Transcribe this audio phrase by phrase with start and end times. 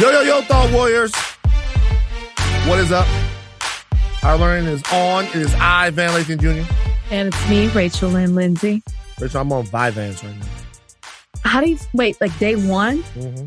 [0.00, 1.14] Yo, yo, yo, Thought Warriors.
[2.66, 3.06] What is up?
[4.22, 5.26] Higher Learning is on.
[5.26, 6.74] It is I, Van Lathan Jr.
[7.10, 8.82] And it's me, Rachel Lynn Lindsay.
[9.20, 10.46] Rachel, I'm on Vyvanse right now.
[11.44, 12.18] How do you wait?
[12.22, 13.02] Like day one?
[13.02, 13.44] Mm-hmm.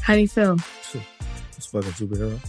[0.00, 0.54] How do you feel?
[0.54, 2.40] It's fucking superhero.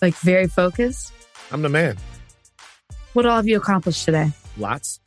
[0.00, 1.12] Like very focused?
[1.50, 1.96] I'm the man.
[3.14, 4.30] What all have you accomplished today?
[4.56, 5.00] Lots.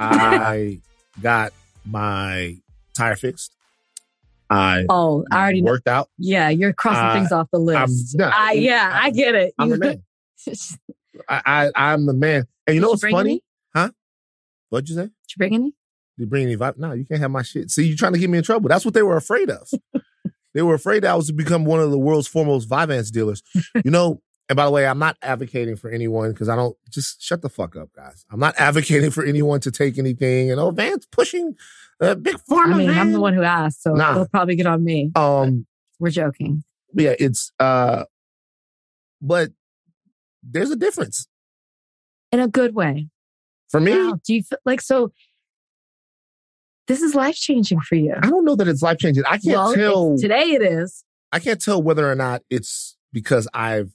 [0.00, 0.80] I
[1.22, 1.52] got
[1.84, 2.56] my
[2.94, 3.53] tire fixed.
[4.50, 5.72] I Oh, I already know.
[5.72, 6.08] worked out.
[6.18, 8.16] Yeah, you're crossing things off the list.
[8.18, 8.32] done.
[8.34, 9.54] I, yeah, I get it.
[9.58, 10.02] I'm You- the man.
[11.28, 12.46] I, I I'm the man.
[12.66, 13.42] And you know Did what's funny?
[13.74, 13.90] Any?
[14.70, 15.02] What'd you say?
[15.02, 15.74] Did you bring any?
[16.16, 16.78] You bring any vibe?
[16.78, 17.70] No, you can't have my shit.
[17.70, 18.68] See, you're trying to get me in trouble.
[18.68, 19.68] That's what they were afraid of.
[20.54, 23.42] they were afraid that I was to become one of the world's foremost Vyvanse dealers.
[23.84, 27.22] You know, and by the way, I'm not advocating for anyone because I don't just
[27.22, 28.24] shut the fuck up, guys.
[28.30, 30.50] I'm not advocating for anyone to take anything.
[30.50, 31.54] And oh, Vance pushing
[32.00, 32.74] a big pharma.
[32.74, 34.14] I mean, I'm the one who asked, so Nah.
[34.14, 35.10] they'll probably get on me.
[35.16, 35.66] Um,
[35.98, 36.64] We're joking.
[36.94, 38.04] yeah, it's uh,
[39.22, 39.50] but
[40.42, 41.26] there's a difference
[42.32, 43.08] In a good way.
[43.70, 43.92] for me.
[43.92, 44.18] Wow.
[44.24, 45.12] Do you feel like so?
[46.86, 48.14] This is life changing for you.
[48.22, 49.24] I don't know that it's life changing.
[49.24, 50.18] I can't Well, tell.
[50.18, 51.02] today it is.
[51.32, 53.90] I can't tell whether or not it's because I've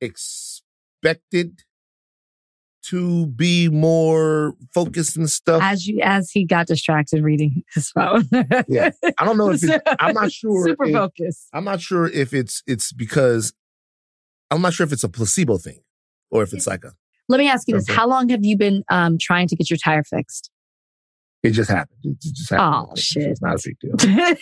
[0.00, 1.62] expected
[2.90, 5.62] to be more focused and stuff.
[5.62, 8.28] As you as he got distracted reading his phone.
[8.68, 8.90] Yeah.
[9.18, 10.66] I don't know if it's, I'm not sure.
[10.66, 11.48] Super if- focused.
[11.52, 13.52] I'm not sure if it's it's because
[14.50, 15.80] I'm not sure if it's a placebo thing
[16.30, 16.92] or if it's like a
[17.28, 19.78] Let me ask you this: How long have you been um, trying to get your
[19.78, 20.50] tire fixed?
[21.42, 21.98] it just happened.
[22.04, 22.86] It just happened.
[22.88, 23.38] Oh, It's shit.
[23.42, 24.36] not a big deal.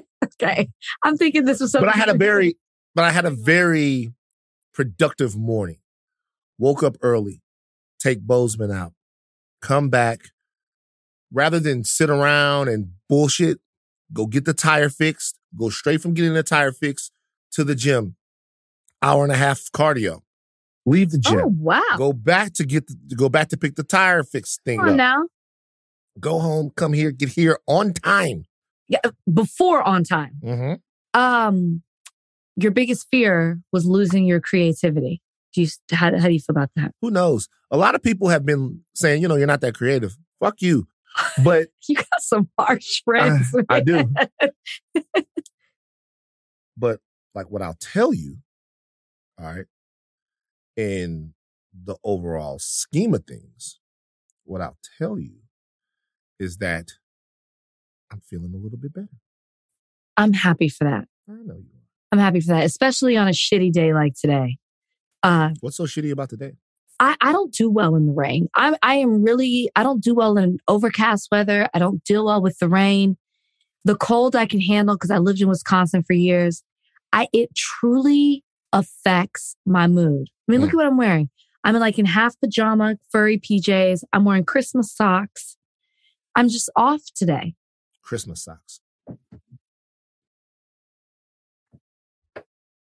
[0.42, 0.68] okay,
[1.02, 1.86] I'm thinking this was something.
[1.86, 2.56] But I had a very
[2.94, 4.12] but I had a very
[4.72, 5.78] productive morning.
[6.58, 7.42] Woke up early,
[7.98, 8.92] take Bozeman out,
[9.62, 10.20] come back.
[11.32, 13.58] Rather than sit around and bullshit,
[14.12, 17.12] go get the tire fixed, go straight from getting the tire fixed
[17.52, 18.16] to the gym.
[19.02, 20.20] Hour and a half cardio.
[20.86, 21.40] Leave the gym.
[21.40, 21.82] Oh wow!
[21.98, 24.92] Go back to get the, go back to pick the tire fix thing Come on
[24.92, 24.96] up.
[24.98, 25.26] now,
[26.20, 28.44] Go home, come here, get here on time.
[28.88, 29.00] yeah,
[29.32, 30.36] before on time.
[30.42, 31.20] Mm-hmm.
[31.20, 31.82] Um,
[32.56, 35.20] your biggest fear was losing your creativity.
[35.56, 36.92] Do you how, how do you feel about that?
[37.00, 37.48] Who knows?
[37.70, 40.18] A lot of people have been saying, you know, you're not that creative.
[40.38, 40.86] Fuck you.
[41.42, 43.56] But You got some harsh friends.
[43.70, 44.12] I do.
[46.76, 47.00] but
[47.34, 48.36] like what I'll tell you,
[49.40, 49.64] all right,
[50.76, 51.32] in
[51.72, 53.80] the overall scheme of things,
[54.44, 55.36] what I'll tell you
[56.38, 56.88] is that
[58.12, 59.08] I'm feeling a little bit better.
[60.18, 61.08] I'm happy for that.
[61.30, 61.86] I know you are.
[62.12, 64.58] I'm happy for that, especially on a shitty day like today.
[65.22, 66.52] Uh, What's so shitty about today?
[66.98, 68.48] I, I don't do well in the rain.
[68.54, 71.68] I I am really I don't do well in overcast weather.
[71.74, 73.16] I don't deal well with the rain.
[73.84, 76.62] The cold I can handle because I lived in Wisconsin for years.
[77.12, 80.28] I it truly affects my mood.
[80.48, 80.74] I mean, look Mm.
[80.74, 81.30] at what I'm wearing.
[81.64, 84.04] I'm like in half pajama, furry PJs.
[84.12, 85.56] I'm wearing Christmas socks.
[86.34, 87.54] I'm just off today.
[88.02, 88.80] Christmas socks.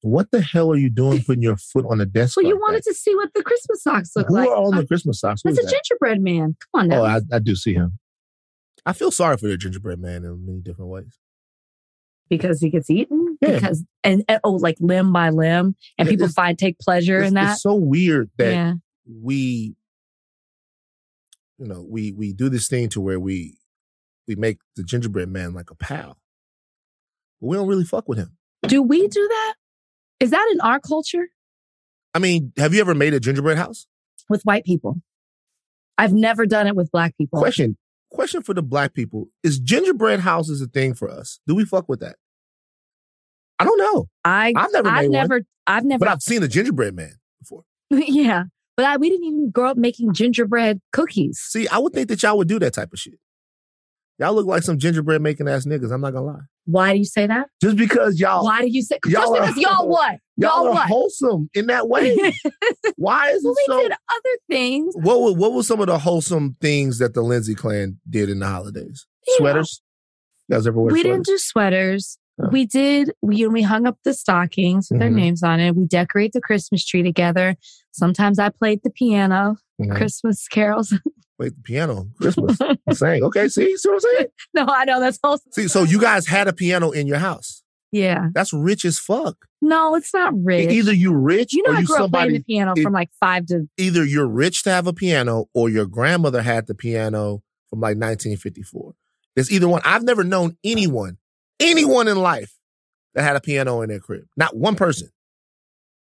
[0.03, 2.37] What the hell are you doing putting your foot on the desk?
[2.37, 2.91] Well, you like wanted that?
[2.91, 4.49] to see what the Christmas socks look Who like.
[4.49, 5.43] are on Uh, the Christmas socks?
[5.43, 5.83] Who That's a that?
[5.85, 6.57] gingerbread man.
[6.73, 7.01] Come on now.
[7.03, 7.99] Oh, I, I do see him.
[8.87, 11.19] I feel sorry for the gingerbread man in many different ways.
[12.31, 13.55] because he gets eaten Yeah.
[13.59, 17.35] because and, and- oh like limb by limb and Yeah, people find take pleasure in
[17.35, 18.75] that it's so weird that yeah
[19.11, 19.75] we,
[21.59, 23.59] you know, we we do this thing to where we
[24.27, 26.19] we make the gingerbread man like a pal,
[27.41, 28.37] but we don't really fuck with him.
[28.67, 29.55] do we do that
[30.21, 31.29] is that in our culture
[32.15, 33.87] I mean, have you ever made a gingerbread house?
[34.31, 34.97] with white people
[35.97, 37.77] i've never done it with black people Question
[38.11, 41.41] question for the black people: Is gingerbread houses a thing for us?
[41.47, 42.17] Do we fuck with that?
[43.59, 45.11] I don't know, i I've never i've one.
[45.13, 47.65] never i've never but I've seen a gingerbread man before.
[47.91, 48.45] yeah
[48.77, 52.23] but I, we didn't even grow up making gingerbread cookies See, I would think that
[52.23, 53.15] y'all would do that type of shit.
[54.19, 55.93] Y'all look like some gingerbread making ass niggas.
[55.93, 56.41] I'm not gonna lie.
[56.65, 59.57] why do you say that Just because y'all why do you say just y'all because
[59.57, 62.17] y'all what y'all, y'all are what wholesome in that way.
[62.97, 63.83] Why is well, it we so?
[63.83, 67.55] did other things What were, what were some of the wholesome things that the Lindsay
[67.55, 69.07] clan did in the holidays?
[69.37, 69.81] Sweaters.
[70.49, 71.17] You guys ever wear we sweaters?
[71.17, 72.19] didn't do sweaters.
[72.43, 72.49] Oh.
[72.51, 73.13] We did.
[73.23, 75.15] We we hung up the stockings with their Mhm.
[75.17, 75.77] names on it.
[75.77, 77.57] We decorate the Christmas tree together.
[77.93, 79.97] Sometimes I played the piano, Mhm.
[79.97, 80.93] Christmas carols.
[81.39, 83.23] Wait, the piano, Christmas, I'm saying.
[83.25, 84.27] Okay, see, see what I'm saying?
[84.55, 87.63] no, I know that's also See, so you guys had a piano in your house.
[87.93, 88.29] yeah.
[88.35, 89.37] That's rich as fuck.
[89.63, 90.71] No, it's not rich.
[90.71, 92.93] Either you rich you know, or I you grew up playing the piano it- from
[92.93, 93.69] like five to.
[93.77, 97.97] Either you're rich to have a piano, or your grandmother had the piano from like
[97.97, 98.95] 1954.
[99.37, 99.83] It's either one.
[99.85, 101.19] I've never known anyone,
[101.61, 102.53] anyone in life
[103.15, 104.25] that had a piano in their crib.
[104.37, 105.09] Not one person.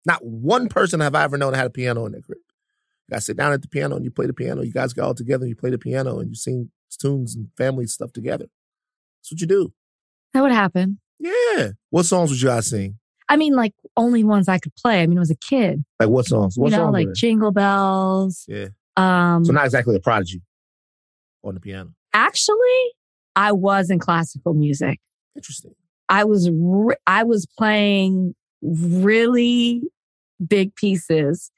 [0.06, 2.38] Not one person have I ever known that had a piano in their crib.
[3.08, 4.62] You guys sit down at the piano and you play the piano.
[4.64, 7.50] You guys get all together and you play the piano and you sing tunes and
[7.58, 8.46] family stuff together.
[9.20, 9.74] That's what you do.
[10.34, 11.00] That would happen.
[11.20, 11.70] Yeah.
[11.92, 12.98] What songs would you guys sing?
[13.30, 15.02] I mean, like only ones I could play.
[15.02, 15.84] I mean, I was a kid.
[16.00, 16.58] Like what songs?
[16.58, 16.94] What you know, songs?
[16.94, 17.14] like?
[17.14, 18.46] Jingle Bells.
[18.48, 18.68] yeah.
[18.98, 20.42] Um, So not exactly a prodigy
[21.44, 21.92] on the piano.
[22.14, 22.58] actually,
[23.36, 25.00] I was in classical music.
[25.36, 25.76] Interesting.
[26.08, 29.82] I was re- I was playing really
[30.46, 31.52] big pieces,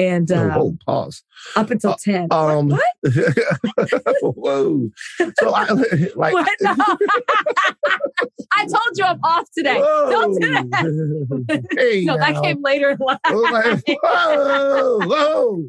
[0.00, 1.22] and uh, oh, pause.
[1.56, 2.26] up until ten.
[2.30, 2.82] Um, what?
[4.22, 4.90] whoa.
[5.38, 5.68] So I
[6.16, 6.32] like.
[6.32, 6.48] What?
[6.62, 6.74] No.
[8.52, 9.78] I told you I'm off today.
[9.78, 11.64] Don't do that.
[11.76, 12.96] hey, No, that came later.
[12.98, 13.20] Like,
[14.02, 15.64] whoa, whoa.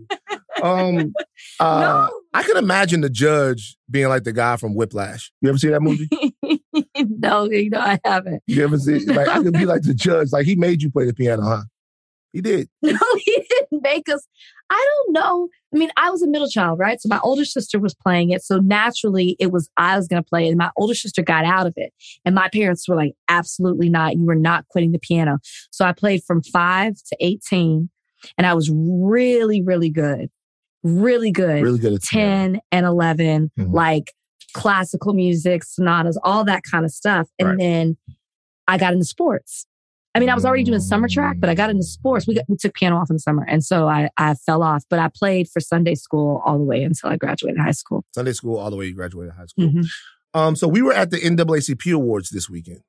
[0.64, 1.14] Um,
[1.60, 2.10] uh, no.
[2.34, 5.32] I can imagine the judge being like the guy from Whiplash.
[5.42, 6.10] You ever see that movie?
[6.98, 8.42] no, you know I haven't.
[8.48, 9.00] You ever see?
[9.06, 10.30] Like, I could be like the judge.
[10.32, 11.62] Like, he made you play the piano, huh?
[12.34, 12.70] He did.
[12.82, 13.31] No, he
[13.74, 14.28] us.
[14.70, 15.50] I don't know.
[15.74, 17.00] I mean, I was a middle child, right?
[17.02, 18.44] So my older sister was playing it.
[18.44, 20.50] So naturally, it was I was going to play it.
[20.50, 21.94] And my older sister got out of it.
[22.26, 24.16] And my parents were like, absolutely not.
[24.16, 25.40] You were not quitting the piano.
[25.72, 27.90] So I played from five to 18.
[28.38, 30.30] And I was really, really good.
[30.84, 31.62] Really good.
[31.64, 32.54] Really good at piano.
[32.54, 33.74] 10 and 11, Mhm.
[33.74, 34.14] like
[34.54, 37.28] classical music, sonatas, all that kind of stuff.
[37.40, 37.58] And Right.
[37.58, 37.98] then
[38.68, 39.66] I got into sports.
[40.14, 42.28] I mean, I was already doing summer track, but I got into sports.
[42.28, 43.46] We got, we took piano off in the summer.
[43.48, 46.84] And so I, I fell off, but I played for Sunday school all the way
[46.84, 48.04] until I graduated high school.
[48.14, 49.70] Sunday school all the way you graduated high school.
[49.70, 49.86] Mhm.
[50.34, 52.82] Um, so we were at the NAACP Awards this weekend.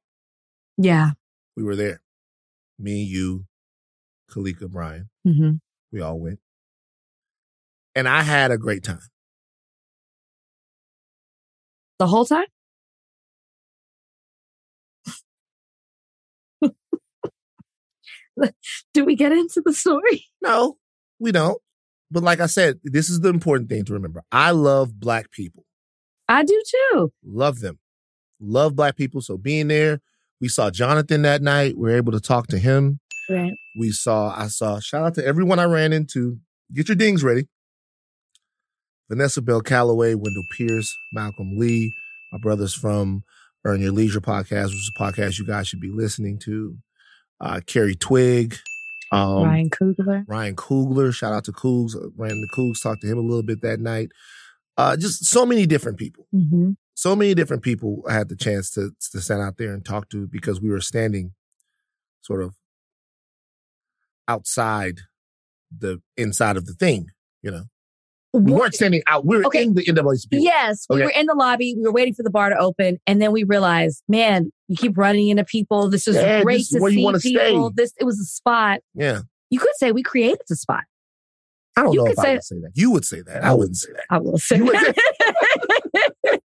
[0.77, 1.13] Yeah.
[1.57, 2.01] We were there.
[2.79, 3.45] Me, you,
[4.31, 5.09] Kalika, Brian.
[5.25, 5.53] hmm
[5.93, 6.41] We all went.
[7.95, 9.01] And I had a great time.
[11.99, 12.47] The whole time?
[18.95, 20.27] Do we get into the story?
[20.43, 20.77] No,
[21.19, 21.61] we don't.
[22.11, 24.23] But like I said, this is the important thing to remember.
[24.31, 25.65] I love black people.
[26.29, 27.13] I do too.
[27.25, 27.79] Love them.
[28.39, 29.23] Love black people.
[29.23, 30.01] So being there,
[30.41, 31.77] we saw Jonathan that night.
[31.77, 33.01] We were able to talk to him.
[33.31, 33.53] Right.
[33.79, 36.39] We saw, I saw, shout out to everyone I ran into.
[36.75, 37.49] Get your dings ready.
[39.09, 41.95] Vanessa Bell Calloway, Wendell Pierce, Malcolm Lee,
[42.33, 43.25] my brothers from
[43.65, 46.77] Earn Your Leisure podcast, which is a podcast you guys should be listening to.
[47.43, 48.57] Uh, Carrie Twig,
[49.11, 50.25] um, Ryan Coogler.
[50.29, 53.61] Ryan Coogler, shout out to Coogs, ran the Coogs, talked to him a little bit
[53.63, 54.11] that night.
[54.79, 58.71] Uh, just so many different people hmm so many different people I had the chance
[58.71, 61.33] to to stand out there and talk to because we were standing
[62.21, 62.55] sort of
[64.29, 65.01] outside
[65.77, 67.09] the inside of the thing,
[67.43, 67.65] you know.
[68.33, 69.27] We weren't standing out.
[69.27, 69.65] We were Okay.
[69.65, 70.29] in the NAACP.
[70.33, 71.75] Yes, we were in the lobby.
[71.77, 74.97] We were waiting for the bar to open, and then we realized, man, you keep
[74.97, 75.91] running into people.
[75.91, 76.89] This is Yeah, great this is to
[77.21, 77.69] see people.
[77.71, 77.83] stay.
[77.83, 78.81] This it was a spot.
[78.95, 79.21] Yeah.
[79.51, 80.85] You could say we created the spot.
[81.77, 82.71] I don't You know if I would say that.
[82.75, 83.45] You would say that.
[83.45, 84.05] I wouldn't say that.
[84.11, 84.95] I will say that.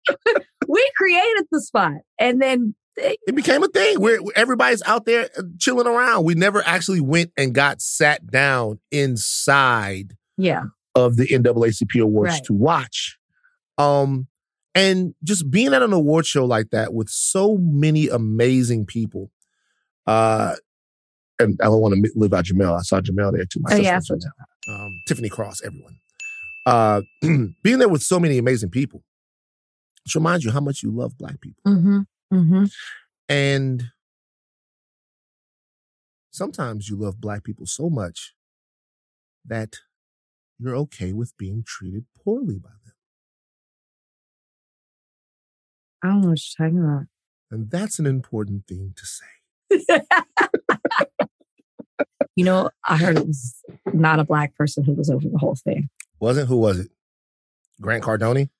[0.68, 5.42] we created the spot, and then It became a thing where everybody's out there uh,
[5.58, 6.24] chilling around.
[6.24, 10.64] We never actually went and got sat down inside yeah,
[10.96, 12.44] of the NAACP awards Right.
[12.44, 13.18] to watch.
[13.78, 14.26] Um,
[14.74, 19.30] and just being at an award show like that with so many amazing people.
[20.06, 20.56] Uh,
[21.38, 22.78] and I don't want to live out Jemele.
[22.78, 23.60] I saw Jemele there too.
[23.60, 24.00] My Oh, yeah,
[24.68, 25.96] um, Tiffany Cross, everyone.
[26.64, 27.02] Uh,
[27.62, 29.02] being there with so many amazing people.
[30.06, 31.62] Just reminds you how much you love black people.
[31.66, 32.00] mm-hmm.
[32.32, 32.64] Mm-hmm.
[33.28, 33.84] And
[36.30, 38.34] sometimes you love black people so much
[39.44, 39.76] that
[40.58, 42.94] you're okay with being treated poorly by them.
[46.02, 47.04] I don't know what you're talking about.
[47.50, 50.02] And that's an important thing to say.
[52.36, 53.54] You know, I heard it was
[53.94, 55.88] not a black person who was over the whole thing.
[56.20, 56.90] Wasn't who was it?
[57.80, 58.50] Grant Cardone?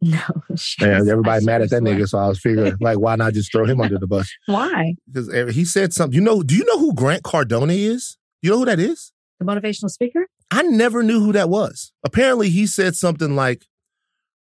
[0.00, 0.20] No,
[0.80, 2.00] Yeah, everybody mad at that nigga.
[2.02, 4.32] nigga, so I was figuring like why not just throw him under the bus?
[4.46, 4.94] Why?
[5.06, 6.14] Because eh, he said something.
[6.14, 8.16] You know, do you know who Grant Cardone is?
[8.42, 9.12] You know who that is?
[9.38, 10.26] The motivational speaker?
[10.50, 11.92] I never knew who that was.
[12.04, 13.64] Apparently, he said something like,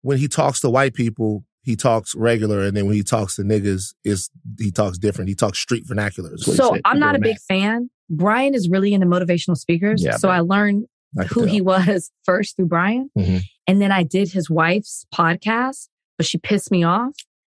[0.02, 3.44] when he talks to white people, he talks regular, and then when he talks to
[3.44, 4.30] niggas, is
[4.60, 5.30] he talks different.
[5.30, 6.34] He talks street vernacular.
[6.34, 6.82] is what he So said.
[6.86, 7.90] I'm not a People are big fan.
[8.10, 10.04] Brian is really into motivational speakers.
[10.04, 10.38] Yeah, so man.
[10.38, 10.86] I learned.
[11.20, 11.54] I who tell.
[11.54, 13.10] he was first through Brian.
[13.18, 13.42] Mhm.
[13.68, 17.14] And then I did his wife's podcast, but she pissed me off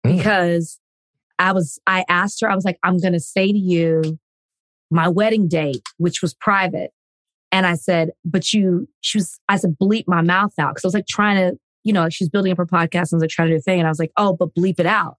[0.05, 0.17] Mm.
[0.17, 0.79] because
[1.39, 4.19] I was, I asked her, I was like, I'm going to say to you
[4.91, 6.91] my wedding date, which was private.
[7.53, 10.75] And I said, but you, she was, I said, bleep my mouth out.
[10.75, 13.15] Cause I was like trying to you know, she's building up her podcast and I
[13.17, 13.79] was like trying to do a thing.
[13.79, 15.17] And I was like, oh, but bleep it out.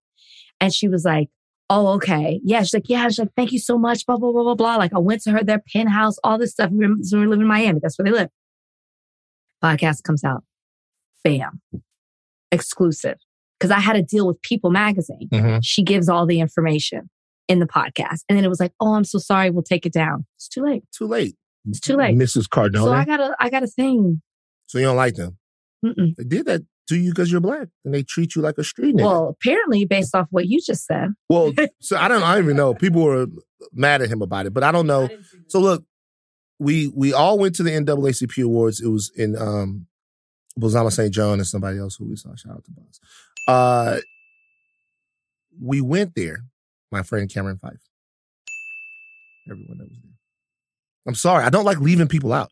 [0.60, 1.28] And she was like,
[1.70, 2.40] oh, okay.
[2.42, 2.60] Yeah.
[2.60, 3.06] She's like, yeah.
[3.08, 4.06] She's like, thank you so much.
[4.06, 4.76] Blah, blah, blah, blah, blah.
[4.76, 6.70] Like I went to her, their penthouse, all this stuff.
[6.70, 7.80] We were, we live in Miami.
[7.82, 8.28] That's where they live.
[9.62, 10.44] Podcast comes out.
[11.22, 11.60] Bam.
[12.50, 13.18] Exclusive.
[13.58, 15.28] Because I had a deal with People Magazine.
[15.32, 15.60] Mhm.
[15.62, 17.08] She gives all the information
[17.48, 18.20] in the podcast.
[18.28, 19.50] And then it was like, oh, I'm so sorry.
[19.50, 20.26] We'll take it down.
[20.36, 20.84] It's too late.
[20.96, 21.36] Too late.
[21.68, 22.16] It's too late.
[22.16, 22.48] Mrs.
[22.48, 22.74] Cardone.
[22.78, 24.20] So So, I got a, I got a thing.
[24.66, 25.38] So you don't like them.
[25.84, 26.16] Mm-mm.
[26.16, 28.94] They did that to you because you're black and they treat you like a street
[28.96, 29.04] nigga.
[29.04, 31.10] Well, apparently, based off what you just said.
[31.28, 32.22] Well, so I don't.
[32.22, 32.74] I don't even know.
[32.74, 33.26] People were
[33.72, 35.08] mad at him about it, but I don't know.
[35.48, 35.84] So look,
[36.58, 38.80] we we all went to the NAACP awards.
[38.80, 39.86] It was in um,
[40.58, 41.12] Bozoma St.
[41.12, 42.34] John and somebody else who we saw.
[42.34, 43.00] Shout out to Boz.
[43.46, 44.00] Uh,
[45.60, 46.44] we went there.
[46.90, 47.80] My friend Cameron Fife.
[49.50, 50.12] Everyone that was there.
[51.06, 51.44] I'm sorry.
[51.44, 52.50] I don't like leaving people out.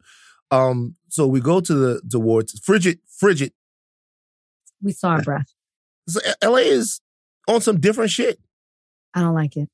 [0.51, 2.59] Um, so we go to the, the awards.
[2.63, 3.53] Frigid, frigid.
[4.83, 5.55] We saw our eh, breath.
[6.09, 7.01] So eh, LA is
[7.49, 8.39] on some different shit.
[9.15, 9.69] I don't like it.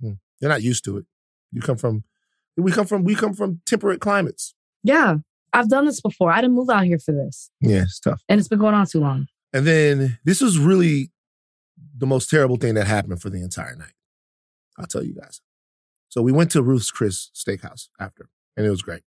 [0.00, 0.12] Hmm.
[0.40, 1.06] You're not used to it.
[1.52, 2.04] You come from,
[2.56, 4.54] we come from, we come from temperate climates.
[4.82, 5.16] Yeah.
[5.52, 6.32] I've done this before.
[6.32, 7.50] I didn't move out here for this.
[7.60, 8.22] Yeah, it's tough.
[8.28, 9.26] And it's been going on too long.
[9.52, 11.10] And then this was really
[11.96, 13.92] the most terrible thing that happened for the entire night.
[14.78, 15.40] I'll tell you guys.
[16.12, 19.00] So we went to Ruth's Chris Steakhouse after, and it was great.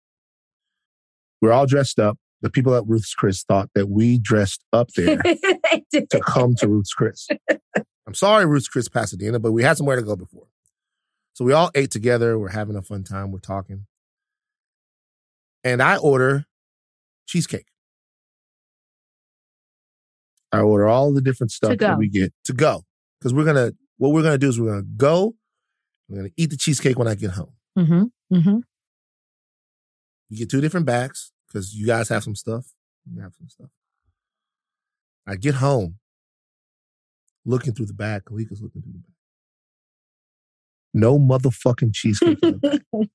[1.43, 2.17] We are all dressed up.
[2.41, 6.95] The people at Ruth's Chris thought that we dressed up there to come to Ruth's
[6.95, 7.29] Chris.
[8.07, 10.47] I'm sorry, Ruth's Chris Pasadena, but we had somewhere to go before.
[11.35, 12.39] So we all ate together.
[12.39, 13.33] We're having a fun time.
[13.33, 13.85] We're talking.
[15.63, 16.47] And I order
[17.27, 17.67] cheesecake.
[20.53, 22.85] I order all the different stuff that we get to go.
[23.21, 25.35] Because we're gonna what we're gonna do is we're gonna go,
[26.09, 27.53] we're gonna eat the cheesecake when I get home.
[27.79, 28.37] Mm-hmm.
[28.37, 28.59] Mm-hmm.
[30.29, 32.67] You get two different bags because you guys have some stuff.
[33.13, 33.71] You have some stuff.
[35.27, 35.99] I get home,
[37.45, 38.25] looking through the bag.
[38.25, 39.11] Kalika's looking through the bag.
[40.93, 42.39] No motherfucking cheesecake.
[42.43, 43.09] in the bag.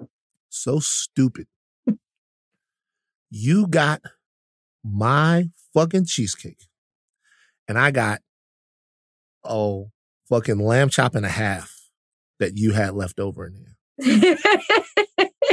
[0.48, 1.46] so stupid.
[3.30, 4.02] You got
[4.84, 6.68] my fucking cheesecake,
[7.68, 8.20] and I got
[9.44, 9.90] oh
[10.28, 11.72] fucking lamb chop and a half
[12.38, 13.72] that you had left over in there.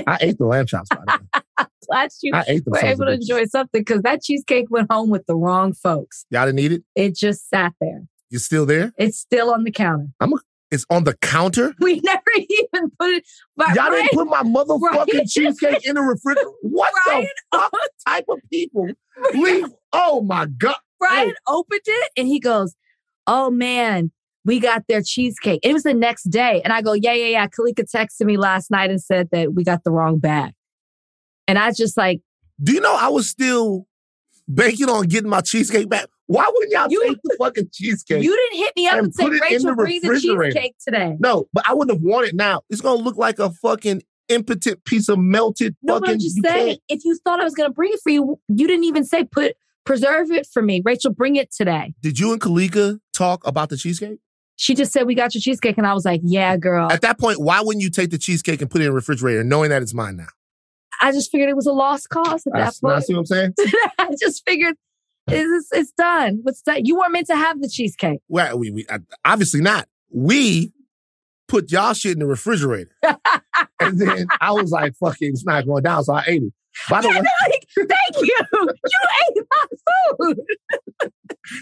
[0.07, 0.89] I ate the lamb chops.
[0.89, 1.65] By the way.
[1.89, 2.71] Glad you I ate them.
[2.71, 3.15] were able to bitches.
[3.15, 6.25] enjoy something because that cheesecake went home with the wrong folks.
[6.29, 6.83] Y'all didn't eat it.
[6.95, 8.03] It just sat there.
[8.29, 8.93] You still there?
[8.97, 10.07] It's still on the counter.
[10.19, 10.33] I'm.
[10.33, 10.37] A,
[10.71, 11.73] it's on the counter.
[11.79, 13.23] We never even put it.
[13.55, 16.49] But Y'all Ryan, didn't put my motherfucking Ryan- cheesecake in the refrigerator.
[16.63, 18.87] What Ryan, the fuck type of people
[19.35, 19.67] leave?
[19.91, 20.75] Oh my god!
[20.99, 22.73] Brian opened it and he goes,
[23.27, 24.11] "Oh man,
[24.45, 27.47] we got their cheesecake." It was the next day, and I go, "Yeah, yeah, yeah."
[27.47, 30.53] Kalika texted me last night and said that we got the wrong bag,
[31.47, 32.21] and I just like,
[32.61, 33.87] Do you know I was still
[34.47, 36.07] banking on getting my cheesecake back?
[36.27, 38.23] Why wouldn't y'all You- take the fucking cheesecake?
[38.23, 40.75] you didn't hit me up And and, say, put it in "Rachel, bring the cheesecake
[40.85, 42.61] today." no, but I wouldn't have wanted it now.
[42.69, 46.13] It's gonna look like a fucking impotent piece of melted No, but fucking.
[46.13, 48.39] I'm just you saying, if you thought I was going to bring it for you,
[48.47, 50.81] you didn't even say put preserve it for me.
[50.83, 51.93] Rachel, bring it today.
[52.01, 54.19] Did you and Kalika talk about the cheesecake?
[54.55, 57.19] She just said we got your cheesecake, and I was like, "Yeah, girl." At that
[57.19, 59.81] point, why wouldn't you take the cheesecake and put it in the refrigerator, knowing that
[59.81, 60.27] it's mine now?
[61.01, 63.03] I just figured it was a lost cause at I, that now point.
[63.03, 63.53] see what I'm saying?
[63.99, 64.75] I just figured
[65.27, 66.39] it's, it's done.
[66.43, 66.85] What's that?
[66.85, 68.19] You weren't meant to have the cheesecake.
[68.27, 69.87] Well, we, we uh, obviously not.
[70.09, 70.71] We
[71.47, 72.91] put y'all shit in the refrigerator,
[73.79, 76.53] and then I was like, "Fuck it, it's not going down," so I ate it.
[76.89, 78.35] By the way, like, thank you.
[78.53, 78.69] You
[79.27, 79.65] ate my
[80.19, 80.39] food.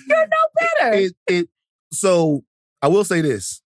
[0.08, 0.38] You're no
[0.80, 0.94] better.
[0.94, 1.50] it, it
[1.92, 2.44] so
[2.82, 3.62] I will say this: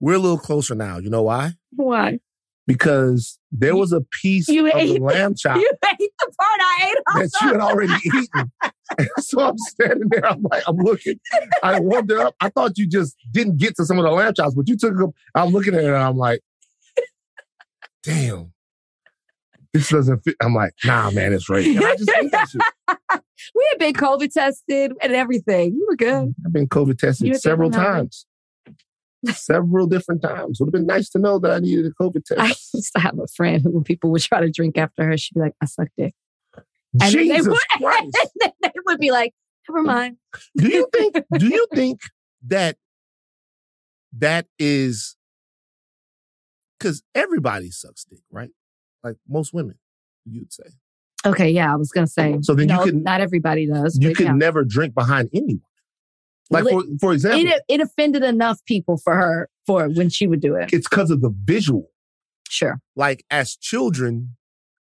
[0.00, 0.98] we're a little closer now.
[0.98, 1.54] You know why?
[1.74, 2.18] Why?
[2.66, 6.90] Because there was a piece You of the lamb chop You ate the part I
[6.90, 8.52] ate that you had already eaten.
[8.98, 10.24] And so I'm standing there.
[10.24, 11.18] I'm like, I'm looking.
[11.60, 12.36] I warmed it up.
[12.40, 14.96] I thought you just didn't get to some of the lamb chops, but you took
[14.96, 15.12] them.
[15.34, 16.40] I'm looking at it and I'm like,
[18.04, 18.52] damn,
[19.76, 20.36] this doesn't fit.
[20.40, 21.66] I'm like, nah, man, it's right.
[21.66, 22.62] And I just that shit.
[23.54, 25.74] we had been COVID tested and everything.
[25.74, 26.34] You were good.
[26.44, 28.26] I've been COVID tested several times.
[29.26, 30.60] several different times.
[30.60, 32.40] Would have been nice to know that I needed a COVID test.
[32.40, 35.18] I used to have a friend who, when people would try to drink after her,
[35.18, 36.14] she'd be like, I suck dick.
[36.56, 36.64] And
[37.00, 38.16] then they Jesus would, Christ.
[38.42, 39.34] and they would be like,
[39.68, 40.16] never mind.
[40.56, 42.00] do you think do you think
[42.46, 42.76] that
[44.16, 45.16] that is
[46.78, 48.50] because everybody sucks dick, right?
[49.02, 49.76] Like most women,
[50.24, 50.64] you'd say.
[51.24, 52.38] Okay, yeah, I was gonna say.
[52.42, 53.98] So then you no, could- not everybody does.
[54.00, 54.32] You could yeah.
[54.32, 55.62] never drink behind anyone.
[56.50, 60.26] Like Li- for, for example, it it offended enough people for her for when she
[60.26, 60.72] would do it.
[60.72, 61.90] it's because of the visual.
[62.48, 62.78] Sure.
[62.94, 64.36] Like as children,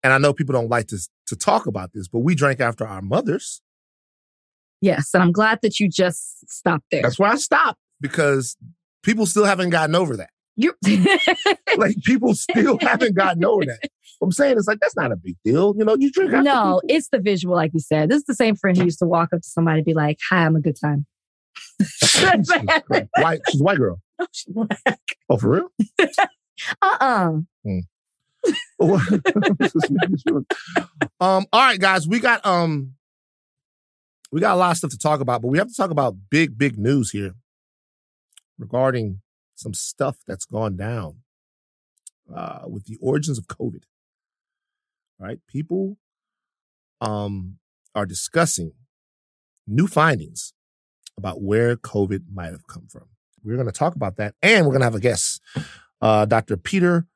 [0.03, 0.99] and I know people don't like to
[1.29, 3.63] to talk about this, but we drank after our mothers.
[4.83, 7.03] Yes, and I'm glad that you just stopped there.
[7.03, 8.57] That's why I stopped because
[9.03, 10.31] people still haven't gotten over that.
[10.57, 10.75] You
[11.79, 13.91] like people still haven't gotten over that.
[14.23, 15.75] I'm saying it's like that's not a big deal.
[15.76, 16.32] You know, you drink.
[16.32, 18.08] no, it's the visual, like you said.
[18.08, 20.18] This is the same friend who used to walk up to somebody and be like,
[20.30, 21.06] "Hi, I'm a good time."
[23.18, 23.40] White.
[23.50, 24.00] She's a white girl.
[25.28, 25.68] Oh, for real?
[26.82, 27.32] uh-uh.
[31.20, 31.20] um.
[31.20, 32.08] All right, guys.
[32.08, 32.94] We got um.
[34.32, 36.16] We got a lot of stuff to talk about, but we have to talk about
[36.30, 37.35] big, big news here
[38.58, 39.20] regarding
[39.54, 41.18] some stuff that's gone down
[42.35, 43.82] uh, with the origins of COVID.
[45.18, 45.38] Right?
[45.49, 45.99] People
[47.00, 47.58] um
[47.94, 48.73] are discussing
[49.66, 50.52] new findings
[51.18, 53.06] about where COVID might have come from.
[53.42, 55.40] We're going to talk about that, and we're going to have a guest,
[56.02, 56.56] uh, Dr.
[56.56, 57.06] Peter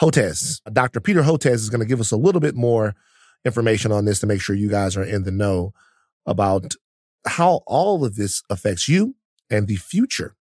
[0.00, 0.60] Hotez.
[0.72, 1.00] Dr.
[1.00, 2.94] Peter Hotez is going to give us a little bit more
[3.44, 5.72] information on this to make sure you guys are in the know
[6.26, 6.74] about
[7.26, 9.14] how all of this affects you
[9.48, 10.36] and the future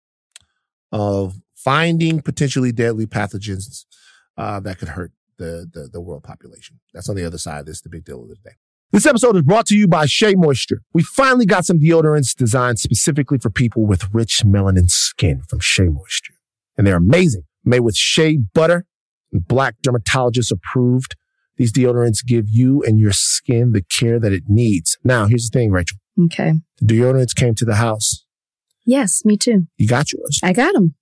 [0.92, 3.84] of finding potentially deadly pathogens
[4.36, 6.80] uh, that could hurt the, the the world population.
[6.92, 8.56] That's on the other side of this, the big deal of the day.
[8.92, 10.80] This episode is brought to you by Shea Moisture.
[10.92, 15.88] We finally got some deodorants designed specifically for people with rich melanin skin from Shea
[15.88, 16.34] Moisture.
[16.78, 17.42] And they're amazing.
[17.64, 18.86] Made with shea butter
[19.32, 21.16] and black dermatologist approved.
[21.56, 24.98] These deodorants give you and your skin the care that it needs.
[25.02, 25.98] Now, here's the thing, Rachel.
[26.24, 26.54] Okay.
[26.80, 28.24] The deodorants came to the house.
[28.84, 29.66] Yes, me too.
[29.76, 30.38] You got yours.
[30.42, 30.94] I got them.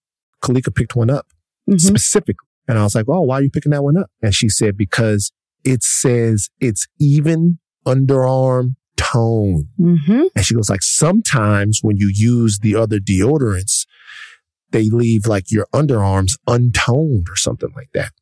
[0.43, 1.27] Kalika picked one up
[1.67, 2.44] hmm specifically.
[2.67, 4.11] And I was like, oh, why are you picking that one up?
[4.23, 5.33] And she said, because
[5.65, 9.69] it says it's even underarm tone.
[9.77, 13.87] hmm And she goes like, sometimes when you use the other deodorants,
[14.71, 18.13] they leave like your underarms untoned or something like that.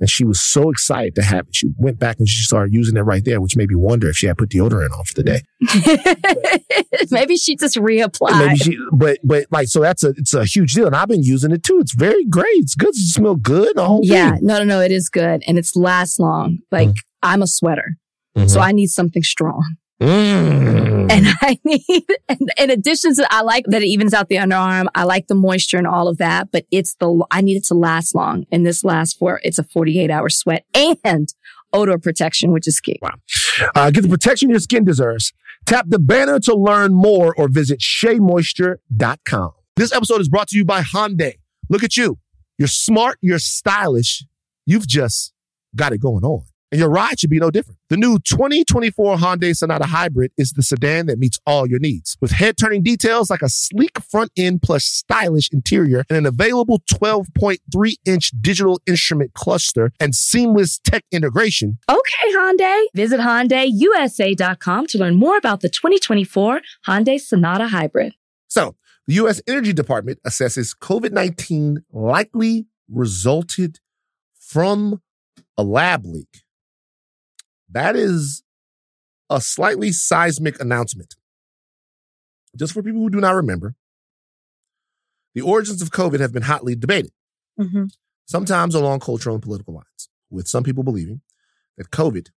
[0.00, 1.54] And she was so excited to have it.
[1.54, 4.16] She went back and she started using it right there, which made me wonder if
[4.16, 5.42] she had put deodorant on for the day.
[7.10, 8.38] Maybe she just reapplied.
[8.38, 10.86] Maybe she, but, but like, so that's a, it's a huge deal.
[10.86, 11.78] And I've been using it too.
[11.80, 12.46] It's very great.
[12.54, 12.90] It's good.
[12.90, 13.76] It smells good.
[13.76, 14.46] The whole yeah, thing.
[14.46, 14.80] no, no, no.
[14.80, 16.60] It is good and it's lasts long.
[16.70, 16.98] Like mm-hmm.
[17.22, 17.96] I'm a sweater,
[18.36, 18.48] mm-hmm.
[18.48, 19.76] so I need something strong.
[20.00, 21.10] Mm.
[21.10, 24.86] And I need, and in addition to, I like that it evens out the underarm.
[24.94, 27.74] I like the moisture and all of that, but it's the, I need it to
[27.74, 28.46] last long.
[28.50, 31.28] And this lasts for, it's a 48 hour sweat and
[31.72, 32.98] odor protection, which is key.
[33.74, 35.32] Uh, get the protection your skin deserves.
[35.66, 39.52] Tap the banner to learn more or visit SheaMoisture.com.
[39.76, 41.34] This episode is brought to you by Hyundai.
[41.68, 42.18] Look at you.
[42.58, 44.24] You're smart, you're stylish.
[44.66, 45.32] You've just
[45.74, 46.44] got it going on.
[46.72, 47.78] And your ride should be no different.
[47.88, 52.16] The new 2024 Hyundai Sonata Hybrid is the sedan that meets all your needs.
[52.20, 57.94] With head-turning details like a sleek front end plus stylish interior and an available 12.3
[58.04, 62.84] inch digital instrument cluster and seamless tech integration, Okay, Hyundai.
[62.94, 68.14] Visit HyundaiUSA.com to learn more about the 2024 Hyundai Sonata Hybrid.
[68.48, 69.42] So, the U.S.
[69.48, 73.80] Energy Department assesses COVID 19 likely resulted
[74.38, 75.02] from
[75.56, 76.42] a lab leak.
[77.72, 78.42] That is
[79.28, 81.14] a slightly seismic announcement.
[82.56, 83.74] Just for people who do not remember,
[85.34, 87.12] the origins of COVID have been hotly debated,
[87.58, 87.84] Mm-hmm.
[88.26, 91.20] sometimes along cultural and political lines, with some people believing
[91.76, 92.28] that COVID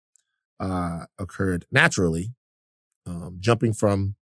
[0.61, 2.35] uh, occurred naturally,
[3.07, 4.17] um, jumping from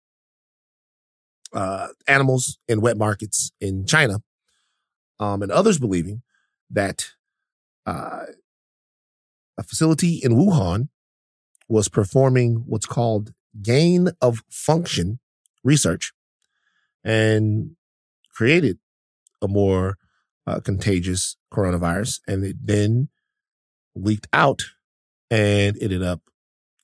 [1.52, 4.22] uh, animals in wet markets in China,
[5.18, 6.22] um, and others believing
[6.70, 7.10] that
[7.86, 8.26] uh,
[9.58, 10.88] a facility in Wuhan
[11.70, 15.20] was performing what's called gain of function
[15.62, 16.12] research
[17.04, 17.76] and
[18.34, 18.78] created
[19.40, 19.96] a more
[20.46, 23.08] uh, contagious coronavirus, and it then
[23.94, 24.62] leaked out
[25.30, 26.22] and ended up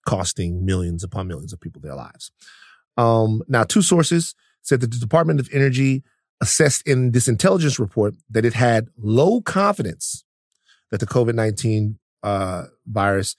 [0.06, 2.30] costing millions upon millions of people their lives.
[2.96, 6.04] Um, now, two sources said that the Department of Energy
[6.40, 10.24] assessed in this intelligence report that it had low confidence
[10.92, 13.36] that the COVID 19 uh, virus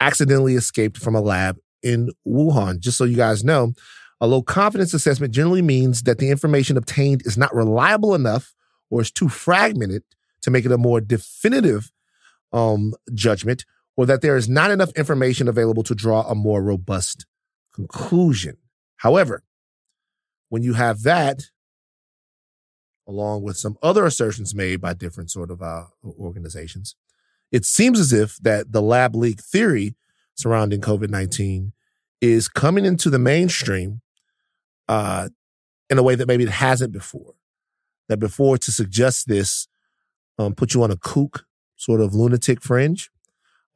[0.00, 2.80] accidentally escaped from a lab in Wuhan.
[2.80, 3.72] Just so you guys know,
[4.20, 8.54] a low confidence assessment generally means that the information obtained is not reliable enough
[8.90, 10.02] or is too fragmented
[10.42, 11.92] to make it a more definitive
[12.52, 13.64] um, judgment,
[13.96, 17.26] or that there is not enough information available to draw a more robust
[17.72, 18.56] conclusion.
[18.96, 19.44] However,
[20.48, 21.44] when you have that,
[23.06, 26.96] along with some other assertions made by different sort of uh, organizations,
[27.52, 29.94] it seems as if that the lab leak theory
[30.34, 31.72] surrounding COVID-19
[32.20, 34.00] is coming into the mainstream
[34.88, 35.28] uh,
[35.88, 37.34] in a way that maybe it hasn't before.
[38.08, 39.68] That before to suggest this
[40.38, 41.44] um, put you on a kook
[41.76, 43.10] sort of lunatic fringe.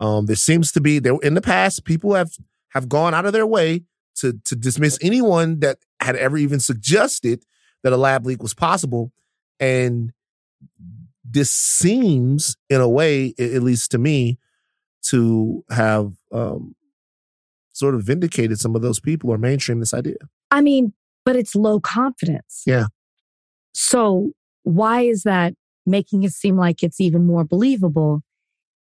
[0.00, 2.32] Um, there seems to be there in the past people have
[2.70, 3.82] have gone out of their way
[4.16, 7.44] to to dismiss anyone that had ever even suggested
[7.82, 9.12] that a lab leak was possible,
[9.60, 10.12] and
[11.34, 14.38] this seems, in a way, at least to me,
[15.08, 16.74] to have um,
[17.72, 20.16] sort of vindicated some of those people or mainstream this idea.
[20.50, 20.94] I mean,
[21.24, 22.62] but it's low confidence.
[22.66, 22.86] Yeah.
[23.72, 28.22] So why is that making it seem like it's even more believable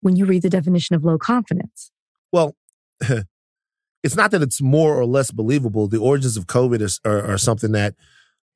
[0.02, 1.92] when you read the definition of low confidence?
[2.32, 2.56] Well,
[4.04, 5.88] it's not that it's more or less believable.
[5.88, 7.96] The origins of COVID is, are, are something that,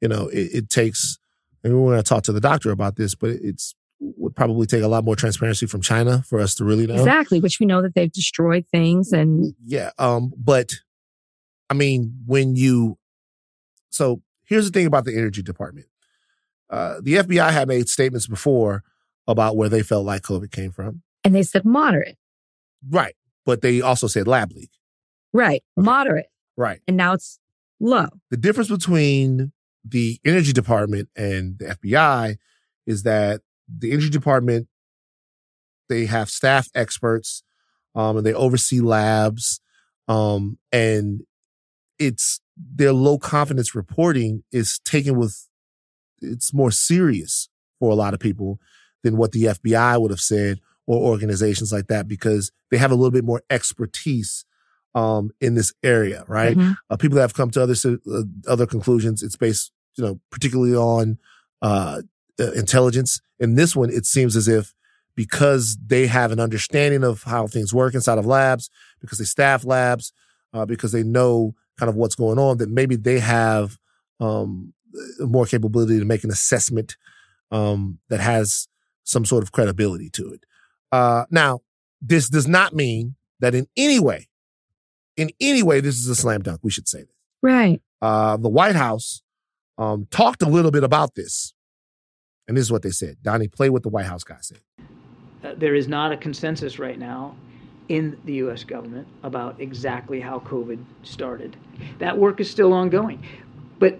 [0.02, 1.18] you know, it, it takes,
[1.64, 4.84] and we're going to talk to the doctor about this, but it's would probably take
[4.84, 6.96] a lot more transparency from China for us to really know.
[6.96, 10.72] Exactly, which we know that they've destroyed things and yeah, um but
[11.70, 12.98] I mean when you
[13.90, 15.88] so here's the thing about the energy department.
[16.70, 18.84] Uh the FBI had made statements before
[19.28, 21.02] about where they felt like COVID came from.
[21.24, 22.18] And they said moderate.
[22.90, 23.16] Right.
[23.46, 24.72] But they also said lab leak.
[25.34, 25.64] Right.
[25.76, 26.28] Moderate.
[26.56, 26.82] Right.
[26.88, 27.40] And now it's
[27.80, 28.08] low.
[28.32, 29.52] The difference between
[29.84, 32.38] the energy department and the FBI
[32.86, 34.68] is that the energy department,
[35.90, 37.44] they have staff experts,
[37.96, 39.60] um, and they oversee labs,
[40.08, 41.22] um, and
[42.00, 45.48] it's their low confidence reporting is taken with,
[46.22, 47.50] it's more serious
[47.80, 48.60] for a lot of people
[49.04, 52.96] than what the FBI would have said or organizations like that because they have a
[52.96, 54.46] little bit more expertise
[54.96, 56.58] um, in this area, right?
[56.58, 56.72] Mm-hmm.
[56.90, 57.76] Uh, people that have come to other
[58.12, 61.20] uh, other conclusions, it's based, you know, particularly on
[61.62, 62.02] uh,
[62.40, 63.22] uh, intelligence.
[63.40, 64.74] In this one, it seems as if
[65.16, 68.70] because they have an understanding of how things work inside of labs,
[69.02, 70.14] because they staff labs,
[70.54, 73.78] uh, because they know kind of what's going on, that maybe they have
[74.20, 74.74] um,
[75.20, 76.98] more capability to make an assessment
[77.52, 78.68] um, that has
[79.04, 80.46] some sort of credibility to it.
[80.92, 81.62] Uh, now,
[82.02, 84.28] this does not mean that in any way,
[85.16, 86.60] in any way, this is a slam dunk.
[86.64, 87.16] We should say this.
[87.42, 87.82] Right.
[88.02, 89.24] Uh, the White House
[89.78, 91.54] um, talked a little bit about this
[92.48, 93.18] and this is what they said.
[93.24, 94.60] Donnie, play what the White House guy said.
[95.44, 97.36] Uh, there is not a consensus right now
[97.90, 98.64] in the U.S.
[98.64, 101.56] government about exactly how COVID started.
[102.00, 103.24] That work is still ongoing.
[103.80, 104.00] But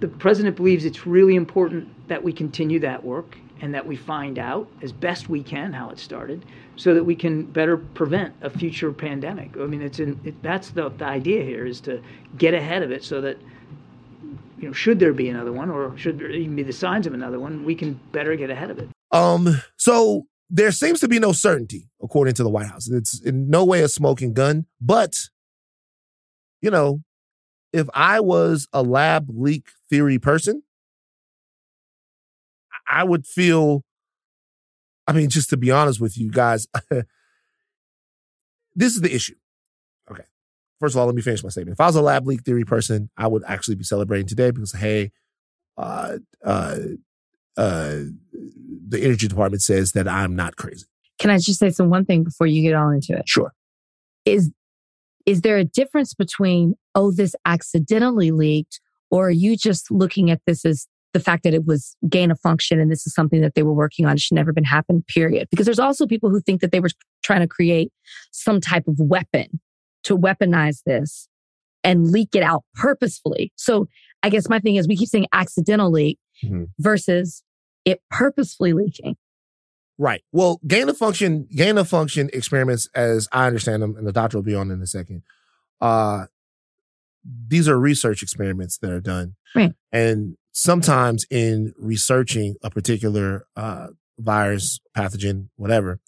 [0.00, 4.38] the president believes it's really important that we continue that work and that we find
[4.38, 6.44] out as best we can how it started
[6.76, 9.56] so that we can better prevent a future pandemic.
[9.58, 12.00] I mean, it's in, it, that's the, the idea here is to
[12.36, 13.36] get ahead of it so that
[14.58, 17.14] you know, should there be another one or should there even be the signs of
[17.14, 18.88] another one, we can better get ahead of it.
[19.12, 22.88] Um, so there seems to be no certainty, according to the White House.
[22.88, 25.16] It's in no way a smoking gun, but
[26.60, 27.02] you know,
[27.72, 30.62] if I was a lab leak theory person,
[32.88, 33.84] I would feel,
[35.06, 36.66] I mean, just to be honest with you guys,
[38.74, 39.34] this is the issue
[40.80, 41.76] first of all, let me finish my statement.
[41.76, 44.72] If I was a lab leak theory person, I would actually be celebrating today because,
[44.72, 45.12] hey,
[45.76, 46.78] uh, uh,
[47.56, 47.98] uh,
[48.88, 50.86] the energy department says that I'm not crazy.
[51.18, 53.28] Can I just say some one thing before you get all into it?
[53.28, 53.52] Sure.
[54.24, 54.50] Is
[55.26, 60.40] is there a difference between oh this accidentally leaked, or are you just looking at
[60.46, 63.54] this as the fact that it was gain of function and this is something that
[63.54, 66.40] they were working on it should never been happened period because there's also people who
[66.40, 66.90] think that they were
[67.22, 67.90] trying to create
[68.30, 69.58] some type of weapon
[70.04, 71.28] to weaponize this
[71.84, 73.52] and leak it out purposefully.
[73.56, 73.88] So
[74.22, 76.64] I guess my thing is we keep saying accidental leak mm-hmm.
[76.78, 77.42] versus
[77.84, 79.16] it purposefully leaking.
[79.96, 80.22] Right.
[80.32, 84.38] Well, gain of function, gain of function experiments, as I understand them, and the doctor
[84.38, 85.22] will be on in a second.
[85.80, 86.26] Uh,
[87.24, 89.34] these are research experiments that are done.
[89.54, 89.74] Right.
[89.90, 96.00] And sometimes in researching a particular uh, virus, pathogen, whatever,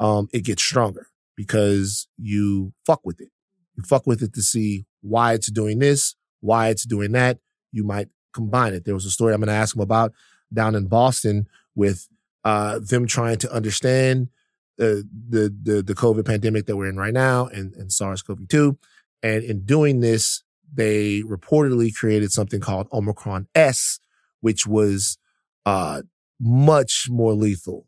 [0.00, 1.09] um, it gets stronger
[1.40, 3.30] because you fuck with it.
[3.74, 7.38] You fuck with it to see why it's doing this, why it's doing that.
[7.72, 8.84] You might combine it.
[8.84, 10.12] There was a story I'm going to ask him about
[10.52, 12.08] down in Boston with
[12.44, 14.28] uh, them trying to understand
[14.76, 18.76] the, the, the the COVID pandemic that we're in right now and, and SARS-CoV-2.
[19.22, 23.98] And in doing this, they reportedly created something called Omicron S,
[24.42, 25.16] which was
[25.64, 26.02] uh,
[26.38, 27.86] much more lethal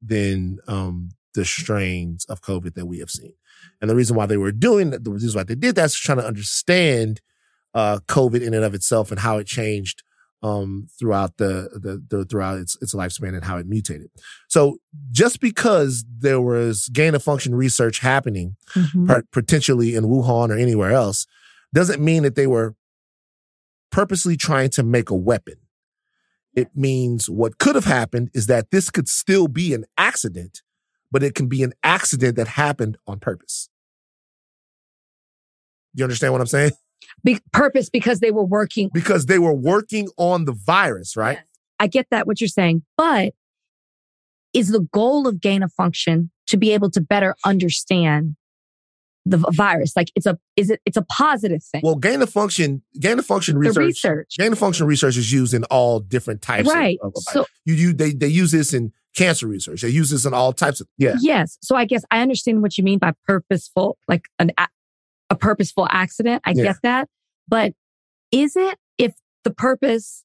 [0.00, 3.34] than um, the strains of COVID that we have seen.
[3.80, 5.94] And the reason why they were doing that, the reason why they did that is
[5.94, 7.20] trying to understand
[7.74, 10.02] uh, COVID in and of itself and how it changed
[10.42, 14.10] um, throughout the, the, the, throughout its its lifespan and how it mutated.
[14.48, 14.78] So
[15.10, 19.12] just because there was gain of function research happening mm-hmm.
[19.32, 21.26] potentially in Wuhan or anywhere else,
[21.74, 22.74] doesn't mean that they were
[23.90, 25.56] purposely trying to make a weapon.
[26.54, 30.62] It means what could have happened is that this could still be an accident
[31.10, 33.68] but it can be an accident that happened on purpose.
[35.94, 36.72] You understand what I'm saying?
[37.24, 38.90] Be- purpose because they were working.
[38.92, 41.38] Because they were working on the virus, right?
[41.80, 43.34] I get that what you're saying, but
[44.52, 48.36] is the goal of gain of function to be able to better understand
[49.28, 49.92] the virus?
[49.96, 51.80] Like it's a is it it's a positive thing.
[51.84, 54.34] Well, gain of function, gain of function research, research.
[54.38, 56.68] gain of function research is used in all different types.
[56.68, 56.98] Right.
[57.02, 59.82] Of, of So you, you, they, they use this in cancer research.
[59.82, 60.88] They use this in all types of.
[60.96, 61.16] Yeah.
[61.20, 61.58] yes.
[61.62, 64.68] So I guess I understand what you mean by purposeful, like an a,
[65.30, 66.42] a purposeful accident.
[66.44, 66.62] I Yeah.
[66.64, 67.08] get that.
[67.48, 67.72] But
[68.32, 69.14] is it if
[69.44, 70.24] the purpose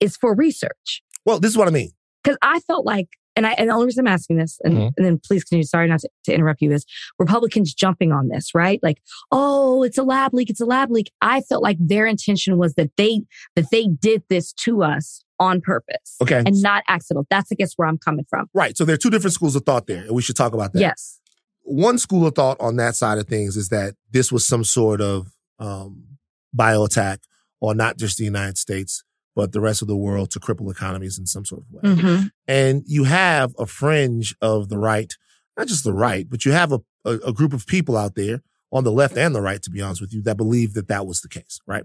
[0.00, 1.02] is for research?
[1.24, 1.90] Well, this is what I mean.
[2.24, 3.08] because I felt like,
[3.40, 4.92] and I, and the only reason I'm asking this, and, Mhm.
[4.96, 5.64] and then please continue.
[5.64, 6.70] Sorry not to, to interrupt you.
[6.72, 6.84] Is
[7.18, 8.78] Republicans jumping on this, right?
[8.82, 9.00] Like,
[9.32, 10.50] oh, it's a lab leak.
[10.50, 11.10] It's a lab leak.
[11.22, 13.22] I felt like their intention was that they
[13.56, 16.42] that they did this to us on purpose Okay.
[16.44, 17.26] and not accidental.
[17.30, 18.46] That's I guess where I'm coming from.
[18.52, 18.76] right.
[18.76, 20.80] So there are two different schools of thought there, and we should talk about that.
[20.80, 21.18] Yes.
[21.62, 25.00] One school of thought on that side of things is that this was some sort
[25.00, 26.04] of um,
[26.52, 27.20] bio attack
[27.62, 29.02] on not just the United States,
[29.34, 31.94] but the rest of the world to cripple economies in some sort of way.
[31.94, 32.26] Mm-hmm.
[32.48, 35.14] And you have a fringe of the right,
[35.56, 38.42] not just the right, but you have a, a, a group of people out there
[38.72, 41.06] on the left and the right, to be honest with you, that believe that that
[41.06, 41.84] was the case, right?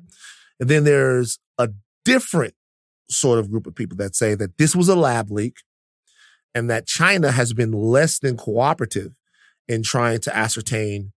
[0.60, 1.70] And then there's a
[2.04, 2.54] different
[3.10, 5.58] sort of group of people that say that this was a lab leak
[6.54, 9.14] and that China has been less than cooperative
[9.68, 11.12] in trying to ascertain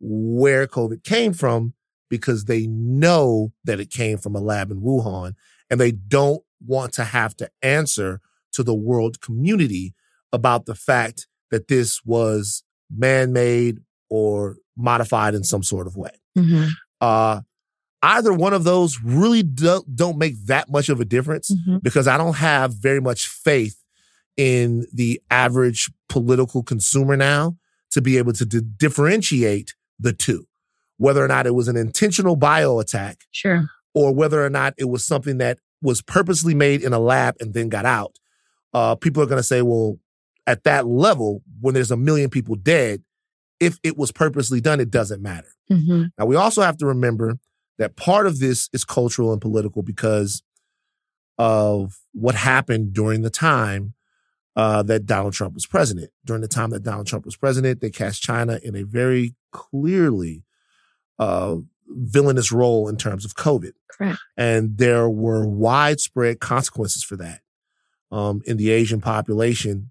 [0.00, 1.74] where COVID came from
[2.10, 5.34] because they know that it came from a lab in Wuhan
[5.72, 8.20] and they don't want to have to answer
[8.52, 9.94] to the world community
[10.32, 12.62] about the fact that this was
[12.94, 13.78] man-made
[14.10, 16.10] or modified in some sort of way.
[16.38, 16.68] Mm-hmm.
[17.00, 17.40] Uh,
[18.02, 21.78] either one of those really do, don't make that much of a difference Mm-hmm.
[21.78, 23.82] because I don't have very much faith
[24.36, 27.56] in the average political consumer now
[27.92, 30.46] to be able to di- differentiate the two,
[30.98, 33.68] whether or not it was an intentional bio attack Sure.
[33.94, 37.54] Or whether or not it was something that was purposely made in a lab and
[37.54, 38.16] then got out.
[38.72, 39.98] Uh, people are going to say, well,
[40.46, 43.02] at that level, when there's a million people dead,
[43.60, 45.48] if it was purposely done, it doesn't matter.
[45.70, 46.04] Mm-hmm.
[46.18, 47.38] Now, we also have to remember
[47.78, 50.42] that part of this is cultural and political because
[51.38, 53.94] of what happened during the time
[54.56, 56.10] uh, that Donald Trump was president.
[56.24, 60.44] During the time that Donald Trump was president, they cast China in a very clearly
[61.18, 61.56] uh,
[61.88, 63.72] villainous role in terms of COVID.
[63.90, 64.18] Correct.
[64.36, 67.40] And there were widespread consequences for that
[68.10, 69.90] um, in the Asian population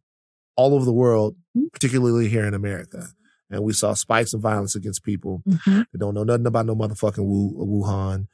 [0.55, 1.71] all over the world, Mhm.
[1.71, 3.07] particularly here in America.
[3.49, 5.81] And we saw spikes in violence against people Mm-hmm.
[5.91, 8.27] that don't know nothing about no motherfucking Wu, Wuhan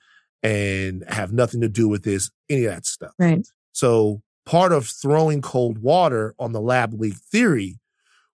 [0.43, 3.11] and have nothing to do with this, any of that stuff.
[3.17, 3.45] Right.
[3.71, 7.79] So part of throwing cold water on the lab leak theory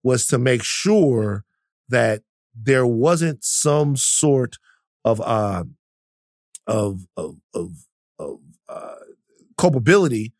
[0.03, 1.45] was to make sure
[1.89, 2.23] that
[2.55, 4.57] there wasn't some sort
[5.05, 5.65] of uh,
[6.67, 7.71] of of of,
[8.19, 8.95] of uh,
[9.57, 10.33] culpability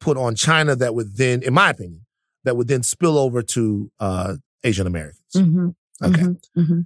[0.00, 2.04] put on China that would then, in my opinion,
[2.44, 4.34] that would then spill over to uh,
[4.64, 5.32] Asian Americans.
[5.34, 5.68] Mm-hmm.
[6.04, 6.22] Okay.
[6.56, 6.80] Mm-hmm.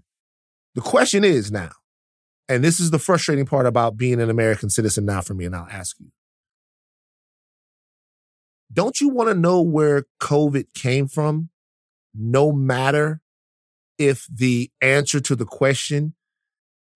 [0.74, 1.70] The question is now,
[2.48, 5.56] and this is the frustrating part about being an American citizen now for me, and
[5.56, 6.08] I'll ask you.
[8.72, 11.50] Don't you want to know where COVID came from,
[12.14, 13.22] no matter
[13.96, 16.14] if the answer to the question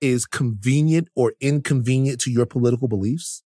[0.01, 3.43] is convenient or inconvenient to your political beliefs?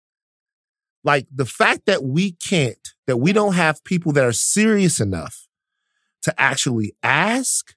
[1.05, 5.49] Like the fact that we can't, that we don't have people that are serious enough
[6.23, 7.75] to actually ask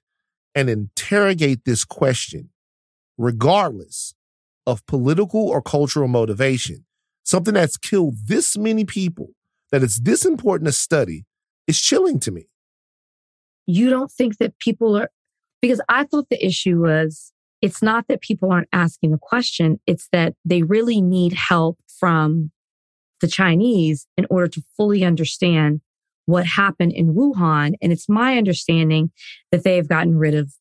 [0.54, 2.50] and interrogate this question,
[3.18, 4.14] regardless
[4.66, 6.84] of political or cultural motivation,
[7.24, 9.30] something that's killed this many people,
[9.72, 11.24] that it's this important to study,
[11.66, 12.48] is chilling to me.
[13.66, 15.10] you don't think that people are
[15.60, 17.32] because I thought the issue was
[17.62, 22.50] it's not that people aren't asking the question, it's that they really need help from
[23.20, 25.80] the Chinese in order to fully understand
[26.26, 27.74] what happened in Wuhan.
[27.80, 29.10] And it's my understanding
[29.52, 30.52] that they have gotten rid of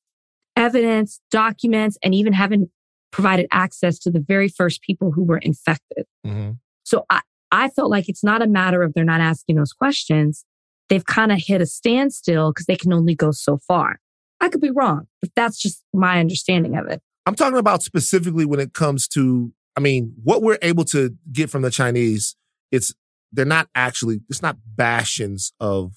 [0.55, 2.69] evidence, documents, and even haven't
[3.11, 6.05] provided access to the very first people who were infected.
[6.25, 6.51] Mm-hmm.
[6.83, 10.45] So I, I felt like it's not a matter of they're not asking those questions.
[10.89, 13.99] They've kind of hit a standstill because they can only go so far.
[14.45, 17.01] I could be wrong, but that's just my understanding of it.
[17.25, 21.49] I'm talking about specifically when it comes to, I mean, what we're able to get
[21.49, 22.35] from the Chinese,
[22.71, 22.93] it's,
[23.31, 25.93] they're not actually, it's not bastions of,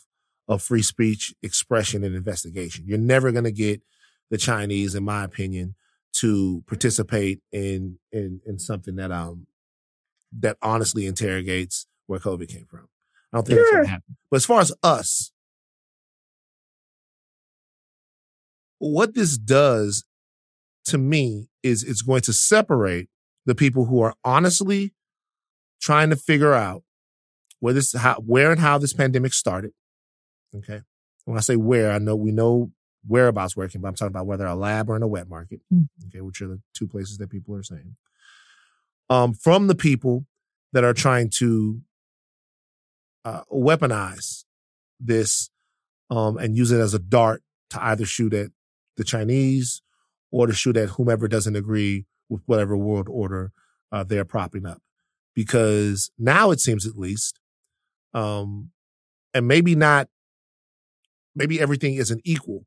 [0.49, 2.87] of free speech, expression, and investigation.
[2.89, 3.83] You're never going to get
[4.31, 5.75] the Chinese, in my opinion,
[6.15, 9.47] to participate in, in, in something that, um,
[10.41, 12.89] that honestly interrogates where COVID came from.
[13.31, 14.17] I don't think that's going to happen.
[14.31, 15.33] But as far as us,
[18.79, 20.05] what this does
[20.87, 23.09] to me is it's going to separate
[23.47, 24.95] the people who are honestly
[25.81, 26.83] trying to figure out
[27.61, 29.73] where this how where and how this pandemic started.
[30.55, 30.83] Okay.
[31.25, 32.73] When I say where, I know we know
[33.07, 35.61] whereabouts working, but I'm talking about whether a lab or in a wet market.
[35.73, 35.88] Mm.
[36.07, 37.97] Okay, which are the two places that people are saying.
[39.11, 40.27] Um, from the people
[40.73, 41.81] that are trying to
[43.25, 44.45] uh, weaponize
[45.01, 45.51] this
[46.11, 48.51] um, and use it as a dart to either shoot at
[48.99, 49.81] the Chinese
[50.31, 53.53] or to shoot at whomever doesn't agree with whatever world order
[53.91, 54.83] uh, they're propping up.
[55.35, 57.41] Because now it seems, at least,
[58.13, 58.71] um,
[59.33, 60.09] and maybe not,
[61.35, 62.67] maybe everything isn't equal,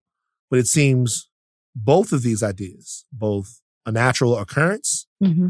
[0.49, 1.29] but it seems
[1.75, 5.49] both of these ideas, both a natural occurrence hmm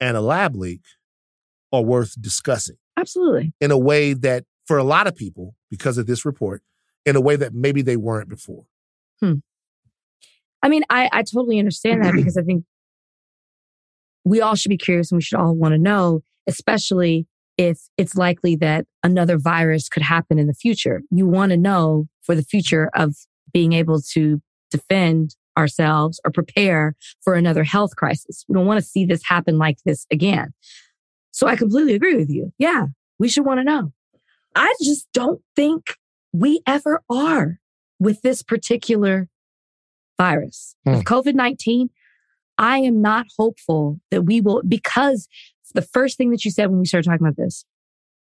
[0.00, 0.82] and a lab leak,
[1.72, 3.52] are worth discussing Absolutely.
[3.60, 6.62] in a way that, for a lot of people, because of this report,
[7.04, 8.66] in a way that maybe they weren't before.
[10.62, 12.64] I mean, I, I totally understand that because I think
[14.24, 18.14] we all should be curious and we should all want to know, especially if it's
[18.14, 21.02] likely that another virus could happen in the future.
[21.10, 23.16] You want to know for the future of
[23.52, 24.40] being able to
[24.70, 28.44] defend ourselves or prepare for another health crisis.
[28.48, 30.52] We don't want to see this happen like this again.
[31.32, 32.52] So I completely agree with you.
[32.58, 32.86] Yeah,
[33.18, 33.92] we should want to know.
[34.54, 35.94] I just don't think
[36.32, 37.58] we ever are
[37.98, 39.28] with this particular
[40.18, 40.74] virus.
[40.84, 41.90] With COVID 19,
[42.58, 45.28] I am not hopeful that we will, because
[45.74, 47.64] the first thing that you said when we started talking about this,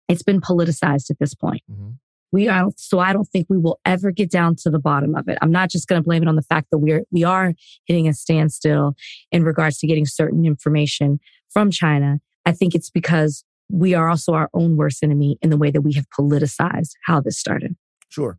[0.08, 1.62] it's been politicized at this point.
[1.70, 1.96] Mhm.
[2.32, 5.28] We are, so I don't think we will ever get down to the bottom of
[5.28, 5.36] it.
[5.42, 7.54] I'm not just going to blame it on the fact that we're, we are
[7.86, 8.94] hitting a standstill
[9.32, 12.20] in regards to getting certain information from China.
[12.46, 15.80] I think it's because we are also our own worst enemy in the way that
[15.80, 17.76] we have politicized how this started.
[18.10, 18.38] Sure.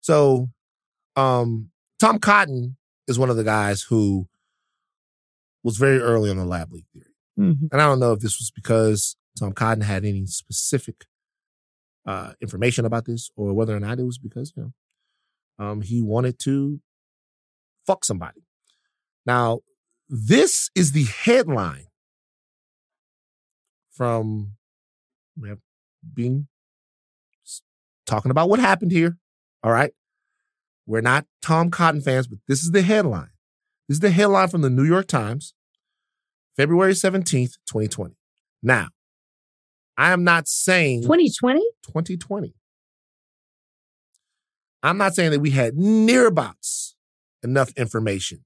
[0.00, 0.48] So,
[1.14, 2.76] um, Tom Cotton
[3.06, 4.28] is one of the guys who
[5.62, 7.14] was very early on the lab leak theory.
[7.38, 7.68] Mhm.
[7.72, 11.06] And I don't know if this was because Tom Cotton had any specific
[12.06, 16.00] uh, information about this or whether or not it was because, you know, um, he
[16.00, 16.80] wanted to
[17.84, 18.46] fuck somebody.
[19.26, 19.60] Now,
[20.08, 21.86] this is the headline
[23.90, 24.52] from
[25.36, 25.58] we have
[26.14, 26.46] being
[28.06, 29.18] talking about what happened here.
[29.64, 29.92] All right.
[30.86, 33.30] We're not Tom Cotton fans, but this is the headline.
[33.88, 35.54] This is the headline from the New York Times,
[36.56, 38.14] February 17th, 2020.
[38.62, 38.88] Now,
[39.96, 41.60] I am not saying 2020?
[41.86, 42.54] 2020.
[44.82, 46.94] I'm not saying that we had nearabouts
[47.42, 48.44] enough information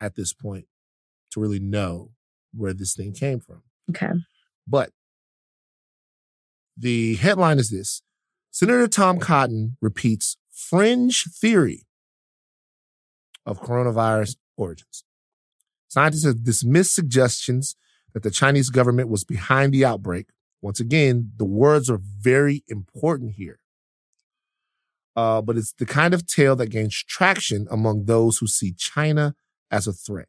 [0.00, 0.66] at this point
[1.32, 2.10] to really know
[2.52, 3.62] where this thing came from.
[3.90, 4.12] Okay.
[4.66, 4.90] But
[6.76, 8.02] the headline is this
[8.50, 11.86] Senator Tom Cotton repeats fringe theory
[13.44, 15.04] of coronavirus origins.
[15.88, 17.76] Scientists have dismissed suggestions
[18.12, 20.26] that the Chinese government was behind the outbreak.
[20.62, 23.58] Once again, the words are very important here.
[25.16, 29.34] Uh, but it's the kind of tale that gains traction among those who see China
[29.70, 30.28] as a threat.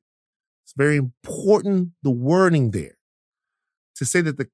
[0.63, 2.97] It's very important, the wording there,
[3.95, 4.49] to say that the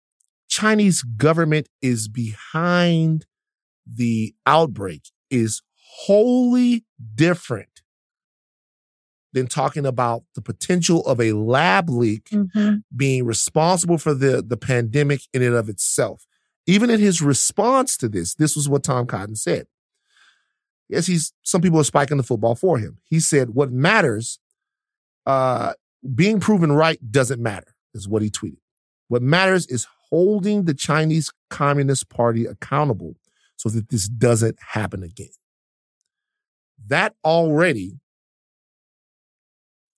[0.49, 3.25] Chinese government is behind
[3.85, 5.63] the outbreak is
[6.03, 7.81] wholly different
[9.33, 12.29] than talking about the potential of a lab leak
[12.95, 16.25] being responsible for the, the pandemic in and of itself.
[16.67, 19.67] Even in his response to this, this was what Tom Cotton said.
[20.89, 22.97] Yes, he's some people are spiking the football for him.
[23.03, 24.39] He said, what matters,
[25.25, 25.73] uh,
[26.13, 28.57] being proven right doesn't matter, is what he tweeted.
[29.07, 33.15] What matters is holding the Chinese Communist Party accountable
[33.61, 35.29] so that this doesn't happen again.
[36.87, 37.99] That already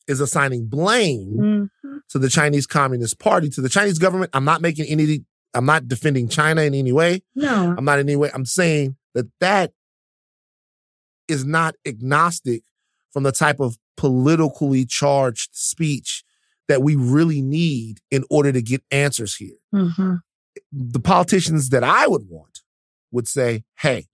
[0.05, 2.01] is assigning blame Mhm.
[2.09, 4.31] to the Chinese Communist Party, to the Chinese government.
[4.33, 5.23] I'm not making any,
[5.53, 7.23] I'm not defending China in any way.
[7.35, 7.73] No.
[7.77, 9.71] I'm not in any way, I'm saying that that
[11.29, 12.63] is not agnostic
[13.13, 16.25] from the type of politically charged speech
[16.67, 19.55] that we really need in order to get answers here.
[19.73, 20.19] Mhm.
[20.73, 22.61] The politicians that I would want
[23.13, 24.07] would say, hey,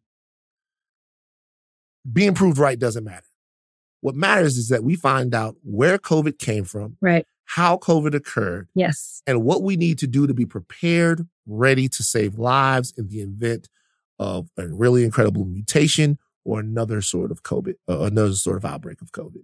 [2.11, 3.25] being proved right doesn't matter.
[4.01, 7.25] What matters is that we find out where COVID came from, Right.
[7.45, 9.21] how COVID occurred, Yes.
[9.27, 13.19] and what we need to do to be prepared, ready to save lives in the
[13.21, 13.67] event
[14.17, 19.01] of a really incredible mutation or another sort of COVID, uh, another sort of outbreak
[19.01, 19.43] of COVID.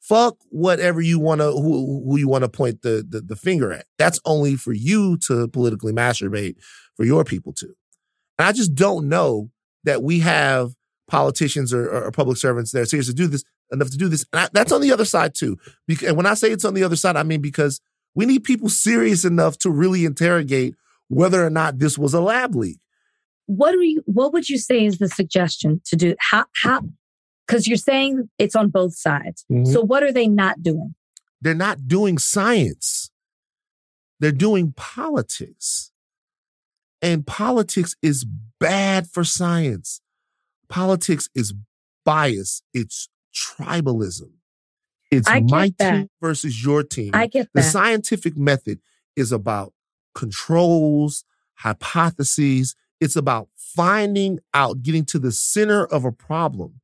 [0.00, 3.72] Fuck whatever you want to, who, who you want to point the, the, the finger
[3.72, 3.86] at.
[3.98, 6.56] That's only for you to politically masturbate
[6.94, 7.74] for your people to.
[8.38, 9.50] And I just don't know
[9.84, 10.72] that we have
[11.08, 14.24] politicians or, or public servants that are serious to do this enough to do this.
[14.32, 15.58] And I, that's on the other side too.
[15.86, 17.80] Because, and when I say it's on the other side, I mean because
[18.14, 20.74] we need people serious enough to really interrogate
[21.08, 22.78] whether or not this was a lab leak.
[23.46, 24.02] What do you?
[24.04, 26.14] What would you say is the suggestion to do?
[26.18, 26.44] How?
[26.62, 26.82] How?
[27.46, 29.44] Because you're saying it's on both sides.
[29.50, 29.66] Mhm.
[29.66, 30.94] So what are they not doing?
[31.40, 33.10] They're not doing science.
[34.20, 35.87] They're doing politics.
[37.02, 38.26] And politics is
[38.58, 40.00] bad for science.
[40.68, 41.54] Politics is
[42.04, 42.62] bias.
[42.74, 44.30] It's tribalism.
[45.10, 45.92] It's my that.
[45.92, 47.12] team versus your team.
[47.14, 47.60] I get that.
[47.60, 48.80] the scientific method
[49.16, 49.72] is about
[50.14, 51.24] controls,
[51.54, 52.74] hypotheses.
[53.00, 56.80] It's about finding out, getting to the center of a problem.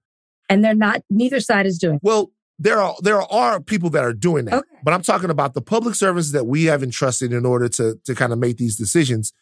[0.49, 1.03] and they're not.
[1.11, 1.99] Neither side is doing.
[2.03, 4.77] Well, there are there are people that are doing that, Okay.
[4.85, 8.15] but I'm talking about the public services that we have entrusted in order to to
[8.15, 9.33] kind of make these decisions.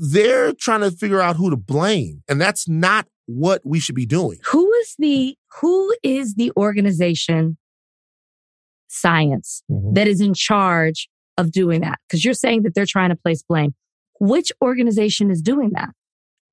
[0.00, 4.06] They're trying to figure out who to blame, and that's not what we should be
[4.06, 4.38] doing.
[4.46, 7.56] Who is the who is the organization
[8.88, 9.94] science mm-hmm.
[9.94, 11.98] that is in charge of doing that?
[12.08, 13.74] Because you're saying that they're trying to place blame.
[14.20, 15.90] Which organization is doing that?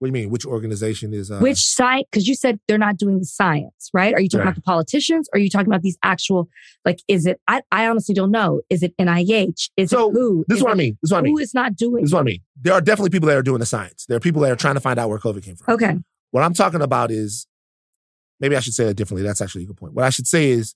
[0.04, 0.32] What do you mean?
[0.32, 1.32] Which organization is?
[1.32, 2.08] Uh, Which site?
[2.12, 4.14] Because you said they're not doing the science, right?
[4.14, 4.48] Are you talking Right.
[4.50, 5.30] about the politicians?
[5.34, 6.50] Or are you talking about these actual,
[6.84, 8.60] like, is it, I, I honestly don't know.
[8.70, 9.70] Is it NIH?
[9.78, 10.44] Is So, it who?
[10.50, 10.98] This is what I mean.
[11.02, 11.34] This is what I mean.
[11.36, 12.40] Who is not doing This is what I mean.
[12.62, 14.06] There are definitely people that are doing the science.
[14.06, 15.74] There are people that are trying to find out where COVID came from.
[15.76, 15.96] Okay.
[16.32, 17.48] What I'm talking about is
[18.42, 19.26] maybe I should say it differently.
[19.26, 19.94] That's actually a good point.
[19.94, 20.76] What I should say is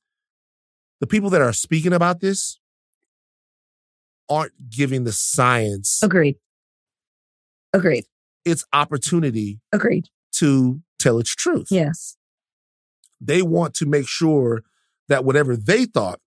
[1.01, 2.61] the people that are speaking about this
[4.29, 6.37] aren't giving the science Agreed.
[7.73, 8.05] Agreed.
[8.47, 10.07] Its opportunity Agreed.
[10.33, 11.67] to tell its truth.
[11.69, 12.17] Yes.
[13.19, 14.63] They want to make sure
[15.09, 16.19] that whatever they thought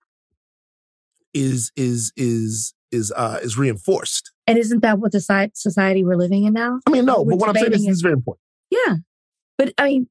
[1.33, 4.33] is is is is uh is reinforced.
[4.47, 6.81] And isn't that what the society we're living in now?
[6.87, 8.43] I mean, no, We're but what I'm saying is this is very important.
[8.71, 8.97] Yeah.
[9.57, 10.09] But I mean,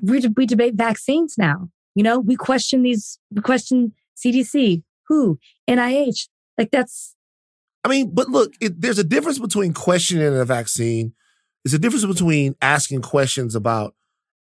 [0.00, 1.70] we, we debate vaccines now.
[1.94, 5.38] You know, we question these, we question CDC, who,
[5.68, 6.28] NIH.
[6.58, 7.14] Like that's,
[7.84, 11.14] I mean, but look, it, there's a difference between questioning a vaccine.
[11.64, 13.94] There's a difference between asking questions about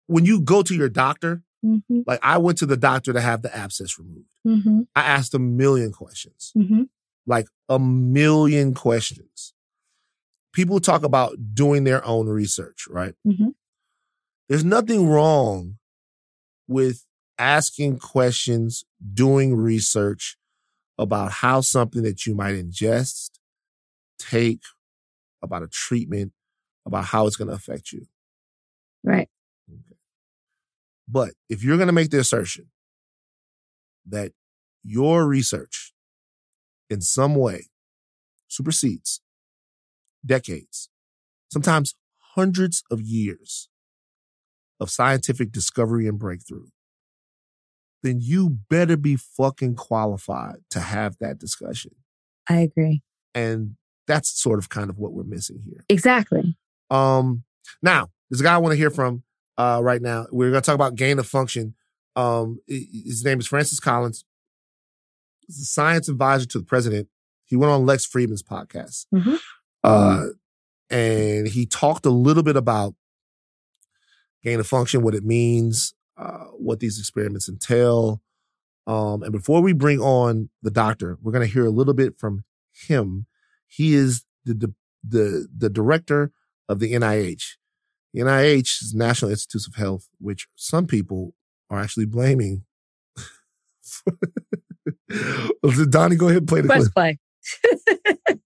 [0.07, 1.43] when you go to your doctor.
[1.63, 4.27] mm-hmm, Like I went to the doctor to have the abscess removed.
[4.47, 6.83] mm-hmm, I asked a million questions, mm-hmm.
[7.25, 9.53] like a million questions.
[10.53, 13.15] People talk about doing their own research, right?
[13.25, 13.53] Mhm.
[14.49, 15.77] There's nothing wrong
[16.67, 17.05] with
[17.39, 18.83] asking questions,
[19.13, 20.37] doing research
[20.99, 23.31] about how something that you might ingest,
[24.19, 24.61] take,
[25.41, 26.33] about a treatment,
[26.85, 28.05] about how it's going to affect you.
[29.03, 29.29] Right.
[31.07, 32.67] But if you're going to make the assertion
[34.05, 34.31] that
[34.83, 35.93] your research
[36.89, 37.67] in some way
[38.47, 39.21] supersedes
[40.25, 40.89] decades,
[41.51, 41.95] sometimes
[42.35, 43.69] hundreds of years
[44.79, 46.67] of scientific discovery and breakthrough,
[48.01, 51.91] then you better be fucking qualified to have that discussion.
[52.49, 53.01] I agree.
[53.33, 53.75] And
[54.07, 55.85] that's sort of kind of what we're missing here.
[55.89, 56.57] Exactly.
[56.93, 57.43] Um,
[57.81, 59.23] now, there's a guy I want to hear from
[59.57, 60.27] uh, right now.
[60.31, 61.75] We're going to talk about gain of function.
[62.15, 64.25] Um, his name is Francis Collins.
[65.47, 67.07] He's a science advisor to the president.
[67.45, 69.07] He went on Lex Friedman's podcast.
[69.13, 69.39] Mhm.
[69.83, 70.25] Uh,
[70.89, 72.95] and he talked a little bit about
[74.43, 78.21] gain of function, what it means, uh, what these experiments entail.
[78.85, 82.17] Um, and before we bring on the doctor, we're going to hear a little bit
[82.19, 83.25] from him.
[83.67, 84.73] He is the, the,
[85.03, 86.31] the, the director
[86.69, 87.55] of the NIH.
[88.13, 91.33] The NIH is National Institutes of Health, which some people
[91.69, 92.65] are actually blaming.
[95.89, 96.93] Donnie, go ahead and play the Press clip.
[96.93, 97.19] play.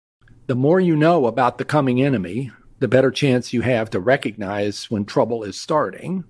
[0.48, 4.90] the more you know about the coming enemy, the better chance you have to recognize
[4.90, 6.24] when trouble is starting.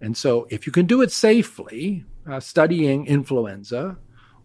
[0.00, 3.96] And so, if you can do it safely, uh, studying influenza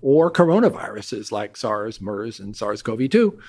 [0.01, 3.39] or coronaviruses like SARS, MERS, and SARS CoV 2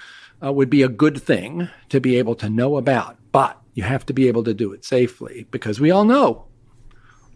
[0.43, 3.17] uh, would be a good thing to be able to know about.
[3.33, 6.47] But you have to be able to do it safely because we all know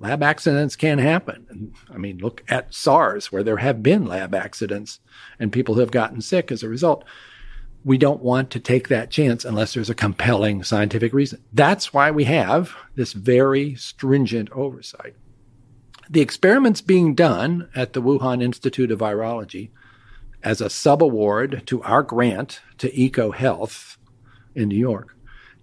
[0.00, 1.72] lab accidents can happen.
[1.92, 5.00] I mean, look at SARS, where there have been lab accidents
[5.38, 7.05] and people have gotten sick as a result
[7.84, 11.42] we don't want to take that chance unless there's a compelling scientific reason.
[11.52, 15.14] That's why we have this very stringent oversight.
[16.09, 19.70] The experiments being done at the Wuhan Institute of Virology
[20.45, 23.97] as a subaward to our grant to EcoHealth
[24.55, 25.16] in New York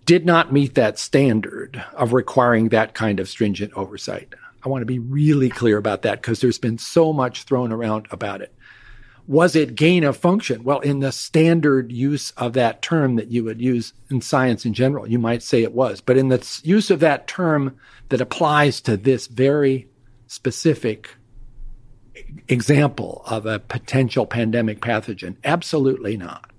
[0.06, 4.34] did not meet that standard of requiring that kind of stringent oversight.
[4.64, 8.08] I want to be really clear about that because there's been so much thrown around
[8.12, 8.54] about it
[9.28, 10.64] was it gain of function?
[10.64, 14.74] Well, in the standard use of that term that you would use in science in
[14.74, 16.02] general, you might say it was.
[16.02, 17.78] But in the use of that term
[18.10, 19.88] that applies to this very
[20.28, 21.16] specific
[22.48, 25.38] example of a potential pandemic pathogen?
[25.44, 26.52] Absolutely not.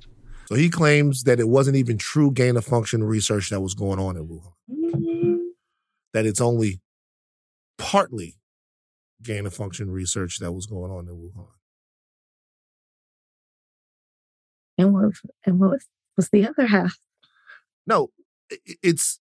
[0.46, 3.98] So he claims that it wasn't even true gain of function research that was going
[3.98, 5.38] on in Wuhan.
[6.12, 6.80] That it's only
[7.78, 8.36] partly
[9.22, 11.46] gain of function research that was going on in Wuhan.
[14.78, 15.12] And what
[15.46, 15.86] and what was,
[16.16, 16.96] was the other half?
[17.86, 18.10] No,
[18.82, 19.20] it's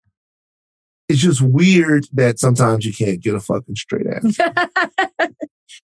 [1.07, 4.53] it's just weird that sometimes you can't get a fucking straight answer.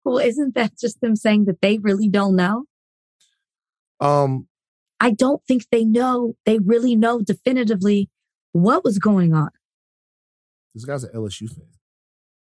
[0.03, 2.65] well, isn't that just them saying that they really don't know?
[3.99, 4.47] Um,
[4.99, 6.35] I don't think they know.
[6.45, 8.09] They really know definitively
[8.51, 9.49] what was going on.
[10.73, 11.65] This guy's an LSU fan.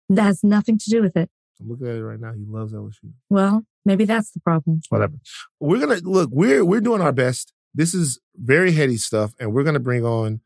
[0.08, 1.30] That has nothing to do with it.
[1.60, 2.32] I'm looking at it right now.
[2.32, 3.12] He loves LSU.
[3.28, 4.80] Well, maybe that's the problem.
[4.88, 5.14] Whatever.
[5.58, 6.30] We're gonna look.
[6.32, 7.52] We're we're doing our best.
[7.74, 10.40] This is very heady stuff, and we're gonna bring on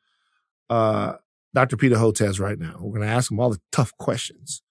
[0.68, 1.14] uh
[1.54, 1.76] Dr.
[1.76, 2.76] Peter Hotez right now.
[2.80, 4.62] We're gonna ask him all the tough questions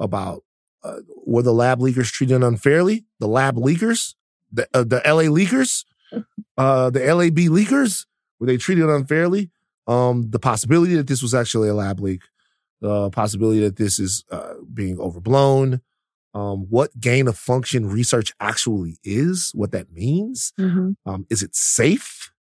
[0.00, 0.42] about
[0.84, 3.04] uh, were the lab leakers treated unfairly?
[3.18, 4.14] The lab leakers,
[4.52, 5.84] the uh, the LA leakers,
[6.58, 8.06] uh, the LAB leakers,
[8.38, 9.50] were they treated unfairly?
[9.86, 12.22] Um, the possibility that this was actually a lab leak,
[12.80, 15.80] the possibility that this is uh, being overblown,
[16.34, 20.52] um, what gain of function research actually is, what that means.
[20.58, 20.92] Mm-hmm.
[21.06, 22.32] Um, is it safe?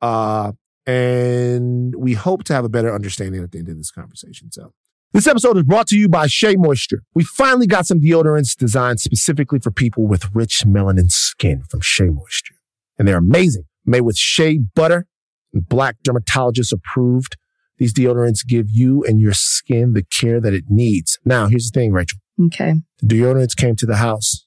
[0.00, 0.52] Uh,
[0.86, 4.50] and we hope to have a better understanding at the end of this conversation.
[4.52, 4.72] So
[5.16, 7.02] this episode is brought to you by Shea Moisture.
[7.14, 12.10] We finally got some deodorants designed specifically for people with rich melanin skin from Shea
[12.10, 12.56] Moisture.
[12.98, 13.64] And they're amazing.
[13.86, 15.06] Made with shea butter
[15.54, 17.38] and black dermatologist approved.
[17.78, 21.18] These deodorants give you and your skin the care that it needs.
[21.24, 22.18] Now, here's the thing, Rachel.
[22.46, 22.74] Okay.
[23.00, 24.46] The deodorants came to the house.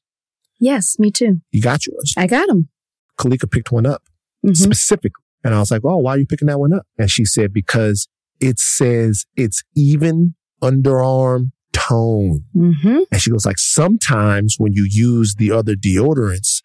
[0.59, 1.41] Yes, me too.
[1.51, 2.13] You got yours.
[2.15, 2.69] I got them.
[3.17, 4.03] Kalika picked one up
[4.45, 4.55] Mhm.
[4.55, 5.23] specifically.
[5.43, 6.85] And I was like, oh, why are you picking that one up?
[6.99, 8.07] And she said, because
[8.39, 12.43] it says it's even underarm tone.
[12.55, 12.99] Mm-hmm.
[13.11, 16.61] And she goes like, sometimes when you use the other deodorants,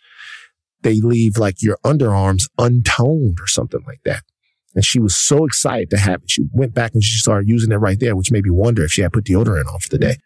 [0.83, 4.23] they leave like your underarms untoned or something like that.
[4.75, 6.31] And she was so excited to have it.
[6.31, 8.91] She went back and she started using it right there, which made me wonder if
[8.91, 10.17] she had put deodorant on for the day.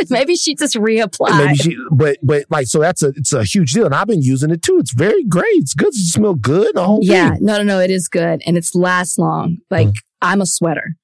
[0.10, 1.38] Maybe she just reapplied.
[1.38, 3.86] Maybe she, but, but like, so that's a, it's a huge deal.
[3.86, 4.78] And I've been using it too.
[4.80, 5.46] It's very great.
[5.52, 5.88] It's good.
[5.88, 6.74] It smells good.
[6.74, 7.44] The whole yeah, thing.
[7.44, 7.78] no, no, no.
[7.78, 9.58] It is good and it's lasts long.
[9.70, 10.96] Like I'm a sweater,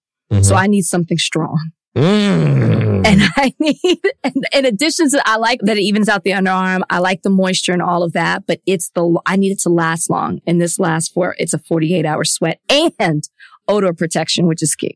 [0.43, 1.71] so I need something strong.
[1.97, 3.07] Mm.
[3.07, 6.83] And I need, and in addition to, I like that it evens out the underarm.
[6.91, 9.69] I like the moisture and all of that, but it's the, I need it to
[9.69, 10.41] last long.
[10.47, 13.23] And this lasts for, it's a 48 hour sweat and
[13.69, 14.95] odor protection, which is key.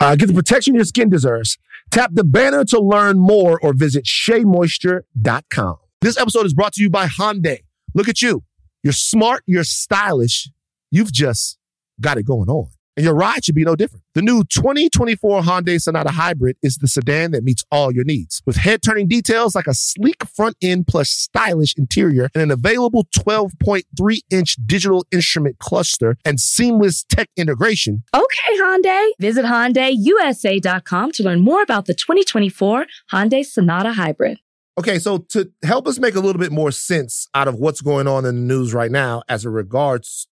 [0.00, 1.58] Uh, get the protection your skin deserves.
[1.90, 5.76] Tap the banner to learn more or visit SheaMoisture.com.
[6.00, 7.60] This episode is brought to you by Hyundai.
[7.94, 8.42] Look at you.
[8.82, 10.50] You're smart, you're stylish.
[10.90, 11.58] You've just
[12.00, 12.68] got it going on.
[12.96, 14.04] And your ride should be no different.
[14.14, 18.40] The new 2024 Hyundai Sonata Hybrid is the sedan that meets all your needs.
[18.46, 24.20] With head-turning details like a sleek front end plus stylish interior and an available 12.3
[24.30, 29.10] inch digital instrument cluster and seamless tech integration, Okay, Hyundai.
[29.18, 34.38] Visit HyundaiUSA.com to learn more about the 2024 Hyundai Sonata Hybrid.
[34.78, 38.08] Okay, so to help us make a little bit more sense out of what's going
[38.08, 40.26] on in the news right now, as it regards,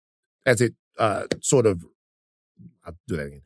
[0.45, 1.83] as it uh, sort of,
[2.89, 3.41] I'll do that again.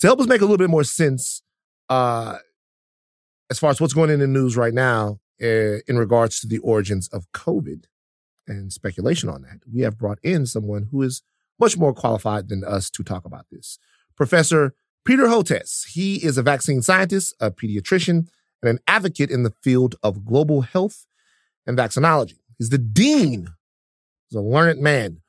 [0.00, 1.42] To help us make a little bit more sense,
[1.88, 2.36] uh,
[3.50, 6.58] as far as what's going in the news right now, uh, in regards to the
[6.58, 7.84] origins of COVID
[8.46, 11.22] and speculation on that, we have brought in someone who is
[11.58, 13.78] much more qualified than us to talk about this.
[14.16, 14.74] Professor
[15.04, 15.86] Peter Hotez.
[15.88, 18.28] He is a vaccine scientist, a pediatrician,
[18.62, 21.06] and an advocate in the field of global health
[21.66, 22.38] and vaccinology.
[22.58, 23.48] He's the dean,
[24.28, 25.20] he's a learned man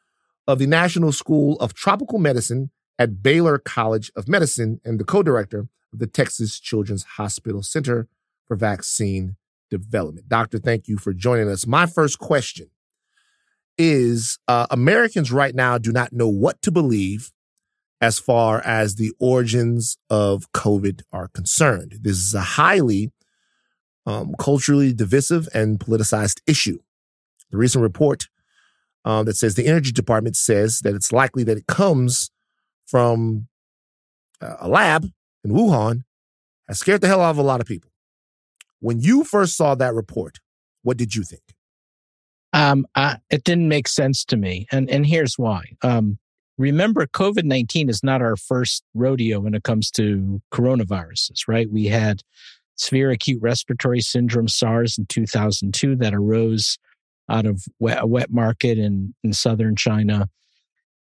[0.48, 2.72] of the National School of Tropical Medicine
[3.02, 8.08] at Baylor College of Medicine and the co-director of the Texas Children's Hospital Center
[8.48, 9.38] for Vaccine
[9.72, 10.30] Development.
[10.30, 11.66] Doctor, thank you for joining us.
[11.66, 12.70] My first question
[13.76, 17.32] is uh, Americans right now do not know what to believe
[18.00, 21.96] as far as the origins of COVID are concerned.
[22.02, 23.12] This is a highly
[24.06, 26.78] um, culturally divisive and politicized issue.
[27.50, 28.28] The recent report
[29.06, 32.30] um, that says the Energy Department says that it's likely that it comes
[32.92, 33.48] from
[34.42, 35.08] uh, a lab
[35.44, 36.04] in Wuhan
[36.68, 37.90] has scared the hell out of a lot of people.
[38.82, 40.40] When you first saw that report,
[40.84, 41.42] what did you think?
[42.54, 45.64] Um, I, it didn't make sense to me, and and here's why.
[45.82, 46.20] Um,
[46.58, 51.72] remember, COVID nineteen is not our first rodeo when it comes to coronaviruses, right?
[51.72, 52.24] We had
[52.76, 56.78] severe acute respiratory syndrome SARS in 2002 that arose
[57.30, 60.28] out of wet, a wet market in in southern China,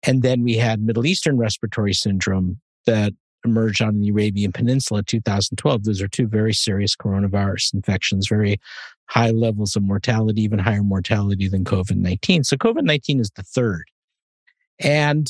[0.07, 3.12] and then we had Middle Eastern respiratory syndrome that
[3.44, 5.84] emerged on the Arabian Peninsula in 2012.
[5.84, 8.59] Those are two very serious coronavirus infections, very
[9.07, 12.44] high levels of mortality, even higher mortality than COVID 19.
[12.44, 13.84] So COVID 19 is the third.
[14.80, 15.28] And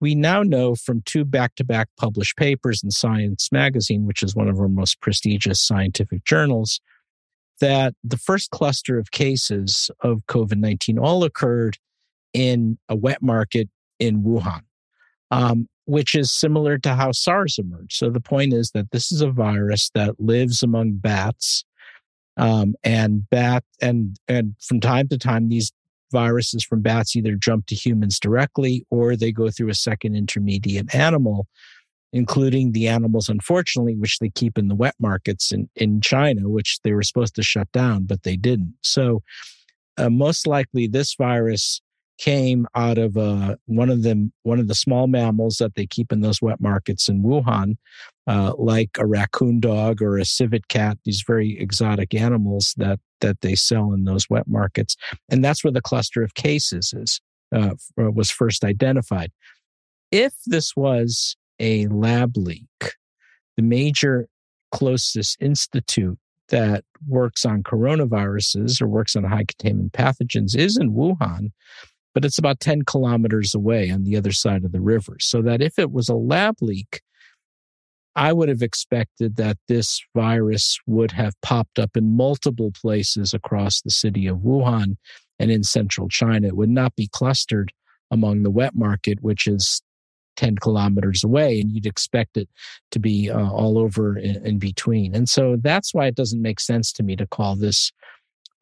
[0.00, 4.34] we now know from two back to back published papers in Science Magazine, which is
[4.34, 6.80] one of our most prestigious scientific journals,
[7.60, 11.78] that the first cluster of cases of COVID 19 all occurred
[12.32, 13.68] in a wet market
[13.98, 14.62] in Wuhan,
[15.30, 17.96] um, which is similar to how SARS emerged.
[17.96, 21.64] So the point is that this is a virus that lives among bats.
[22.36, 25.72] Um, and bat and and from time to time these
[26.10, 30.94] viruses from bats either jump to humans directly or they go through a second intermediate
[30.94, 31.46] animal,
[32.12, 36.78] including the animals, unfortunately, which they keep in the wet markets in, in China, which
[36.82, 38.74] they were supposed to shut down, but they didn't.
[38.82, 39.22] So,
[39.96, 41.80] uh, most likely, this virus
[42.18, 46.12] came out of uh, one of them, one of the small mammals that they keep
[46.12, 47.76] in those wet markets in Wuhan,
[48.26, 50.98] uh, like a raccoon dog or a civet cat.
[51.04, 54.96] These very exotic animals that that they sell in those wet markets,
[55.30, 57.20] and that's where the cluster of cases is
[57.54, 59.32] uh, uh was first identified.
[60.10, 62.94] If this was a lab leak,
[63.56, 64.28] the major
[64.72, 71.50] closest institute that works on coronaviruses or works on high containment pathogens is in Wuhan
[72.14, 75.16] but it's about 10 kilometers away on the other side of the river.
[75.20, 77.02] So that if it was a lab leak,
[78.16, 83.80] I would have expected that this virus would have popped up in multiple places across
[83.80, 84.96] the city of Wuhan
[85.38, 86.48] and in central China.
[86.48, 87.72] It would not be clustered
[88.10, 89.82] among the wet market, which is
[90.36, 92.48] 10 kilometers away, and you'd expect it
[92.92, 95.14] to be uh, all over in, in between.
[95.14, 97.92] And so that's why it doesn't make sense to me to call this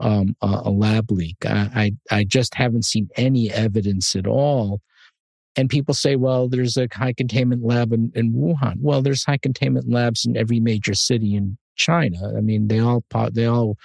[0.01, 1.37] um, a, a, lab leak.
[1.45, 4.81] I, I, I just haven't seen any evidence at all.
[5.57, 8.77] And people say, well, there's a high containment lab in, in Wuhan.
[8.81, 12.35] Well, there's high containment labs in every major city in China.
[12.37, 13.79] I mean, they all they all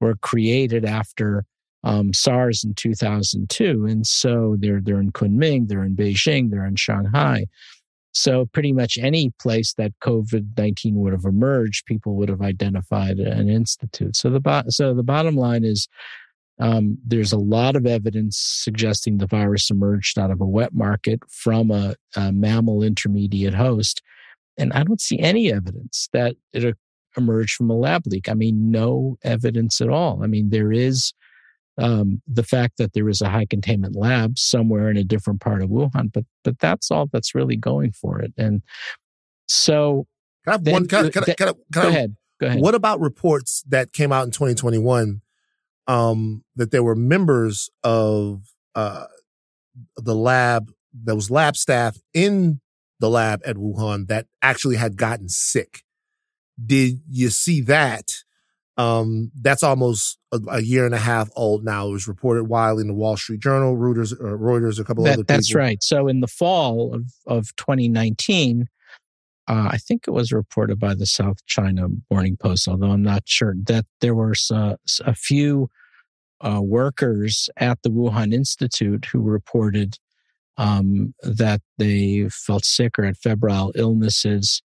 [0.00, 1.44] were created after
[1.84, 6.76] um, SARS in 2002, and so they're they're in Kunming, they're in Beijing, they're in
[6.76, 7.46] Shanghai.
[8.12, 13.18] So pretty much any place that COVID nineteen would have emerged, people would have identified
[13.18, 14.16] an institute.
[14.16, 15.86] So the bo- so the bottom line is,
[16.58, 21.20] um, there's a lot of evidence suggesting the virus emerged out of a wet market
[21.28, 24.02] from a, a mammal intermediate host,
[24.58, 26.76] and I don't see any evidence that it
[27.16, 28.28] emerged from a lab leak.
[28.28, 30.24] I mean, no evidence at all.
[30.24, 31.12] I mean, there is
[31.78, 35.62] um, the fact that there is a high containment lab somewhere in a different part
[35.62, 38.32] of Wuhan, but but that's all that's really going for it.
[38.36, 38.62] And
[39.48, 40.06] so,
[40.44, 40.88] can I have then, one?
[40.88, 42.16] Can, I, can, I, can, I, go ahead.
[42.40, 42.60] Go ahead.
[42.60, 45.20] What about reports that came out in 2021
[45.86, 48.42] um, that there were members of
[48.74, 49.06] uh,
[49.96, 50.70] the lab
[51.04, 52.60] that was lab staff in
[52.98, 55.82] the lab at Wuhan that actually had gotten sick?
[56.64, 58.10] Did you see that?
[58.80, 61.88] Um, that's almost a, a, year and a half old now.
[61.88, 65.14] It was reported widely in the Wall Street Journal, Reuters, uh, Reuters, a couple that,
[65.14, 65.22] other.
[65.24, 65.60] That's people.
[65.60, 65.82] right.
[65.82, 68.68] So in the fall of of 2019,
[69.48, 73.24] uh, I think it was reported by the South China Morning Post, although I'm not
[73.26, 75.68] sure that there were uh, a few
[76.40, 79.98] uh, workers at the Wuhan Institute who reported
[80.56, 84.62] um, that they felt sick or had febrile illnesses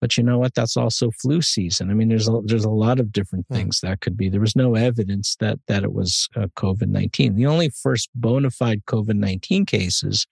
[0.00, 0.54] but you know what?
[0.54, 1.90] That's also flu season.
[1.90, 3.54] I mean, there's a, there's a lot of different hmm.
[3.54, 4.28] things that could be.
[4.28, 7.34] There was no evidence that that it was uh, COVID nineteen.
[7.34, 10.26] The only first bona fide COVID nineteen cases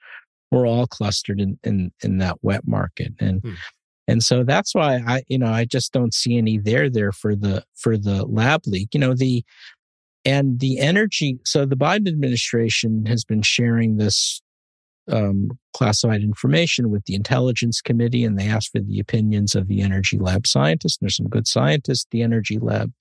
[0.50, 3.54] were all clustered in in in that wet market, and hmm.
[4.08, 7.34] and so that's why I you know I just don't see any there there for
[7.34, 8.88] the for the lab leak.
[8.92, 9.44] You know the
[10.24, 11.38] and the energy.
[11.44, 14.40] So the Biden administration has been sharing this
[15.10, 19.82] um, classified information with the intelligence committee and they asked for the opinions of the
[19.82, 22.92] energy lab scientists and there's some good scientists the energy lab.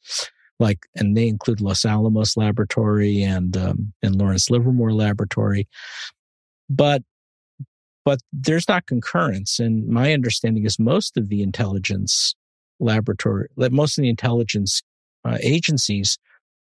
[0.60, 5.68] Like and they include los alamos laboratory and um, and lawrence livermore laboratory.
[6.70, 7.04] But
[8.06, 12.36] but there's not concurrence and my understanding is most of the intelligence
[12.80, 14.82] laboratory most of the intelligence
[15.24, 16.18] uh, agencies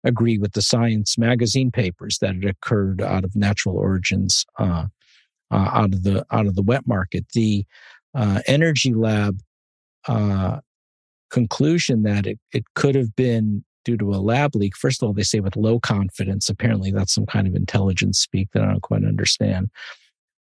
[0.04, 4.86] agree with the science magazine papers that it occurred out of natural origins uh,
[5.50, 7.26] uh, out of the out of the wet market.
[7.34, 7.64] The
[8.14, 9.40] uh, energy lab
[10.06, 10.60] uh,
[11.30, 14.76] conclusion that it, it could have been due to a lab leak.
[14.76, 16.48] First of all, they say with low confidence.
[16.48, 19.70] Apparently, that's some kind of intelligence speak that I don't quite understand.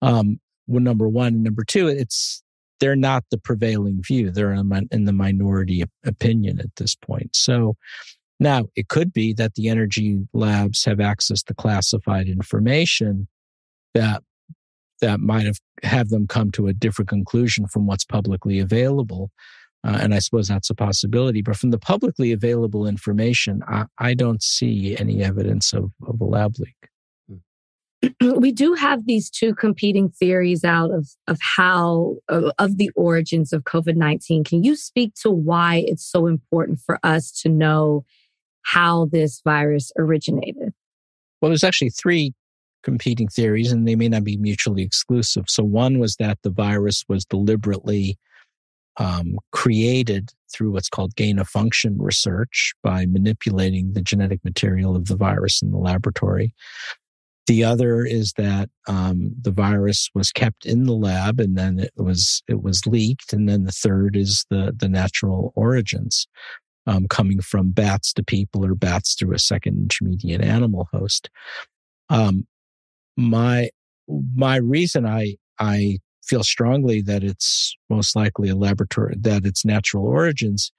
[0.02, 2.42] Um, well, number one, number two, it's
[2.80, 4.30] they're not the prevailing view.
[4.30, 7.34] They're in the minority opinion at this point.
[7.34, 7.76] So
[8.38, 13.28] now it could be that the energy labs have access to classified information
[13.94, 14.22] that
[15.00, 19.30] that might have have them come to a different conclusion from what's publicly available.
[19.86, 21.42] Uh, and I suppose that's a possibility.
[21.42, 26.24] But from the publicly available information, I, I don't see any evidence of, of a
[26.24, 28.12] lab leak.
[28.36, 33.52] we do have these two competing theories out of of how of, of the origins
[33.52, 34.44] of COVID-19.
[34.44, 38.04] Can you speak to why it's so important for us to know
[38.62, 40.72] how this virus originated?
[41.40, 42.34] Well, there's actually three
[42.86, 45.46] competing theories and they may not be mutually exclusive.
[45.48, 48.16] So one was that the virus was deliberately
[48.98, 55.06] um, created through what's called gain of function research by manipulating the genetic material of
[55.06, 56.54] the virus in the laboratory.
[57.48, 61.90] The other is that um, the virus was kept in the lab and then it
[61.96, 63.32] was it was leaked.
[63.32, 66.28] And then the third is the the natural origins,
[66.86, 71.30] um, coming from bats to people or bats through a second intermediate animal host.
[72.10, 72.46] Um,
[73.16, 73.70] my
[74.34, 80.04] my reason I I feel strongly that it's most likely a laboratory that it's natural
[80.04, 80.72] origins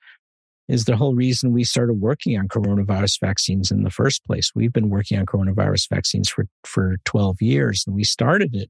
[0.68, 4.52] is the whole reason we started working on coronavirus vaccines in the first place.
[4.54, 8.70] We've been working on coronavirus vaccines for, for 12 years, and we started it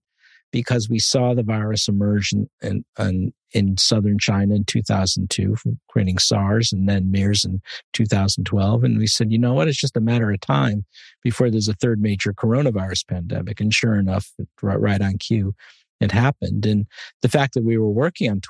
[0.51, 5.56] because we saw the virus emerge in, in, in southern China in 2002,
[5.89, 7.62] creating SARS and then MERS in
[7.93, 8.84] 2012.
[8.84, 9.68] And we said, you know what?
[9.68, 10.86] It's just a matter of time
[11.24, 13.62] before there's a third major coronavirus pandemic.
[13.62, 14.32] And sure enough,
[14.62, 15.56] right, on cue,
[16.00, 16.66] it happened.
[16.66, 16.86] And
[17.22, 18.41] the fact that we were working on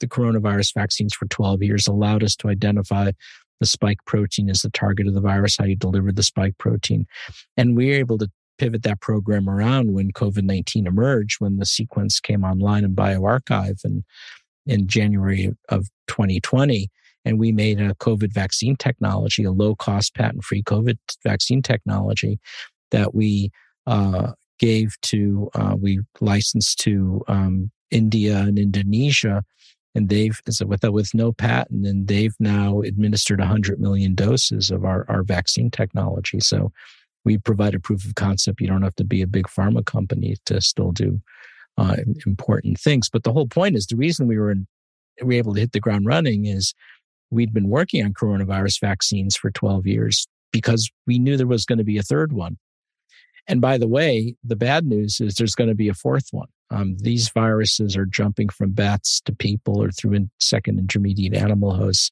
[0.00, 3.10] the coronavirus vaccines for 12 years allowed us to identify
[3.60, 7.06] the spike protein as the target of the virus, how you deliver the spike protein.
[7.56, 8.28] And we were able to
[8.58, 13.84] pivot that program around when COVID 19 emerged, when the sequence came online in bioRxiv
[13.84, 14.04] and
[14.66, 16.88] in January of 2020.
[17.24, 22.38] And we made a COVID vaccine technology, a low cost patent free COVID vaccine technology
[22.90, 23.50] that we
[23.86, 29.42] uh, gave to, uh, we licensed to um, India and Indonesia
[29.94, 35.06] and they've with with no patent, and they've now administered 100 million doses of our
[35.08, 36.40] our vaccine technology.
[36.40, 36.72] So
[37.24, 38.60] we provide a proof of concept.
[38.60, 41.20] You don't have to be a big pharma company to still do
[41.76, 41.96] uh,
[42.26, 43.08] important things.
[43.08, 44.66] But the whole point is the reason we were in,
[45.20, 46.74] we were able to hit the ground running is
[47.30, 51.78] we'd been working on coronavirus vaccines for 12 years because we knew there was going
[51.78, 52.56] to be a third one.
[53.46, 56.48] And by the way, the bad news is there's going to be a fourth one.
[56.70, 61.74] Um, these viruses are jumping from bats to people or through in second intermediate animal
[61.74, 62.10] hosts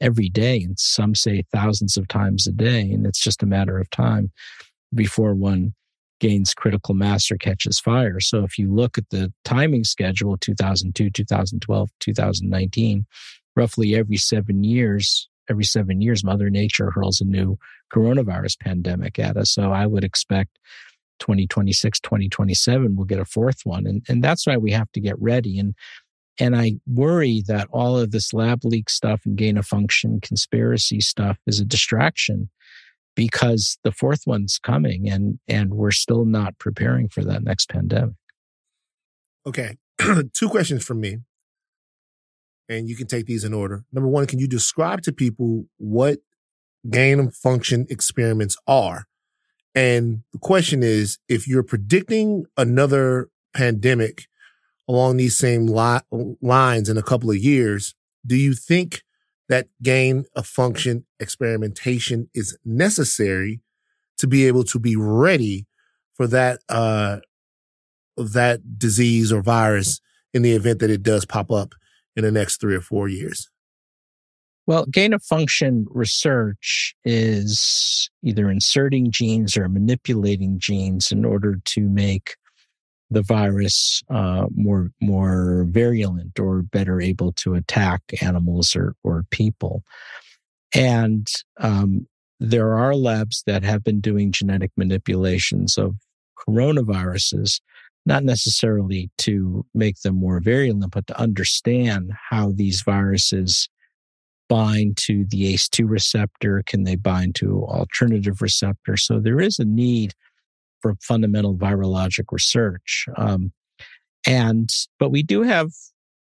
[0.00, 0.62] every day.
[0.62, 2.82] And some say thousands of times a day.
[2.82, 4.30] And it's just a matter of time
[4.94, 5.74] before one
[6.20, 8.20] gains critical mass or catches fire.
[8.20, 13.06] So if you look at the timing schedule 2002, 2012, 2019,
[13.54, 17.58] roughly every seven years, every seven years, Mother Nature hurls a new
[17.92, 19.52] coronavirus pandemic at us.
[19.52, 20.58] So I would expect
[21.20, 23.86] 2026, 2027, we'll get a fourth one.
[23.86, 25.58] And, and that's why we have to get ready.
[25.58, 25.74] And,
[26.38, 31.00] and I worry that all of this lab leak stuff and gain of function conspiracy
[31.00, 32.50] stuff is a distraction
[33.16, 38.14] because the fourth one's coming and, and we're still not preparing for that next pandemic.
[39.44, 39.78] Okay.
[40.32, 41.18] Two questions from me.
[42.68, 43.84] And you can take these in order.
[43.92, 46.18] Number one, can you describe to people what
[46.88, 49.06] gain of function experiments are?
[49.74, 54.26] And the question is, if you're predicting another pandemic
[54.88, 56.00] along these same li-
[56.40, 57.94] lines in a couple of years,
[58.26, 59.02] do you think
[59.48, 63.60] that gain of function experimentation is necessary
[64.18, 65.66] to be able to be ready
[66.14, 67.18] for that, uh,
[68.16, 70.00] that disease or virus
[70.32, 71.74] in the event that it does pop up
[72.16, 73.48] in the next three or four years?
[74.66, 81.80] Well, gain of function research is either inserting genes or manipulating genes in order to
[81.82, 82.34] make
[83.10, 89.82] the virus uh, more more virulent or better able to attack animals or or people.
[90.74, 91.26] And
[91.58, 92.06] um,
[92.40, 95.96] there are labs that have been doing genetic manipulations of
[96.36, 97.60] coronaviruses,
[98.04, 103.68] not necessarily to make them more virulent, but to understand how these viruses
[104.48, 106.62] bind to the ACE2 receptor?
[106.66, 109.04] Can they bind to alternative receptors?
[109.04, 110.14] So there is a need
[110.80, 113.06] for fundamental virologic research.
[113.16, 113.52] Um,
[114.26, 114.68] and,
[114.98, 115.70] but we do have,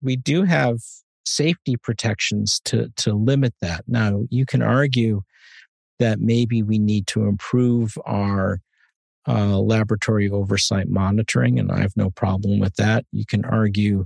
[0.02, 0.80] we do have
[1.26, 3.84] safety protections to, to limit that.
[3.88, 5.22] Now, you can argue
[6.00, 8.60] that maybe we need to improve our
[9.28, 13.06] uh, laboratory oversight monitoring, and I have no problem with that.
[13.12, 14.06] You can argue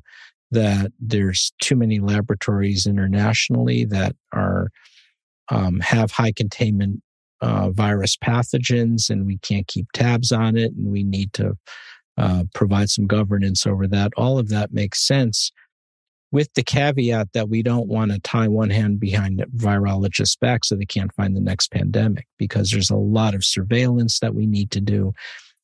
[0.51, 4.69] that there's too many laboratories internationally that are
[5.49, 7.01] um, have high containment
[7.41, 11.57] uh, virus pathogens, and we can't keep tabs on it, and we need to
[12.17, 14.11] uh, provide some governance over that.
[14.17, 15.51] All of that makes sense
[16.31, 20.75] with the caveat that we don't want to tie one hand behind virologists' back so
[20.75, 24.69] they can't find the next pandemic because there's a lot of surveillance that we need
[24.71, 25.13] to do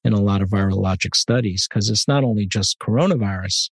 [0.04, 3.70] in a lot of virologic studies because it's not only just coronavirus.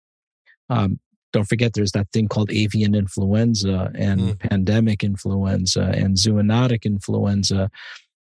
[0.68, 0.98] Um,
[1.32, 4.38] don't forget there's that thing called avian influenza and mm.
[4.38, 7.70] pandemic influenza and zoonotic influenza.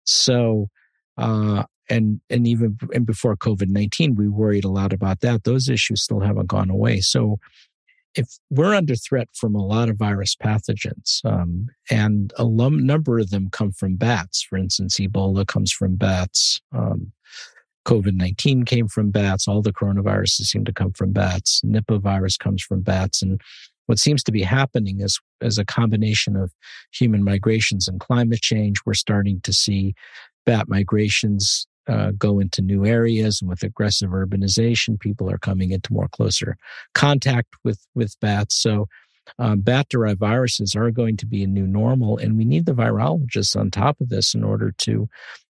[0.05, 0.69] So,
[1.19, 5.45] uh, and and even and before COVID nineteen, we worried a lot about that.
[5.45, 7.01] Those issues still haven't gone away.
[7.01, 7.39] So,
[8.15, 13.19] if we're under threat from a lot of virus pathogens, um, and a lum- number
[13.19, 14.43] of them come from bats.
[14.43, 16.61] For instance, Ebola comes from bats.
[16.73, 17.13] Um,
[17.87, 19.47] COVID 19 came from bats.
[19.47, 21.63] All the coronaviruses seem to come from bats.
[21.65, 23.23] Nipah virus comes from bats.
[23.23, 23.41] And
[23.87, 26.53] what seems to be happening is, as a combination of
[26.93, 29.95] human migrations and climate change, we're starting to see
[30.45, 35.93] bat migrations uh, go into new areas and with aggressive urbanization people are coming into
[35.93, 36.57] more closer
[36.95, 38.89] contact with with bats so
[39.39, 42.73] um, bat derived viruses are going to be a new normal and we need the
[42.73, 45.09] virologists on top of this in order to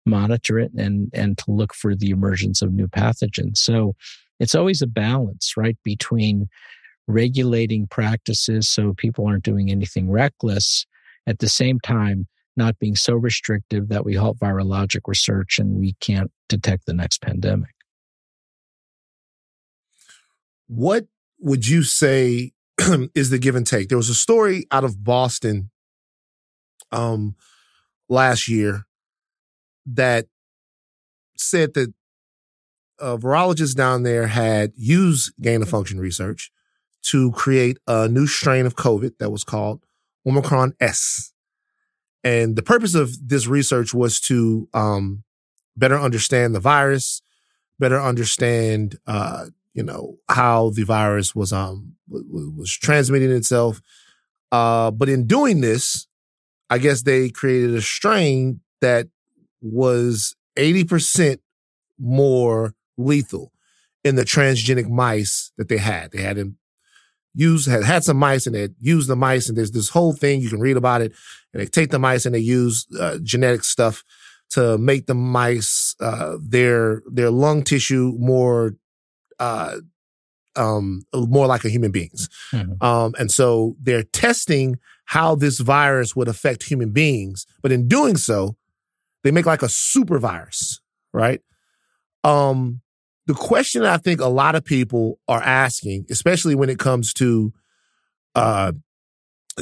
[0.05, 3.57] monitor it and and to look for the emergence of new pathogens.
[3.57, 3.95] So
[4.39, 6.49] it's always a balance, right, between
[7.07, 10.85] regulating practices so people aren't doing anything reckless
[11.27, 15.93] at the same time not being so restrictive that we halt virologic research and we
[15.99, 17.71] can't detect the next pandemic.
[20.67, 21.05] What
[21.39, 22.51] would you say
[23.15, 23.89] is the give and take?
[23.89, 25.71] There was a story out of Boston
[26.91, 27.35] um,
[28.07, 28.85] last year
[29.85, 30.27] that
[31.37, 31.93] said that
[32.99, 36.51] a virologist down there had used gain of function research
[37.03, 39.85] to create a new strain of COVID that was called
[40.25, 41.33] Omicron S.
[42.23, 45.23] And the purpose of this research was to um,
[45.75, 47.21] better understand the virus,
[47.79, 53.81] better understand, uh, you know, how the virus was um was transmitting itself.
[54.51, 56.07] Uh, but in doing this,
[56.69, 59.07] I guess they created a strain that
[59.63, 61.39] was 80%
[61.99, 63.51] more lethal
[64.03, 66.11] in the transgenic mice that they had.
[66.11, 66.55] They had
[67.33, 70.13] used, had had some mice and they had used the mice and there's this whole
[70.13, 71.13] thing, you can read about it.
[71.53, 74.03] And they take the mice and they use uh, genetic stuff
[74.51, 78.75] to make the mice, uh, their, their lung tissue more,
[79.39, 79.77] uh,
[80.55, 82.29] um, more like a human beings.
[82.51, 82.83] Mm-hmm.
[82.83, 87.47] Um, and so they're testing how this virus would affect human beings.
[87.61, 88.55] But in doing so,
[89.23, 90.81] they make like a super virus,
[91.13, 91.41] right?
[92.23, 92.81] Um,
[93.25, 97.53] the question I think a lot of people are asking, especially when it comes to
[98.35, 98.73] uh,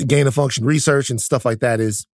[0.07, 2.07] gain of function research and stuff like that, is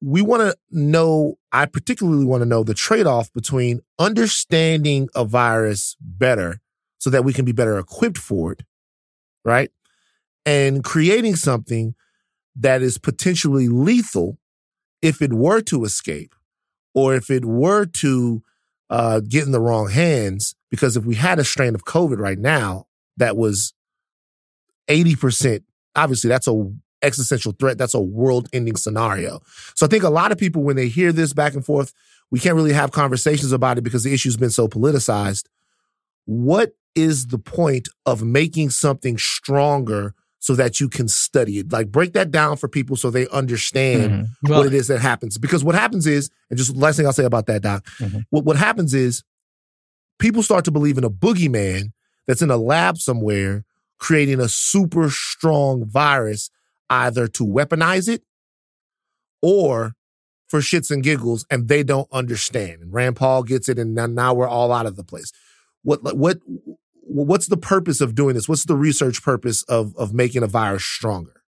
[0.00, 5.24] we want to know, I particularly want to know the trade off between understanding a
[5.24, 6.60] virus better
[6.98, 8.62] so that we can be better equipped for it,
[9.44, 9.70] right?
[10.44, 11.94] And creating something
[12.56, 14.38] that is potentially lethal
[15.02, 16.34] if it were to escape
[16.94, 18.42] or if it were to
[18.88, 22.38] uh, get in the wrong hands, because if we had a strain of COVID right
[22.38, 22.86] now
[23.16, 23.74] that was
[24.88, 25.62] 80%,
[25.94, 26.72] obviously that's a
[27.02, 27.78] existential threat.
[27.78, 29.40] That's a world ending scenario.
[29.74, 31.92] So I think a lot of people, when they hear this back and forth,
[32.30, 35.46] we can't really have conversations about it because the issue's been so politicized.
[36.24, 41.70] What is the point of making something stronger so that you can study it.
[41.70, 44.50] Like break that down for people so they understand mm-hmm.
[44.50, 45.38] well, what it is that happens.
[45.38, 48.18] Because what happens is, and just last thing I'll say about that, Doc, mm-hmm.
[48.30, 49.22] what, what happens is
[50.18, 51.92] people start to believe in a boogeyman
[52.26, 53.64] that's in a lab somewhere
[53.98, 56.50] creating a super strong virus,
[56.90, 58.24] either to weaponize it
[59.40, 59.92] or
[60.48, 62.82] for shits and giggles, and they don't understand.
[62.82, 65.30] And Rand Paul gets it, and now, now we're all out of the place.
[65.84, 66.38] What what
[67.12, 68.48] what's the purpose of doing this?
[68.48, 71.42] What's the research purpose of of making a virus stronger?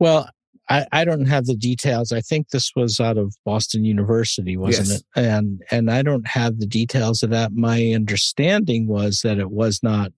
[0.00, 0.28] Well,
[0.68, 2.10] I, I don't have the details.
[2.12, 4.98] I think this was out of Boston University, wasn't yes.
[4.98, 5.04] it?
[5.16, 7.52] And and I don't have the details of that.
[7.52, 10.12] My understanding was that it was not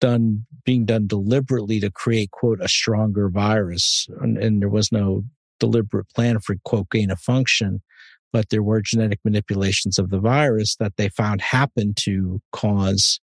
[0.00, 5.24] done being done deliberately to create quote a stronger virus, and, and there was no
[5.60, 7.82] deliberate plan for quote gain of function.
[8.30, 13.20] But there were genetic manipulations of the virus that they found happened to cause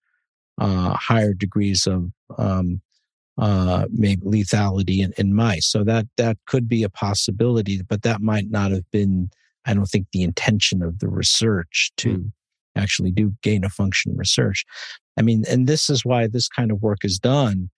[0.62, 2.82] uh, higher degrees of um,
[3.40, 5.66] uh, maybe lethality in, in mice.
[5.66, 9.32] So that that could be a possibility, but that might not have been.
[9.66, 12.32] I don't think the intention of the research to mm.
[12.76, 14.66] actually do gain of function research.
[15.18, 17.70] I mean, and this is why this kind of work is done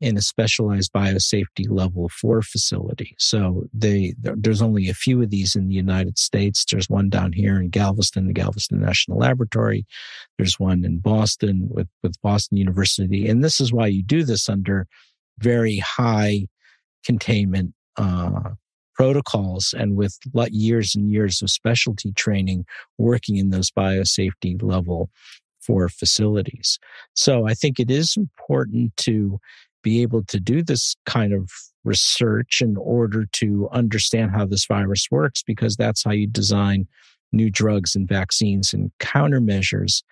[0.00, 3.14] in a specialized biosafety level four facility.
[3.18, 6.64] So they there's only a few of these in the United States.
[6.64, 9.86] There's one down here in Galveston, the Galveston National Laboratory.
[10.36, 14.48] There's one in Boston with with Boston University, and this is why you do this
[14.48, 14.86] under
[15.38, 16.46] very high
[17.04, 18.50] containment uh,
[18.94, 20.18] protocols and with
[20.50, 22.64] years and years of specialty training
[22.98, 25.08] working in those biosafety level
[25.60, 26.78] four facilities.
[27.14, 29.38] So I think it is important to
[29.88, 31.50] be able to do this kind of
[31.84, 36.86] research in order to understand how this virus works, because that's how you design
[37.32, 40.02] new drugs and vaccines and countermeasures.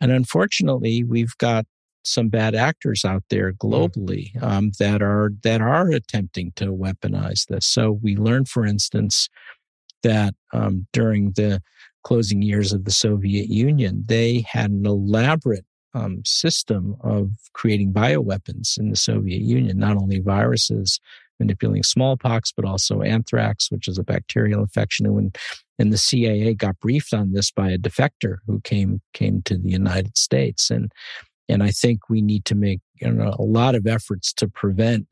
[0.00, 1.64] And unfortunately, we've got
[2.04, 3.66] some bad actors out there mm-hmm.
[3.66, 7.66] globally um, that are that are attempting to weaponize this.
[7.66, 9.28] So we learned, for instance,
[10.02, 11.60] that um, during the
[12.02, 18.78] closing years of the Soviet Union, they had an elaborate um, system of creating bioweapons
[18.78, 21.00] in the Soviet Union, not only viruses
[21.38, 25.06] manipulating smallpox, but also anthrax, which is a bacterial infection.
[25.06, 25.32] And, when,
[25.78, 29.70] and the CIA got briefed on this by a defector who came came to the
[29.70, 30.70] United States.
[30.70, 30.92] And
[31.48, 35.06] and I think we need to make you know, a lot of efforts to prevent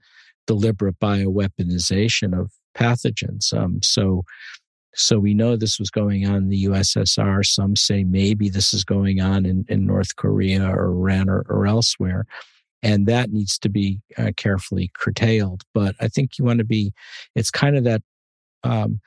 [0.47, 3.53] deliberate bioweaponization of pathogens.
[3.53, 4.25] Um, so
[4.95, 7.45] so we know this was going on in the USSR.
[7.45, 11.67] Some say maybe this is going on in, in North Korea or Iran or, or
[11.67, 12.27] elsewhere.
[12.83, 15.63] And that needs to be uh, carefully curtailed.
[15.75, 16.93] But I think you want to be,
[17.35, 18.03] it's kind of that
[18.65, 19.01] um,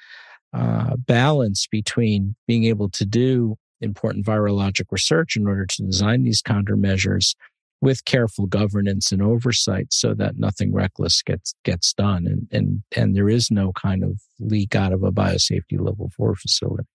[0.53, 6.41] uh, balance between being able to do important virologic research in order to design these
[6.41, 7.35] countermeasures
[7.83, 12.25] with careful governance and oversight so that nothing reckless gets gets done.
[12.25, 16.35] And and and there is no kind of leak out of a biosafety level 4
[16.35, 16.87] facility.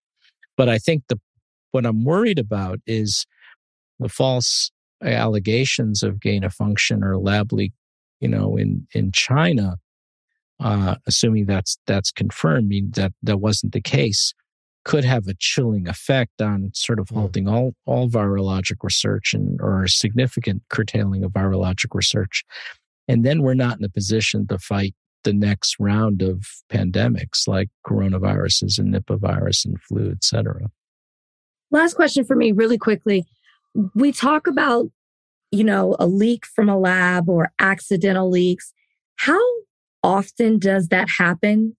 [0.57, 1.20] But i think the
[1.72, 3.26] what i'm worried about is
[4.01, 4.70] the false
[5.03, 7.72] allegations of gain of function or lab leak
[8.20, 9.76] you know in in china
[10.61, 14.34] uh, assuming that's that's confirmed mean that that wasn't the case
[14.85, 17.16] could have a chilling effect on sort of hmm.
[17.16, 22.45] halting all, all virologic research and or significant curtailing of virologic research.
[23.07, 27.68] And then we're not in a position to fight the next round of pandemics like
[27.87, 30.70] coronaviruses and Nipah virus and flu, et cetera.
[31.70, 33.26] Last question for me, really quickly.
[33.95, 34.91] We talk about,
[35.51, 38.72] you know, a leak from a lab or accidental leaks.
[39.16, 39.41] How
[40.03, 41.76] often does that happen?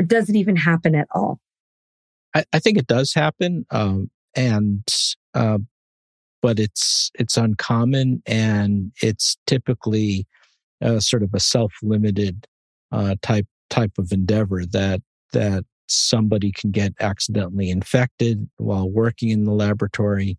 [0.00, 1.40] Or does it even happen at all?
[2.34, 4.86] I, I think it does happen, um, and
[5.34, 5.58] uh,
[6.42, 10.26] but it's it's uncommon and it's typically
[10.82, 12.46] uh, sort of a self-limited
[12.92, 15.00] uh, type type of endeavor that
[15.32, 20.38] that somebody can get accidentally infected while working in the laboratory.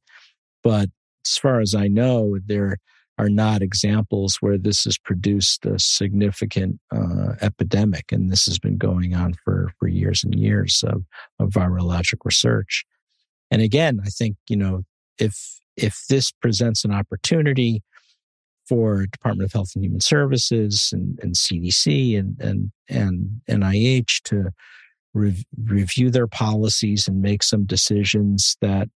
[0.64, 0.89] But
[1.26, 2.78] as far as I know, there
[3.18, 8.11] are not examples where this has produced a significant uh, epidemic.
[8.11, 11.03] And this has been going on for, for years and years of,
[11.39, 12.84] of virologic research.
[13.51, 14.84] And again, I think, you know,
[15.18, 17.84] if, if this presents an opportunity
[18.68, 24.49] for Department of Health and Human Services and, and CDC and, and, and NIH to
[25.13, 28.89] re- review their policies and make some decisions that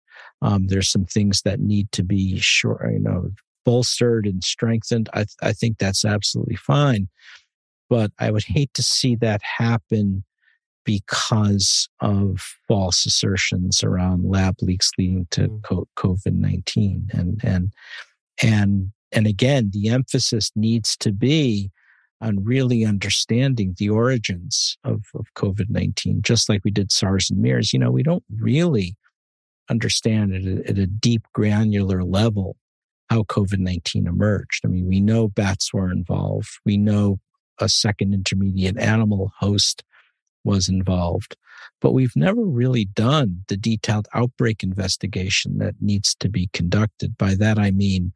[0.42, 3.30] um, there's some things that need to be sure, you know,
[3.68, 7.10] bolstered and strengthened, I, I think that's absolutely fine.
[7.90, 10.24] But I would hate to see that happen
[10.86, 15.86] because of false assertions around lab leaks leading to mm.
[15.98, 17.74] COVID nineteen, and and
[18.42, 21.70] and and again, the emphasis needs to be
[22.22, 27.42] on really understanding the origins of, of COVID nineteen, just like we did SARS and
[27.42, 27.74] MERS.
[27.74, 28.96] You know, we don't really
[29.70, 32.56] understand it at, at a deep granular level
[33.10, 34.66] how COVID 19 emerged.
[34.66, 37.20] I mean, we know bats were involved, we know
[37.60, 39.84] a second intermediate animal host
[40.44, 41.36] was involved,
[41.82, 47.18] but we've never really done the detailed outbreak investigation that needs to be conducted.
[47.18, 48.14] By that, I mean,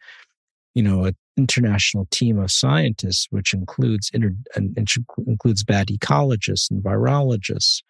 [0.74, 4.34] you know, an international team of scientists, which includes inter,
[5.28, 7.82] includes bat ecologists and virologists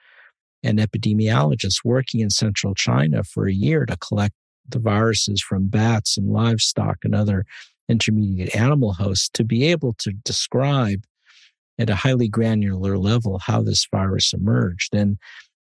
[0.63, 4.35] and epidemiologists working in central China for a year to collect
[4.67, 7.45] the viruses from bats and livestock and other
[7.89, 11.03] intermediate animal hosts to be able to describe
[11.79, 14.93] at a highly granular level how this virus emerged.
[14.93, 15.17] And,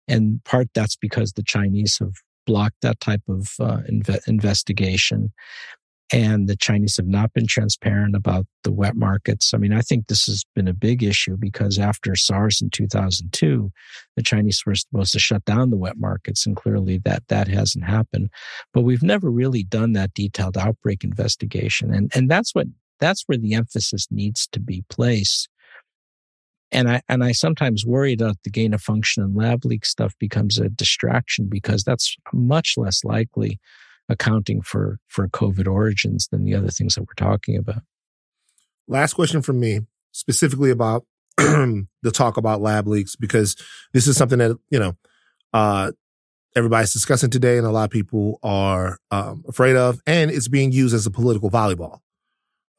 [0.08, 2.14] and part that's because the Chinese have
[2.46, 5.32] blocked that type of uh, inve- investigation
[6.12, 9.54] and the Chinese have not been transparent about the wet markets.
[9.54, 13.72] I mean, I think this has been a big issue because after SARS in 2002,
[14.16, 17.86] the Chinese were supposed to shut down the wet markets, and clearly that that hasn't
[17.86, 18.30] happened.
[18.74, 22.68] But we've never really done that detailed outbreak investigation, and and that's what
[23.00, 25.48] that's where the emphasis needs to be placed.
[26.72, 30.14] And I and I sometimes worry that the gain of function and lab leak stuff
[30.20, 33.60] becomes a distraction because that's much less likely
[34.10, 37.84] accounting for for COVID origins than the other things that we're talking about.
[38.88, 39.82] Last question from me,
[40.12, 41.06] specifically about
[41.38, 43.56] the talk about lab leaks, because
[43.94, 44.98] this is something that you know
[45.54, 45.92] uh,
[46.56, 50.72] everybody's discussing today, and a lot of people are um, afraid of, and it's being
[50.72, 52.00] used as a political volleyball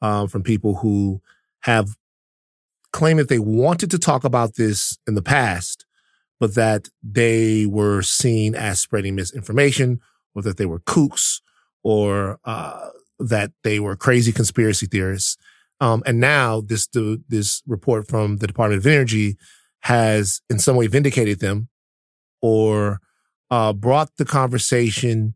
[0.01, 1.21] um, from people who
[1.61, 1.95] have
[2.91, 5.85] claimed that they wanted to talk about this in the past,
[6.39, 10.01] but that they were seen as spreading misinformation,
[10.35, 11.41] or that they were kooks,
[11.83, 15.37] or uh, that they were crazy conspiracy theorists.
[15.79, 16.87] Um, and now this
[17.27, 19.37] this report from the Department of Energy
[19.81, 21.69] has in some way vindicated them,
[22.41, 22.99] or
[23.49, 25.35] uh, brought the conversation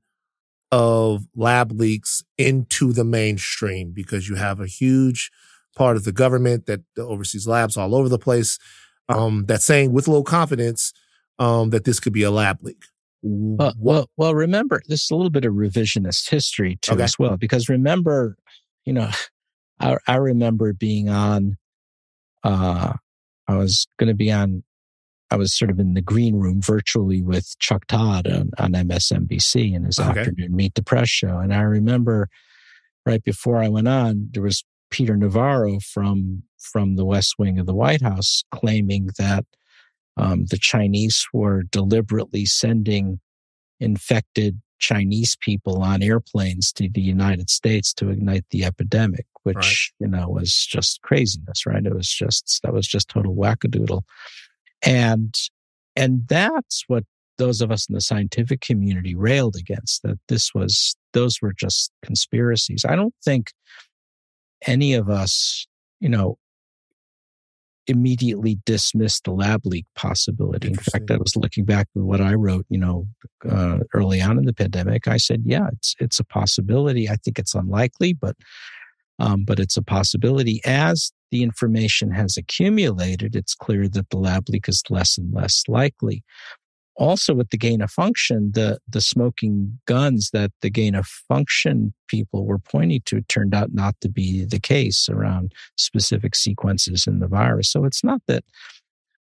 [0.72, 5.32] of lab leaks into the mainstream because you have a huge
[5.76, 8.58] part of the government that oversees labs all over the place
[9.10, 10.94] um, that's saying with low confidence
[11.38, 12.86] um, that this could be a lab leak.
[13.22, 17.04] Well, well, well, remember, this is a little bit of revisionist history too, okay.
[17.04, 18.38] as well, because remember,
[18.86, 19.10] you know,
[19.80, 21.58] I, I remember being on,
[22.44, 22.94] uh,
[23.48, 24.64] I was going to be on
[25.32, 29.74] I was sort of in the green room virtually with Chuck Todd on, on MSNBC
[29.74, 30.20] in his okay.
[30.20, 31.40] afternoon Meet the Press show.
[31.40, 32.30] And I remember
[33.06, 37.66] right before I went on, there was Peter Navarro from from the West Wing of
[37.66, 39.46] the White House claiming that
[40.18, 43.20] um, the Chinese were deliberately sending
[43.80, 50.06] infected Chinese people on airplanes to the United States to ignite the epidemic, which right.
[50.06, 51.86] you know was just craziness, right?
[51.86, 54.04] It was just that was just total wackadoodle.
[54.86, 55.34] And,
[55.96, 57.04] and that's what
[57.38, 61.92] those of us in the scientific community railed against that this was, those were just
[62.04, 62.86] conspiracies.
[62.88, 63.52] I don't think
[64.66, 65.68] any of us,
[66.00, 66.38] you know,
[67.88, 70.70] immediately dismissed the lab leak possibility.
[70.70, 73.08] In fact, I was looking back at what I wrote, you know,
[73.50, 75.08] uh, early on in the pandemic.
[75.08, 77.10] I said, yeah, it's it's a possibility.
[77.10, 78.36] I think it's unlikely, but
[79.20, 80.62] um, but it's a possibility.
[80.66, 85.64] As the information has accumulated, it's clear that the lab leak is less and less
[85.68, 86.24] likely.
[86.98, 91.94] Also, with the gain of function, the, the smoking guns that the gain of function
[92.08, 97.20] people were pointing to turned out not to be the case around specific sequences in
[97.20, 97.70] the virus.
[97.70, 98.46] So it's not that,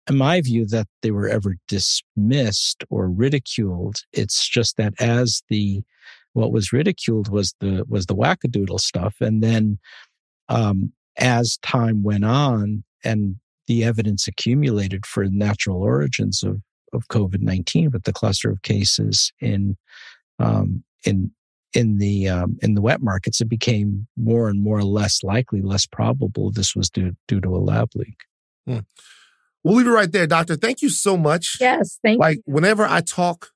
[0.10, 3.98] in my view, that they were ever dismissed or ridiculed.
[4.14, 5.84] It's just that as the
[6.32, 9.80] what was ridiculed was the was the wackadoodle stuff, and then
[10.50, 16.62] um, as time went on and the evidence accumulated for natural origins of
[16.96, 19.78] of COVID nineteen, with the cluster of cases in
[20.40, 21.32] um, in
[21.76, 25.86] in the um, in the wet markets, it became more and more less likely, less
[25.86, 28.18] probable this was due due to a lab leak.
[28.66, 28.80] Hmm.
[29.64, 30.56] We'll leave it right there, Doctor.
[30.56, 31.58] Thank you so much.
[31.60, 32.44] Yes, thank like, you.
[32.48, 33.50] Like whenever I talk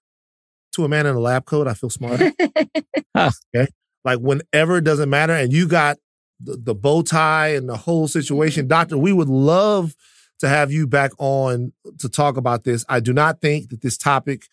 [0.74, 2.32] to a man in a lab coat, I feel smarter.
[3.16, 3.32] huh.
[3.56, 3.68] Okay.
[4.04, 5.98] Like whenever it doesn't matter, and you got
[6.40, 8.70] the, the bow tie and the whole situation, mm-hmm.
[8.70, 9.96] Doctor, we would love
[10.40, 12.86] to have you back on to talk about this.
[12.90, 14.44] I do not think that this topic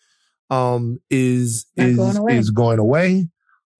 [0.49, 3.29] um, is is going is going away.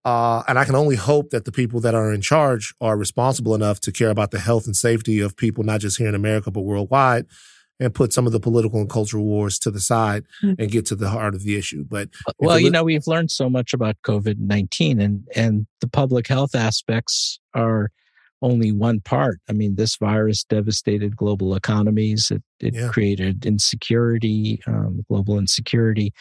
[0.06, 3.54] Uh, and I can only hope that the people that are in charge are responsible
[3.54, 6.50] enough to care about the health and safety of people, not just here in America,
[6.50, 7.26] but worldwide,
[7.78, 10.62] and put some of the political and cultural wars to the side mm-hmm.
[10.62, 11.84] and get to the heart of the issue.
[11.84, 12.08] But
[12.40, 16.56] well, you know, we've learned so much about COVID nineteen, and and the public health
[16.56, 17.92] aspects are
[18.42, 19.40] only one part.
[19.50, 22.32] I mean, this virus devastated global economies.
[22.32, 22.90] It it yeah.
[22.90, 26.14] created insecurity, um, global insecurity.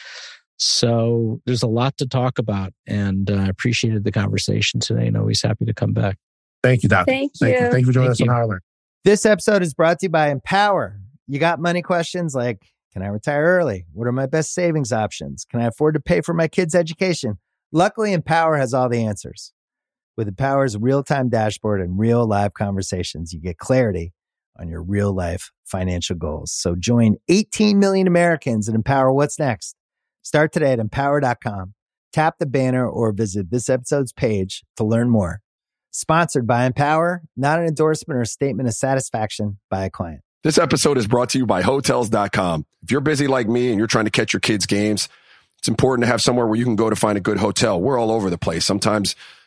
[0.59, 5.16] So there's a lot to talk about, and I uh, appreciated the conversation today, and
[5.16, 6.16] always happy to come back.
[6.62, 7.12] Thank you, Doctor.
[7.12, 7.47] Thank you.
[7.47, 8.30] Thank you, Thank you for joining Thank us you.
[8.30, 8.60] on Higher Learn.
[9.05, 10.98] This episode is brought to you by Empower.
[11.28, 12.62] You got money questions like
[12.93, 13.84] Can I retire early?
[13.93, 15.44] What are my best savings options?
[15.44, 17.38] Can I afford to pay for my kids' education?
[17.72, 19.52] Luckily, Empower has all the answers.
[20.16, 24.14] With Empower's real time dashboard and real live conversations, you get clarity
[24.59, 26.52] on your real life financial goals.
[26.52, 29.76] So join 18 million Americans and empower what's next.
[30.22, 31.74] Start today at empower.com.
[32.14, 35.43] Tap the banner or visit this episode's page to learn more.
[35.90, 40.22] Sponsored by Empower, not an endorsement or statement of satisfaction by a client.
[40.43, 42.64] This episode is brought to you by Hotels.com.
[42.82, 45.10] If you're busy like me and you're trying to catch your kids' games,
[45.59, 47.80] it's important to have somewhere where you can go to find a good hotel.
[47.80, 48.64] We're all over the place.
[48.64, 49.14] Sometimes,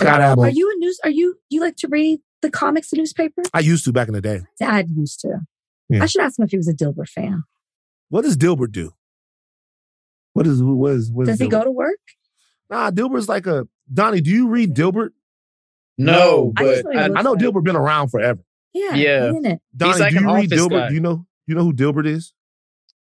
[0.00, 0.44] Scott Adams.
[0.46, 1.00] Are you a news?
[1.04, 3.42] Are you you like to read the comics, the newspaper?
[3.54, 4.40] I used to back in the day.
[4.58, 5.40] Dad used to.
[5.88, 6.02] Yeah.
[6.02, 7.44] I should ask him if he was a Dilbert fan.
[8.08, 8.92] What does Dilbert do?
[10.32, 11.50] What is what is what is Does he Dilbert?
[11.50, 11.98] go to work?
[12.70, 14.20] Nah, Dilbert's like a Donnie.
[14.20, 15.10] Do you read Dilbert?
[15.98, 18.40] No, I but know he I, I know like- Dilbert been around forever.
[18.72, 18.94] Yeah.
[18.94, 19.28] Yeah.
[19.30, 19.60] Isn't it?
[19.76, 20.70] Donnie, like do an you read Dilbert?
[20.70, 20.88] guy.
[20.88, 22.32] Do you know you know who Dilbert is?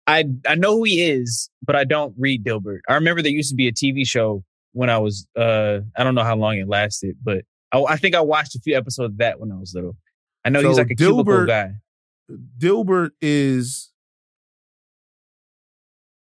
[0.06, 2.80] I I know who he is, but I don't read Dilbert.
[2.88, 4.44] I remember there used to be a TV show
[4.74, 8.14] when I was uh I don't know how long it lasted, but I, I think
[8.14, 9.96] I watched a few episodes of that when I was little.
[10.44, 11.70] I know he's like a cubicle guy.
[12.58, 13.90] Dilbert is.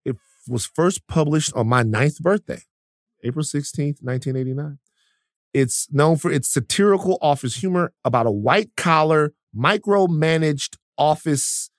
[0.06, 0.16] It
[0.48, 2.64] was first published on my ninth birthday,
[3.24, 4.80] April sixteenth, nineteen eighty nine.
[5.54, 11.70] It's known for its satirical office humor about a white collar, micromanaged office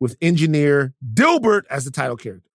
[0.00, 2.50] with engineer Dilbert as the title character.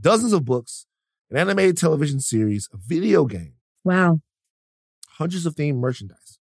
[0.00, 0.86] Dozens of books,
[1.30, 3.54] an animated television series, a video game,
[3.84, 4.20] Wow.
[5.10, 6.38] hundreds of themed merchandise.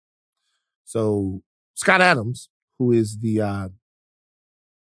[0.85, 1.43] So
[1.75, 2.49] Scott Adams,
[2.79, 3.69] who is the uh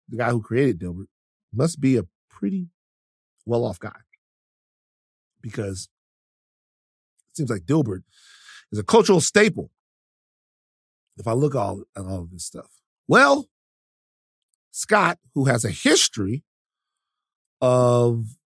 [0.09, 1.07] the guy who created Dilbert,
[1.53, 2.67] must be a pretty
[3.45, 3.99] well off guy.
[5.41, 5.89] Because
[7.31, 8.03] it seems like Dilbert
[8.71, 9.71] is a cultural staple.
[11.17, 12.69] If I look all at all of this stuff.
[13.07, 13.47] Well,
[14.71, 16.43] Scott, who has a history
[17.59, 18.37] of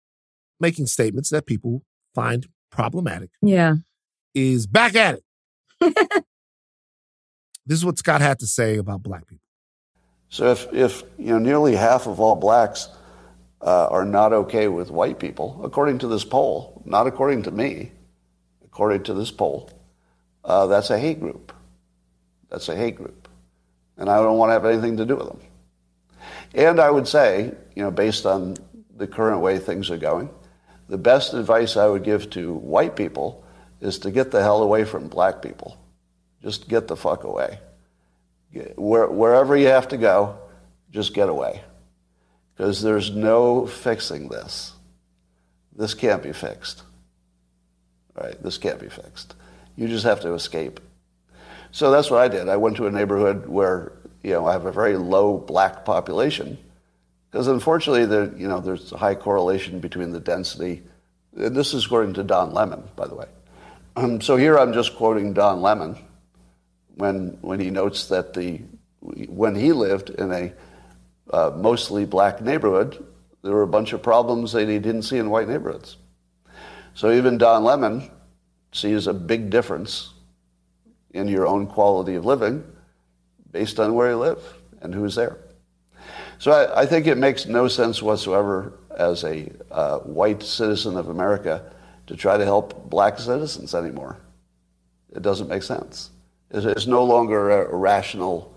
[0.60, 1.82] making statements that people
[2.14, 3.76] find problematic, Yeah.
[4.34, 5.24] is back at it.
[7.66, 9.42] this is what Scott had to say about black people.
[10.28, 12.88] So if, if you know nearly half of all blacks
[13.62, 17.90] uh, are not okay with white people, according to this poll, not according to me,
[18.64, 19.70] according to this poll,
[20.44, 21.52] uh, that's a hate group.
[22.48, 23.28] That's a hate group,
[23.96, 25.40] and I don't want to have anything to do with them.
[26.54, 28.56] And I would say, you know, based on
[28.96, 30.28] the current way things are going,
[30.90, 33.44] the best advice I would give to white people
[33.80, 35.78] is to get the hell away from black people.
[36.42, 37.60] Just get the fuck away.
[38.76, 40.36] Where, wherever you have to go,
[40.90, 41.62] just get away.
[42.56, 44.72] Because there's no fixing this.
[45.76, 46.82] This can't be fixed.
[48.20, 48.42] Right?
[48.42, 49.36] This can't be fixed.
[49.76, 50.80] You just have to escape.
[51.70, 52.48] So that's what I did.
[52.48, 53.92] I went to a neighborhood where,
[54.24, 56.58] you know, I have a very low black population.
[57.30, 60.82] Because unfortunately, there, you know, there's a high correlation between the density.
[61.36, 63.26] And this is according to Don Lemon, by the way.
[63.96, 65.96] Um, so here I'm just quoting Don Lemon
[66.96, 68.60] when when he notes that the
[69.00, 70.52] when he lived in a
[71.32, 73.04] uh, mostly black neighborhood,
[73.42, 75.96] there were a bunch of problems that he didn't see in white neighborhoods.
[76.94, 78.10] So even Don Lemon
[78.72, 80.12] sees a big difference
[81.12, 82.64] in your own quality of living
[83.50, 84.42] based on where you live
[84.80, 85.38] and who's there.
[86.40, 91.10] So I, I think it makes no sense whatsoever as a uh, white citizen of
[91.10, 91.70] America
[92.06, 94.16] to try to help black citizens anymore.
[95.14, 96.08] It doesn't make sense.
[96.50, 98.54] It's, it's no longer a, a rational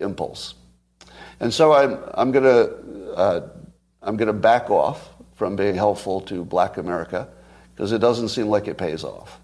[0.00, 0.54] impulse.
[1.38, 3.48] And so I'm, I'm going to uh,
[4.02, 7.28] I'm going to back off from being helpful to black America
[7.74, 9.38] because it doesn't seem like it pays off.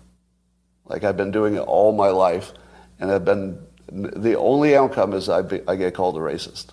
[0.86, 2.54] Like I've been doing it all my life,
[2.98, 3.58] and I've been
[3.92, 6.72] the only outcome is I, be, I get called a racist.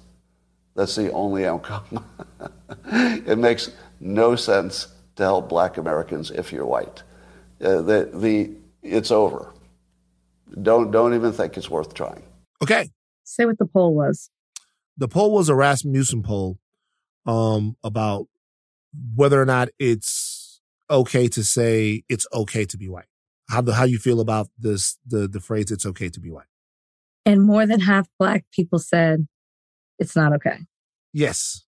[0.78, 2.06] That's the only outcome.
[2.86, 7.02] it makes no sense to help black Americans if you're white.
[7.60, 8.52] Uh, the, the,
[8.84, 9.56] it's over.
[10.62, 12.22] Don't, don't even think it's worth trying.
[12.62, 12.92] Okay.
[13.24, 14.30] Say what the poll was.
[14.96, 16.60] The poll was a Rasmussen poll
[17.26, 18.28] um, about
[19.16, 23.08] whether or not it's okay to say it's okay to be white.
[23.50, 26.48] How the how you feel about this the the phrase it's okay to be white.
[27.26, 29.28] And more than half black people said
[30.00, 30.60] it's not okay.
[31.14, 31.64] Yes.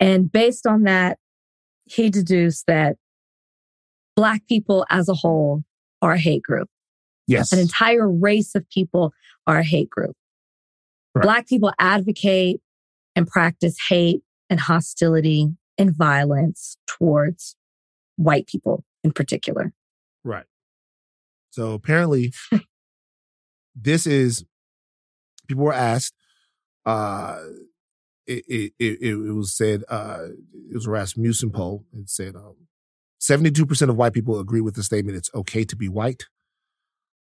[0.00, 1.18] And based on that,
[1.84, 2.96] he deduced that
[4.16, 5.64] black people as a whole
[6.00, 6.68] are a hate group.
[7.26, 7.52] Yes.
[7.52, 9.12] An entire race of people
[9.46, 10.16] are a hate group.
[11.14, 11.22] Right.
[11.22, 12.60] Black people advocate
[13.14, 17.56] and practice hate and hostility and violence towards
[18.16, 19.72] white people in particular.
[20.24, 20.46] Right.
[21.50, 22.32] So apparently,
[23.74, 24.44] this is
[25.52, 26.14] people were asked.
[26.84, 27.38] Uh,
[28.26, 29.84] it it it, it was said.
[29.88, 30.28] Uh,
[30.70, 31.84] it was a Rasmussen poll.
[31.92, 32.56] It said um,
[33.18, 35.16] seventy-two percent of white people agree with the statement.
[35.16, 36.24] It's okay to be white.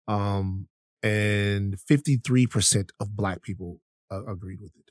[0.08, 0.68] Um,
[1.02, 3.80] and fifty-three percent of black people
[4.10, 4.90] uh, agreed with it.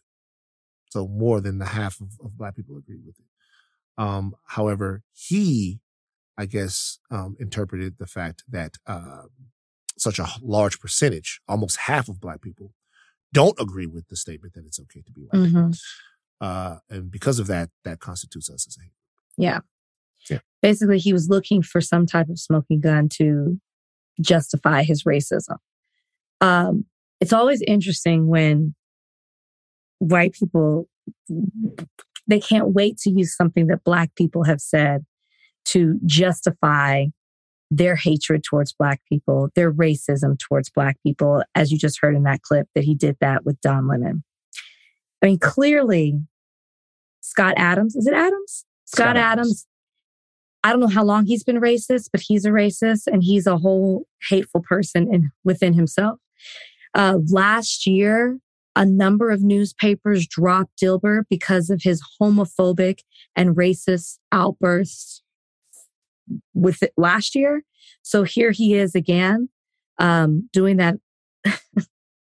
[0.90, 3.26] So more than the half of, of black people agreed with it.
[3.98, 5.82] Um, however, he,
[6.38, 9.24] I guess, um, interpreted the fact that uh,
[9.98, 12.74] such a large percentage, almost half of black people,
[13.34, 15.42] don't agree with the statement that it's okay to be white.
[15.42, 15.80] Mhm.
[16.42, 18.94] Uh, and because of that, that constitutes us as a hate.
[19.38, 19.60] Yeah.
[20.30, 20.40] Yeah.
[20.62, 23.60] Basically, he was looking for some type of smoking gun to
[24.22, 25.58] justify his racism.
[26.42, 26.86] Um,
[27.20, 28.76] it's always interesting when
[30.00, 30.88] white people
[32.28, 35.06] they can't wait to use something that black people have said
[35.66, 37.06] to justify
[37.72, 42.24] their hatred towards black people, their racism towards black people, as you just heard in
[42.24, 44.24] that clip that he did that with Don Lemon.
[45.22, 46.20] I mean, clearly,
[47.22, 48.66] Scott Adams, is it Adams?
[48.86, 49.48] Scott, Scott Adams.
[49.48, 49.68] Adams.
[50.64, 53.58] I don't know how long he's been racist, but he's a racist and he's a
[53.58, 56.20] whole hateful person in, within himself.
[56.94, 58.40] Uh, last year,
[58.76, 63.00] a number of newspapers dropped Dilbert because of his homophobic
[63.36, 65.22] and racist outbursts
[66.54, 67.64] with it last year.
[68.02, 69.50] So here he is again,
[69.98, 70.96] um, doing that.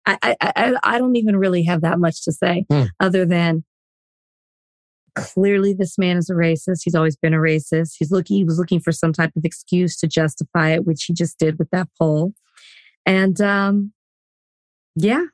[0.05, 2.85] I, I, I, I don't even really have that much to say Hmm.
[2.99, 3.63] other than
[5.15, 6.81] clearly this man is a racist.
[6.83, 7.93] He's always been a racist.
[7.99, 11.13] He's looking, he was looking for some type of excuse to justify it, which he
[11.13, 12.33] just did with that poll.
[13.05, 13.93] And, um,
[14.95, 15.25] yeah,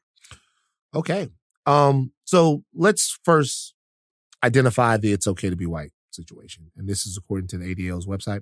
[0.94, 1.30] Okay.
[1.66, 3.74] Um, so let's first
[4.44, 6.72] identify the it's okay to be white situation.
[6.78, 8.42] And this is according to the ADL's website.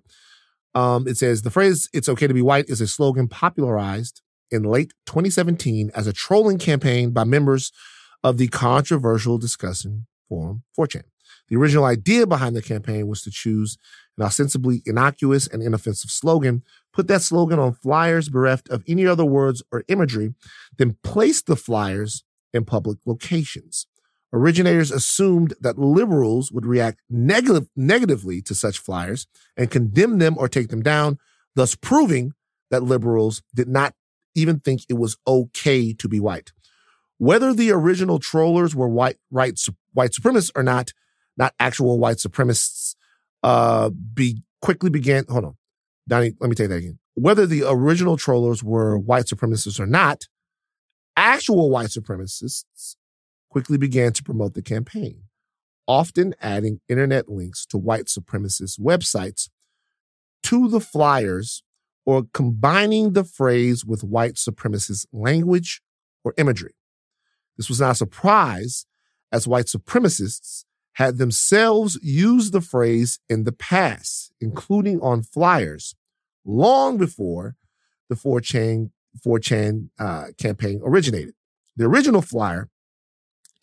[0.76, 4.64] Um, it says the phrase it's okay to be white is a slogan popularized in
[4.64, 7.72] late 2017 as a trolling campaign by members
[8.24, 11.04] of the controversial discussion forum 4chan.
[11.50, 13.78] The original idea behind the campaign was to choose
[14.18, 16.64] an ostensibly innocuous and inoffensive slogan,
[16.94, 20.34] put that slogan on flyers bereft of any other words or imagery,
[20.78, 22.24] then place the flyers
[22.54, 23.88] in public locations.
[24.34, 30.50] Originators assumed that liberals would react neg- negatively to such flyers and condemn them or
[30.50, 31.20] take them down,
[31.56, 32.34] thus proving
[32.72, 33.94] that liberals did not
[34.34, 36.52] even think it was okay to be white.
[37.20, 39.58] Whether the original trollers were white, right,
[39.94, 40.94] white supremacists or not,
[41.38, 42.96] not actual white supremacists,
[43.44, 45.26] uh, be quickly began.
[45.30, 45.58] Hold on,
[46.08, 46.98] Donnie, let me take that again.
[47.14, 50.24] Whether the original trollers were white supremacists or not,
[51.16, 52.96] actual white supremacists
[53.54, 55.22] quickly began to promote the campaign,
[55.88, 59.48] often adding internet links to white supremacist websites
[60.42, 61.62] to the flyers
[62.04, 65.84] or combining the phrase with white supremacist language
[66.24, 66.74] or imagery.
[67.56, 68.88] This was not a surprise
[69.32, 75.94] as white supremacists had themselves used the phrase in the past, including on flyers,
[76.44, 77.56] long before
[78.10, 78.90] the 4chan
[79.24, 81.36] 4chan uh, campaign originated.
[81.78, 82.70] The original flyer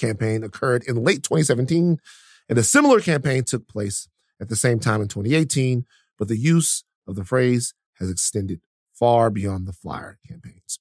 [0.00, 1.98] campaign occurred in late 2017,
[2.48, 4.08] and a similar campaign took place
[4.40, 5.84] at the same time in 2018,
[6.18, 8.60] but the use of the phrase has extended
[8.92, 10.78] far beyond the flyer campaigns.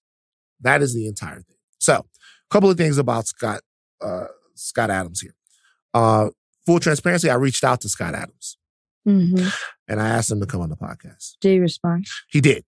[0.59, 1.57] That is the entire thing.
[1.79, 3.61] So, a couple of things about Scott
[4.01, 5.35] uh, Scott Adams here.
[5.93, 6.29] Uh,
[6.65, 8.57] full transparency, I reached out to Scott Adams
[9.05, 9.47] hmm
[9.87, 11.37] and I asked him to come on the podcast.
[11.41, 12.05] did he respond?
[12.29, 12.63] He did.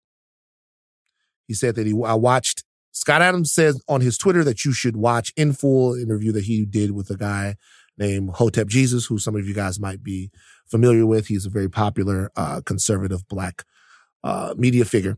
[1.48, 4.98] He said that he I watched Scott Adams says on his Twitter that you should
[4.98, 7.56] watch in full interview that he did with a guy
[7.98, 10.32] named Hotep Jesus, who some of you guys might be
[10.66, 11.28] familiar with.
[11.28, 13.64] He's a very popular uh, conservative black
[14.24, 15.18] uh, media figure.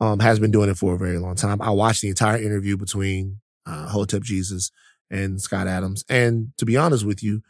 [0.00, 1.62] Um, has been doing it for a very long time.
[1.62, 4.72] I watched the entire interview between uh, Hotep Jesus
[5.08, 7.42] and Scott Adams, and to be honest with you,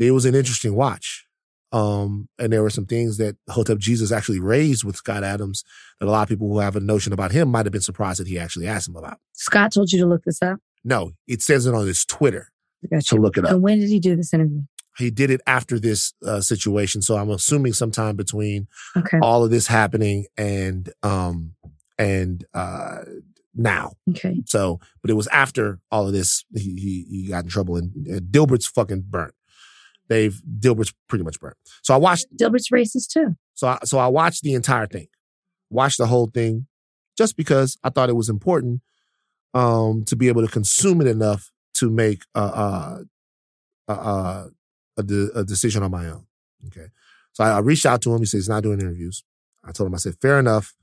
[0.00, 1.26] it was an interesting watch.
[1.72, 5.64] Um, and there were some things that Hotep Jesus actually raised with Scott Adams
[6.00, 8.20] that a lot of people who have a notion about him might have been surprised
[8.20, 9.18] that he actually asked him about.
[9.32, 10.58] Scott told you to look this up.
[10.84, 12.48] No, it says it on his Twitter
[13.06, 13.52] to look it up.
[13.52, 14.62] And when did he do this interview?
[14.98, 19.18] He did it after this uh, situation, so I'm assuming sometime between Okay.
[19.22, 21.54] all of this happening and um
[21.98, 22.98] and uh
[23.54, 23.92] now.
[24.10, 24.42] Okay.
[24.46, 28.06] So, but it was after all of this he he, he got in trouble and,
[28.06, 29.32] and Dilbert's fucking burnt.
[30.12, 31.56] They've Dilbert's pretty much burnt.
[31.80, 33.34] So I watched Dilbert's racist too.
[33.54, 35.06] So I, so I watched the entire thing,
[35.70, 36.66] watched the whole thing,
[37.16, 38.82] just because I thought it was important
[39.54, 43.04] um, to be able to consume it enough to make a a,
[43.88, 44.46] a, a,
[44.98, 46.26] a, de- a decision on my own.
[46.66, 46.88] Okay,
[47.32, 48.20] so I, I reached out to him.
[48.20, 49.24] He said he's not doing interviews.
[49.64, 50.74] I told him I said fair enough.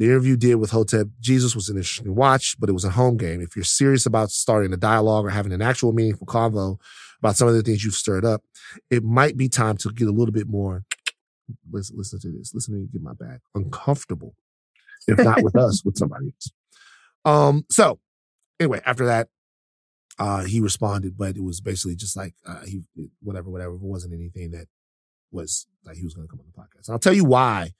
[0.00, 3.16] The interview did with Hotep Jesus was an interesting watch, but it was a home
[3.16, 3.40] game.
[3.40, 6.80] If you're serious about starting a dialogue or having an actual meaningful convo
[7.24, 8.42] about some of the things you've stirred up,
[8.90, 10.84] it might be time to get a little bit more
[11.70, 12.52] listen, listen to this.
[12.54, 14.34] Listen to me get my back uncomfortable.
[15.06, 16.52] If not with us, with somebody else.
[17.26, 17.98] Um, so
[18.58, 19.28] anyway, after that,
[20.18, 22.82] uh, he responded, but it was basically just like, uh, he,
[23.22, 23.74] whatever, whatever.
[23.74, 24.66] It wasn't anything that
[25.30, 26.88] was that he was going to come on the podcast.
[26.88, 27.72] And I'll tell you why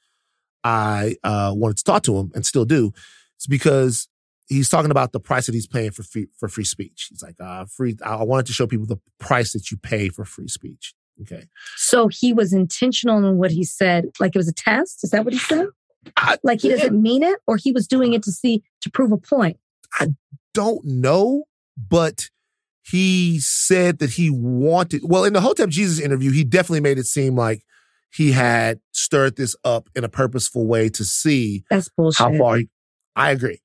[0.65, 2.93] I uh, wanted to talk to him and still do.
[3.37, 4.09] It's because
[4.49, 7.09] he's talking about the price that he's paying for free, for free speech.
[7.11, 7.97] He's like, uh, free.
[8.05, 10.95] I wanted to show people the price that you pay for free speech.
[11.23, 11.45] Okay.
[11.77, 15.05] So he was intentional in what he said, like it was a test.
[15.05, 15.69] Is that what he said?
[16.17, 19.13] I, Like he doesn't mean it, or he was doing it to see to prove
[19.13, 19.59] a point.
[20.01, 20.09] I
[20.53, 21.45] don't know,
[21.77, 22.31] but
[22.83, 27.07] he said that he wanted, well, in the Hotep Jesus interview, he definitely made it
[27.07, 27.63] seem like
[28.13, 32.19] he had stirred this up in a purposeful way to see That's bullshit.
[32.19, 32.69] how far he,
[33.17, 33.61] I agree.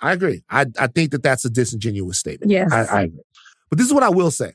[0.00, 0.42] I agree.
[0.48, 2.50] I, I think that that's a disingenuous statement.
[2.50, 2.72] Yes.
[2.72, 3.20] I, I agree.
[3.68, 4.54] But this is what I will say.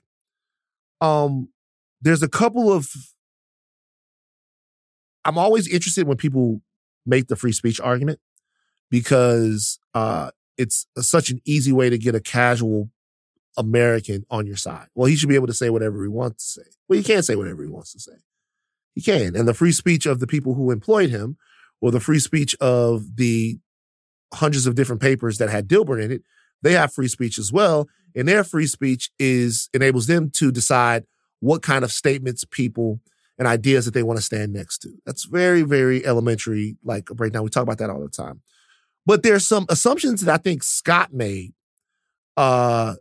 [1.02, 1.50] Um,
[2.02, 2.88] there's a couple of,
[5.24, 6.62] I'm always interested when people
[7.06, 8.20] make the free speech argument
[8.90, 12.90] because, uh, it's such an easy way to get a casual
[13.58, 14.88] American on your side.
[14.96, 16.68] Well, he should be able to say whatever he wants to say.
[16.88, 18.14] Well, he can't say whatever he wants to say.
[18.94, 19.36] He can.
[19.36, 21.38] And the free speech of the people who employed him
[21.82, 23.60] or the free speech of the
[24.34, 26.22] hundreds of different papers that had Dilbert in it,
[26.62, 27.88] they have free speech as well.
[28.16, 31.04] And their free speech is enables them to decide
[31.40, 33.00] what kind of statements people
[33.38, 34.90] and ideas that they want to stand next to.
[35.06, 37.44] That's very, very elementary, like a breakdown.
[37.44, 38.42] We talk about that all the time.
[39.06, 41.54] But there's some assumptions that I think Scott made
[42.38, 42.96] uh,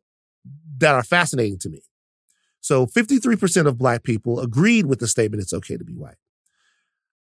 [0.79, 1.83] that are fascinating to me.
[2.61, 6.17] So 53% of black people agreed with the statement, it's okay to be white.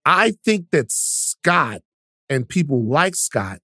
[0.05, 1.81] I think that Scott
[2.29, 3.59] and people like Scott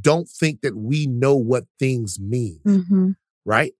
[0.00, 3.10] don't think that we know what things mean, Mm-hmm.
[3.44, 3.72] right?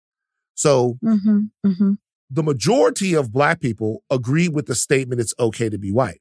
[0.55, 1.39] So Mm-hmm.
[1.67, 1.93] Mm-hmm.
[2.31, 6.21] the majority of black people agree with the statement, it's okay to be white.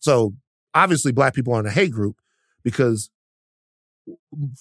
[0.00, 0.34] So
[0.74, 2.16] obviously black people are in a hate group
[2.62, 3.10] because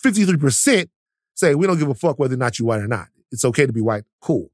[0.04, 0.90] 53%
[1.36, 3.08] say we don't give a fuck whether or not you're white or not.
[3.32, 4.04] It's okay to be white.
[4.22, 4.50] Cool.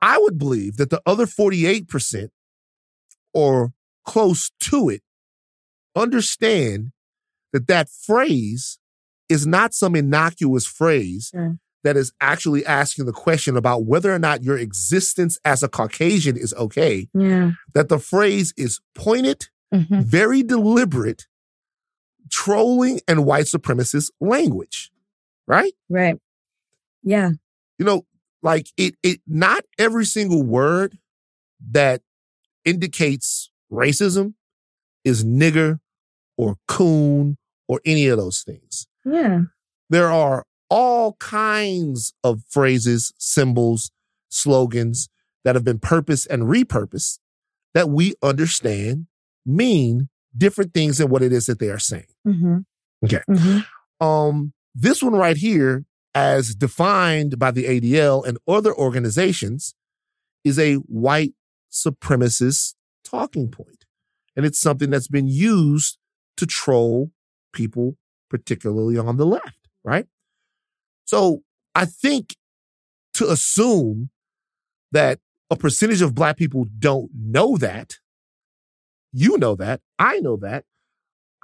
[0.00, 2.28] I would believe that the other 48%
[3.32, 3.72] or
[4.04, 5.02] close to it
[5.94, 6.92] understand
[7.52, 8.78] that that phrase
[9.28, 11.56] is not some innocuous phrase Sure.
[11.84, 16.36] that is actually asking the question about whether or not your existence as a Caucasian
[16.36, 17.08] is okay.
[17.14, 17.52] Yeah.
[17.74, 20.00] That the phrase is pointed, Mm-hmm.
[20.02, 21.26] very deliberate,
[22.30, 24.90] trolling and white supremacist language,
[25.46, 25.72] right?
[25.88, 26.18] Right.
[27.02, 27.30] Yeah.
[27.78, 28.04] you know,
[28.42, 30.98] like it, it, not every single word
[31.70, 32.02] that
[32.64, 34.34] indicates racism
[35.04, 35.80] is nigger
[36.36, 38.86] or coon or any of those things.
[39.04, 39.42] Yeah.
[39.90, 43.90] There are all kinds of phrases, symbols,
[44.30, 45.08] slogans
[45.44, 47.18] that have been purposed and repurposed
[47.74, 49.06] that we understand
[49.44, 52.06] mean different things than what it is that they are saying.
[52.26, 52.58] Mm-hmm.
[53.04, 53.22] Okay.
[53.28, 54.04] Mm-hmm.
[54.04, 55.84] Um, this one right here,
[56.14, 59.74] as defined by the ADL and other organizations,
[60.44, 61.34] is a white
[61.70, 62.74] supremacist
[63.04, 63.84] talking point.
[64.36, 65.98] And it's something that's been used
[66.36, 67.10] to troll
[67.52, 67.96] people,
[68.30, 70.06] particularly on the left, right?
[71.04, 71.42] So
[71.74, 72.36] I think
[73.14, 74.10] to assume
[74.92, 75.20] that
[75.50, 77.98] a percentage of black people don't know that,
[79.12, 80.64] you know that, I know that,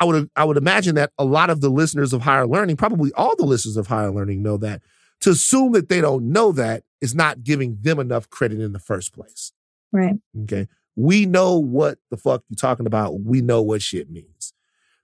[0.01, 3.13] I would I would imagine that a lot of the listeners of higher learning, probably
[3.15, 4.83] all the listeners of higher learning know that.
[5.23, 8.79] To assume that they don't know that is not giving them enough credit in the
[8.79, 9.53] first place.
[9.91, 10.15] Right.
[10.45, 10.69] Okay.
[10.95, 13.21] We know what the fuck you're talking about.
[13.21, 14.53] We know what shit means.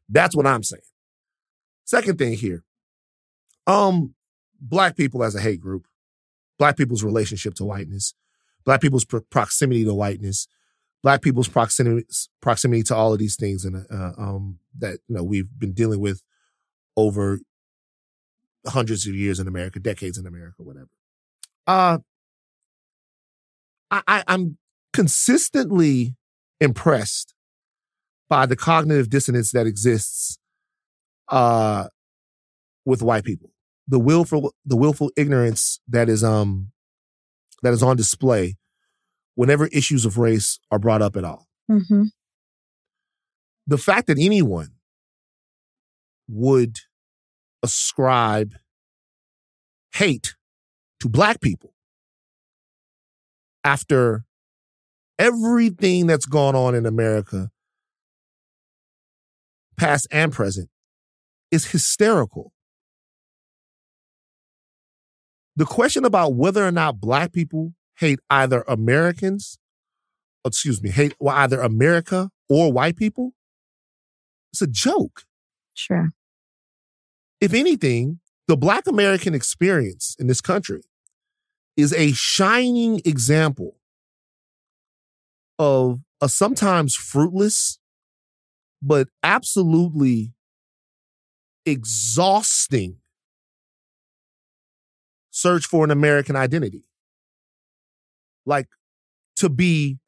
[0.08, 0.82] That's what I'm saying.
[1.84, 2.64] Second thing here.
[3.66, 4.14] Um,
[4.60, 5.86] black people as a hate group,
[6.58, 8.14] black people's relationship to whiteness,
[8.64, 10.48] black people's pro- proximity to whiteness,
[11.02, 12.06] black people's proximity
[12.40, 16.00] proximity to all of these things and uh, um that you know we've been dealing
[16.00, 16.22] with
[16.96, 17.40] over
[18.66, 20.88] hundreds of years in America, decades in America, whatever.
[21.66, 21.98] Uh
[23.90, 24.56] I, I I'm
[24.92, 26.16] consistently
[26.60, 27.34] impressed
[28.28, 30.38] by the cognitive dissonance that exists
[31.28, 31.88] uh
[32.84, 33.50] with white people.
[33.88, 36.70] The willful the willful ignorance that is um
[37.62, 38.56] that is on display
[39.34, 41.46] whenever issues of race are brought up at all.
[41.70, 42.04] Mm-hmm.
[43.66, 44.72] The fact that anyone
[46.28, 46.78] would
[47.62, 48.54] ascribe
[49.94, 50.34] hate
[51.00, 51.74] to black people
[53.62, 54.24] after
[55.18, 57.50] everything that's gone on in America,
[59.76, 60.68] past and present,
[61.54, 62.52] is hysterical.
[65.56, 69.58] The question about whether or not black people hate either Americans,
[70.44, 73.32] excuse me, hate either America or white people,
[74.52, 75.22] it's a joke.
[75.74, 76.10] Sure.
[77.40, 78.18] If anything,
[78.48, 80.82] the black American experience in this country
[81.76, 83.76] is a shining example
[85.58, 87.78] of a sometimes fruitless,
[88.82, 90.32] but absolutely
[91.66, 92.96] exhausting
[95.30, 96.84] search for an American identity.
[98.46, 98.68] Like
[99.36, 99.98] to be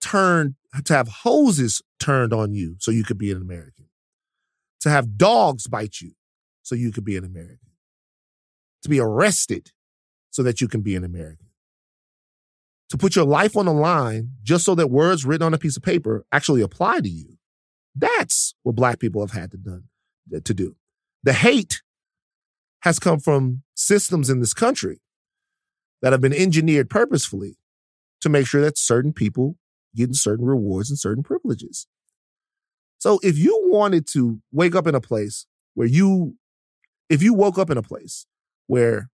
[0.00, 0.54] turned,
[0.84, 3.86] to have hoses turned on you so you could be an American,
[4.80, 6.12] to have dogs bite you
[6.62, 7.70] so you could be an American,
[8.82, 9.72] to be arrested
[10.30, 11.48] so that you can be an American,
[12.88, 15.76] to put your life on the line just so that words written on a piece
[15.76, 17.36] of paper actually apply to you.
[17.94, 19.84] That's what black people have had to done
[20.44, 20.76] to do.
[21.22, 21.82] The hate
[22.80, 25.00] has come from systems in this country
[26.00, 27.56] that have been engineered purposefully
[28.20, 29.56] to make sure that certain people
[29.94, 31.86] getting certain rewards and certain privileges.
[32.98, 36.36] So if you wanted to wake up in a place where you,
[37.08, 38.26] if you woke up in a place
[38.66, 39.10] where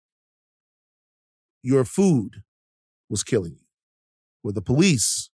[1.62, 2.42] your food
[3.08, 3.66] was killing you,
[4.42, 5.30] where the police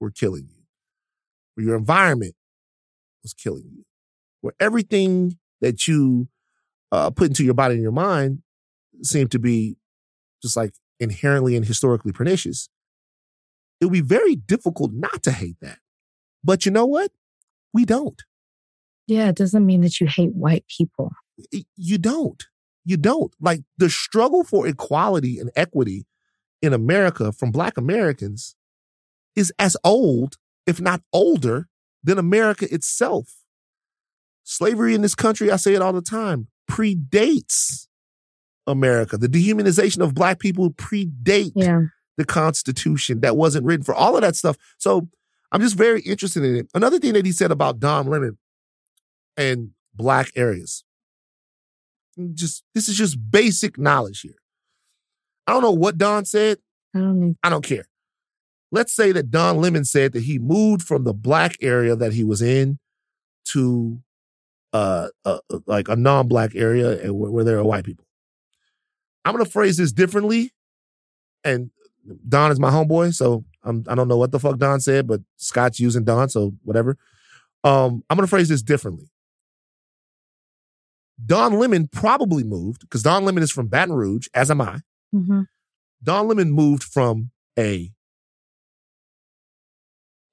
[0.00, 0.64] were killing you,
[1.54, 2.34] where your environment
[3.22, 3.84] was killing you,
[4.40, 6.28] where everything that you
[6.92, 8.42] uh, put into your body and your mind
[9.02, 9.76] seem to be
[10.42, 12.68] just like inherently and historically pernicious,
[13.80, 15.78] it would be very difficult not to hate that.
[16.44, 17.10] But you know what?
[17.72, 18.22] We don't.
[19.06, 21.12] Yeah, it doesn't mean that you hate white people.
[21.76, 22.42] You don't.
[22.84, 23.34] You don't.
[23.40, 26.06] Like the struggle for equality and equity
[26.60, 28.54] in America from Black Americans
[29.34, 30.36] is as old,
[30.66, 31.68] if not older,
[32.02, 33.43] than America itself.
[34.44, 37.86] Slavery in this country, I say it all the time, predates
[38.66, 39.16] America.
[39.18, 41.82] The dehumanization of Black people predate Yeah.
[42.16, 44.56] the Constitution that wasn't written for all of that stuff.
[44.78, 45.08] So
[45.50, 46.68] I'm just very interested in it.
[46.74, 48.38] Another thing that he said about Don Lemon
[49.36, 50.84] and Black areas.
[52.34, 54.36] Just this is just basic knowledge here.
[55.46, 56.58] I don't know what Don said.
[56.94, 57.34] I don't know.
[57.42, 57.86] I don't care.
[58.70, 62.22] Let's say that Don Lemon said that he moved from the black area that he
[62.24, 62.78] was in
[63.52, 64.00] to
[64.74, 68.04] uh, uh like a non-black area and where, where there are white people.
[69.24, 70.52] I'm gonna phrase this differently,
[71.42, 71.70] and
[72.28, 75.22] Don is my homeboy, so I'm, I don't know what the fuck Don said, but
[75.36, 76.98] Scott's using Don, so whatever.
[77.62, 79.08] Um, I'm gonna phrase this differently.
[81.24, 84.80] Don Lemon probably moved because Don Lemon is from Baton Rouge, as am I.
[85.14, 85.42] Mm-hmm.
[86.02, 87.92] Don Lemon moved from a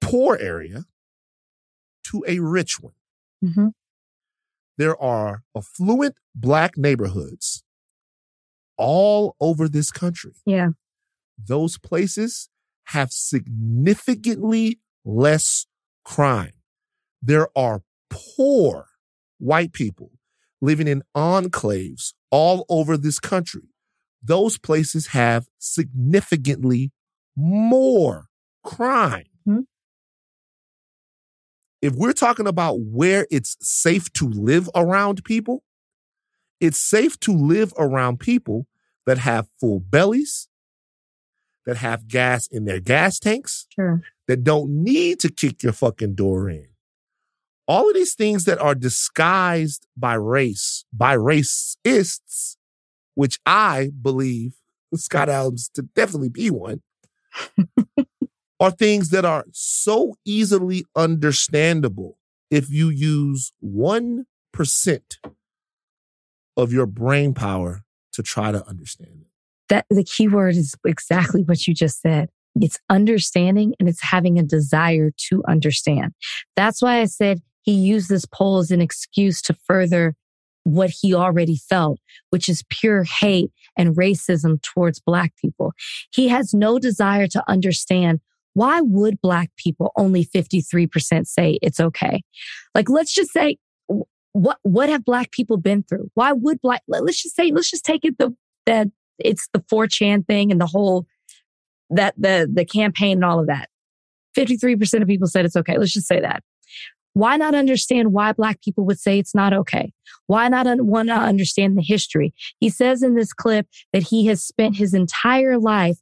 [0.00, 0.84] poor area
[2.08, 2.92] to a rich one.
[3.42, 3.68] Mm-hmm.
[4.82, 7.62] There are affluent black neighborhoods
[8.76, 10.32] all over this country.
[10.44, 10.70] Yeah.
[11.38, 12.48] Those places
[12.86, 15.66] have significantly less
[16.04, 16.54] crime.
[17.22, 18.86] There are poor
[19.38, 20.10] white people
[20.60, 23.68] living in enclaves all over this country.
[24.20, 26.90] Those places have significantly
[27.36, 28.26] more
[28.64, 29.26] crime.
[31.82, 35.64] If we're talking about where it's safe to live around people,
[36.60, 38.66] it's safe to live around people
[39.04, 40.48] that have full bellies,
[41.66, 44.00] that have gas in their gas tanks, Sure.
[44.28, 46.68] that don't need to kick your fucking door in.
[47.66, 52.56] All of these things that are disguised by race, by racists,
[53.14, 54.54] which I believe
[54.94, 56.82] Scott Adams to definitely be one,
[58.60, 62.18] are things that are so easily understandable
[62.50, 64.24] if you use 1%
[66.56, 69.26] of your brain power to try to understand it.
[69.68, 72.28] That the key word is exactly what you just said.
[72.60, 76.12] It's understanding and it's having a desire to understand.
[76.54, 80.14] That's why I said he used this poll as an excuse to further
[80.64, 81.98] what he already felt,
[82.30, 85.72] which is pure hate and racism towards black people.
[86.12, 88.20] He has no desire to understand
[88.54, 92.22] why would black people only 53% say it's okay?
[92.74, 93.56] Like, let's just say,
[94.32, 96.10] what, what have black people been through?
[96.14, 98.34] Why would black, let- let's just say, let's just take it the,
[98.66, 98.88] that
[99.18, 101.06] it's the 4chan thing and the whole,
[101.90, 103.68] that the, the campaign and all of that.
[104.36, 105.76] 53% of people said it's okay.
[105.76, 106.42] Let's just say that.
[107.14, 109.92] Why not understand why black people would say it's not okay?
[110.28, 112.32] Why not un- want to understand the history?
[112.58, 115.98] He says in this clip that he has spent his entire life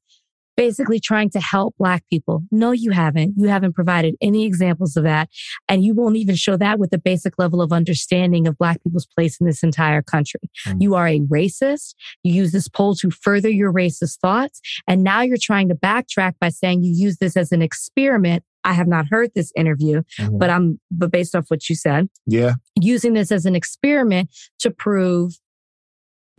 [0.61, 2.43] basically trying to help black people.
[2.51, 3.33] No, you haven't.
[3.39, 5.31] You haven't provided any examples of that.
[5.71, 9.07] And you won't even show that with a basic level of understanding of black people's
[9.07, 10.41] place in this entire country.
[10.67, 10.83] Mm.
[10.83, 11.95] You are a racist.
[12.23, 14.61] You use this poll to further your racist thoughts.
[14.87, 18.45] And now you're trying to backtrack by saying you use this as an experiment.
[18.63, 20.37] I have not heard this interview, mm-hmm.
[20.37, 22.57] but I'm, but based off what you said, Yeah.
[22.79, 24.29] using this as an experiment
[24.59, 25.39] to prove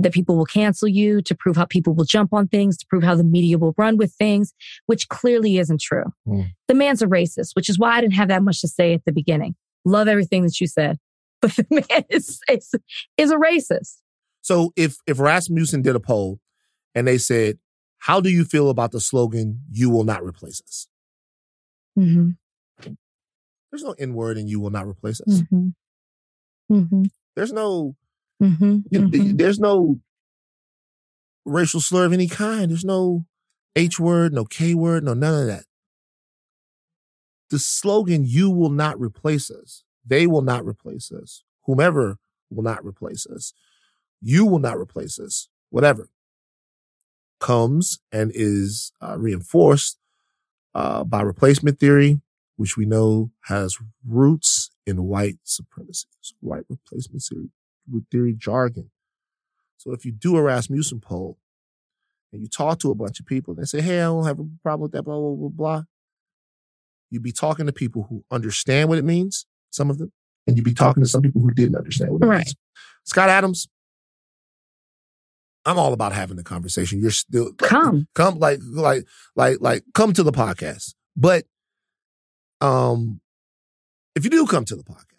[0.03, 3.03] that people will cancel you, to prove how people will jump on things, to prove
[3.03, 4.53] how the media will run with things,
[4.85, 6.05] which clearly isn't true.
[6.27, 6.51] Mm.
[6.67, 9.05] The man's a racist, which is why I didn't have that much to say at
[9.05, 9.55] the beginning.
[9.85, 10.97] Love everything that you said,
[11.41, 12.73] but the man is is,
[13.17, 13.97] is a racist.
[14.41, 16.39] So if if Rasmussen did a poll
[16.93, 17.59] and they said,
[17.99, 20.87] "How do you feel about the slogan you will not replace us?"
[21.97, 22.31] Mm-hmm.
[23.71, 25.41] There's no N word and you will not replace us.
[25.41, 26.75] Mm-hmm.
[26.75, 27.03] Mm-hmm.
[27.35, 27.95] There's no
[28.41, 28.79] Mm-hmm.
[28.91, 29.99] you- there's no
[31.45, 32.71] racial slur of any kind.
[32.71, 33.25] There's no
[33.75, 35.65] H word, no K word, no none of that.
[37.49, 41.43] The slogan "You will not replace us." They will not replace us.
[41.65, 42.17] Whomever
[42.49, 43.53] will not replace us.
[44.21, 45.47] You will not replace us.
[45.69, 46.09] Whatever
[47.39, 49.97] comes and is uh, reinforced
[50.75, 52.21] uh, by replacement theory,
[52.57, 53.77] which we know has
[54.07, 56.07] roots in white supremacy,
[56.39, 57.49] white replacement theory,
[58.11, 58.89] theory jargon.
[59.77, 61.37] So if you do a Rasmussen poll
[62.31, 64.39] and you talk to a bunch of people and they say, Hey, I don't have
[64.39, 65.83] a problem with that, blah, blah, blah, blah.
[67.09, 70.11] You'd be talking to people who understand what it means, some of them,
[70.47, 72.37] and you'd be talking to some people who didn't understand what it Right.
[72.45, 72.55] means.
[73.03, 73.67] Scott Adams,
[75.65, 77.01] I'm all about having the conversation.
[77.01, 78.07] You're still Come.
[78.15, 79.05] come like like
[79.35, 80.95] like like come to the podcast.
[81.15, 81.45] But
[82.61, 83.21] um
[84.15, 85.10] if you do come to the podcast,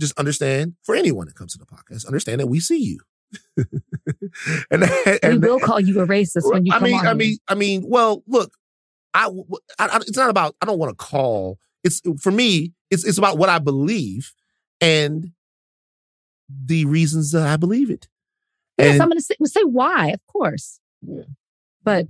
[0.00, 2.98] just understand for anyone that comes to the podcast, understand that we see you.
[4.70, 4.84] and,
[5.22, 7.06] we will call you a racist when you I mean, on.
[7.06, 8.52] I mean, I mean, well, look,
[9.12, 9.26] I,
[9.78, 10.54] I, I- it's not about.
[10.60, 11.58] I don't want to call.
[11.82, 12.72] It's for me.
[12.90, 14.32] It's it's about what I believe
[14.80, 15.32] and
[16.48, 18.08] the reasons that I believe it.
[18.78, 20.80] yes, and- I'm going to say, say why, of course.
[21.02, 21.22] Yeah.
[21.82, 22.06] But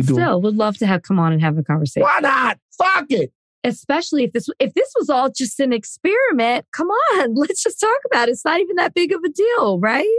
[0.00, 2.02] still, would love to have come on and have a conversation.
[2.02, 2.58] Why not?
[2.76, 3.32] Fuck it.
[3.64, 6.66] Especially if this if this was all just an experiment.
[6.72, 8.32] Come on, let's just talk about it.
[8.32, 10.18] It's not even that big of a deal, right?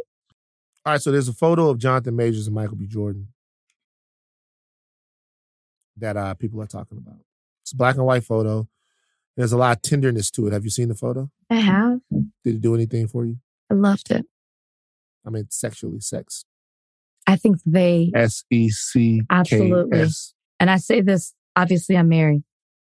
[0.85, 2.87] All right, so there's a photo of Jonathan Majors and Michael B.
[2.87, 3.29] Jordan
[5.97, 7.19] that uh, people are talking about.
[7.61, 8.67] It's a black and white photo.
[9.37, 10.53] There's a lot of tenderness to it.
[10.53, 11.29] Have you seen the photo?
[11.49, 11.99] I have.
[12.43, 13.37] Did it do anything for you?
[13.71, 14.25] I loved it.
[15.25, 16.45] I mean, sexually, sex.
[17.25, 20.07] I think they s-e-c Absolutely.
[20.59, 22.43] And I say this obviously I'm married,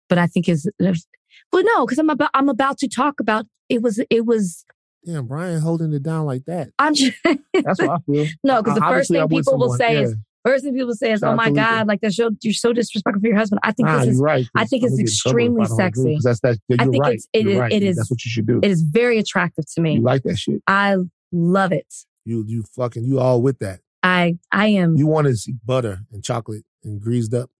[0.08, 3.82] but I think is well no, because I'm about I'm about to talk about it
[3.82, 4.64] was it was
[5.06, 6.68] Damn, Brian holding it down like that.
[6.78, 8.26] I'm just That's what I feel.
[8.44, 10.00] no, because the first thing I'm with people will say yeah.
[10.00, 11.50] is first thing people say is, Shout "Oh my.
[11.50, 14.20] God, like that's so you're so disrespectful for your husband." I think Nah, this is
[14.20, 14.46] right.
[14.56, 15.76] I think it's I'm gonna get in trouble if extremely sexy.
[15.76, 16.14] don't agree, sexy.
[16.16, 16.58] 'cause That's that.
[16.68, 17.14] You're I think right.
[17.14, 17.72] it's it You're is right.
[17.72, 18.60] it is That's what you should do.
[18.62, 19.94] it is very attractive to me.
[19.94, 20.60] You like that shit.
[20.66, 20.96] I
[21.32, 21.86] love it.
[22.24, 23.80] You you fucking you all with that.
[24.02, 27.50] I I am You want to see butter and chocolate and greased up.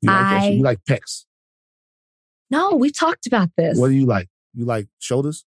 [0.00, 0.54] You like that I- shit.
[0.56, 1.24] You like pecs.
[2.50, 2.74] No.
[2.74, 3.78] we've talked about this.
[3.78, 4.28] What do you like?
[4.54, 5.44] You like shoulders,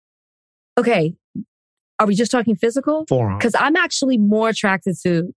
[0.78, 1.16] okay,
[2.00, 3.06] are we just talking physical?
[3.08, 3.38] forearm.
[3.38, 5.34] because I'm actually more attracted to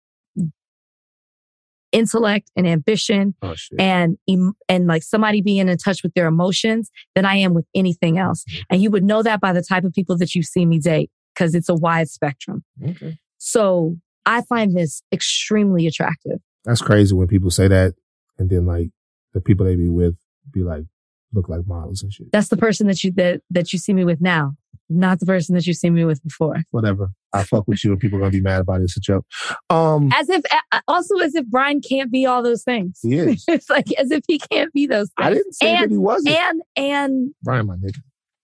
[1.92, 6.90] intellect and ambition Oh and em- and like somebody being in touch with their emotions
[7.14, 8.44] than I am with anything else.
[8.44, 8.62] Mm-hmm.
[8.70, 11.10] And you would know that by the type of people that you see me date
[11.34, 12.64] because it's a wide spectrum.
[12.84, 13.18] Okay.
[13.38, 16.38] So I find this extremely attractive.
[16.64, 17.94] That's crazy when people say that,
[18.38, 18.90] and then like
[19.32, 20.16] the people they be with
[20.50, 20.84] be like
[21.32, 22.30] look like models and shit.
[22.32, 24.54] That's the person that you that that you see me with now,
[24.88, 26.62] not the person that you see me with before.
[26.70, 27.10] Whatever.
[27.32, 28.84] I fuck with you, and people gonna be mad about it.
[28.84, 29.26] It's a joke.
[29.68, 30.42] Um, As if
[30.88, 32.98] also as if Brian can't be all those things.
[33.02, 33.44] he is.
[33.48, 35.26] it's like as if he can't be those things.
[35.26, 36.34] I didn't say that he wasn't.
[36.36, 37.98] and and Brian, my nigga,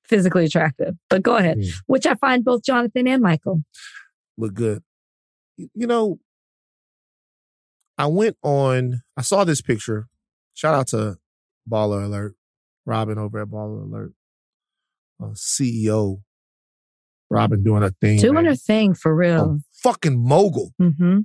[0.05, 0.95] physically attractive.
[1.09, 1.57] But go ahead.
[1.61, 1.73] Yeah.
[1.87, 3.63] Which I find both Jonathan and Michael.
[4.37, 4.83] look good.
[5.57, 6.19] You know,
[7.97, 9.03] I went on.
[9.17, 10.09] I saw this picture.
[10.55, 11.17] Shout out to
[11.71, 12.35] Baller Alert,
[12.87, 14.13] Robin over at Baller Alert,
[15.23, 16.23] uh, CEO.
[17.31, 18.19] Robin doing her thing.
[18.21, 18.45] Doing man.
[18.47, 19.59] her thing for A real.
[19.83, 20.73] fucking mogul.
[20.81, 21.21] Mm-hmm.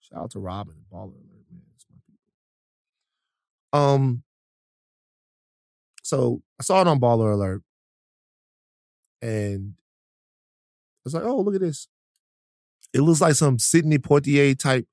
[0.00, 1.62] Shout out to Robin and Baller Alert, man.
[1.76, 1.96] It's my
[3.72, 3.80] people.
[3.80, 4.22] Um,
[6.02, 7.62] so I saw it on Baller Alert,
[9.22, 11.86] and I was like, "Oh, look at this!
[12.92, 14.86] It looks like some Sidney Poitier type,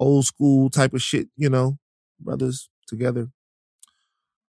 [0.00, 1.78] old school type of shit, you know,
[2.18, 3.28] brothers together."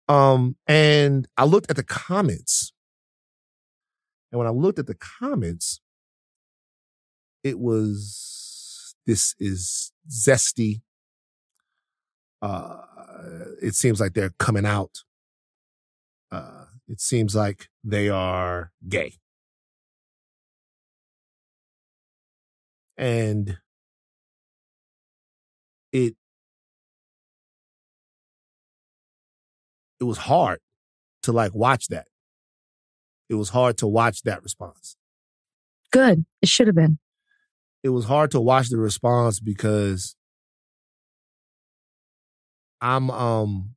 [0.07, 2.73] Um, and I looked at the comments,
[4.31, 5.79] and when I looked at the comments,
[7.43, 10.81] it was this is zesty.
[12.41, 12.81] Uh,
[13.61, 15.03] it seems like they're coming out.
[16.31, 19.13] Uh, it seems like they are gay.
[22.97, 23.57] And
[25.91, 26.15] it
[30.03, 30.59] it was hard
[31.21, 32.07] to like watch that.
[33.29, 34.97] It was hard to watch that response.
[35.91, 36.25] Good.
[36.41, 36.99] It should have been.
[37.83, 40.17] it was hard to watch the response because
[42.81, 43.75] I'm um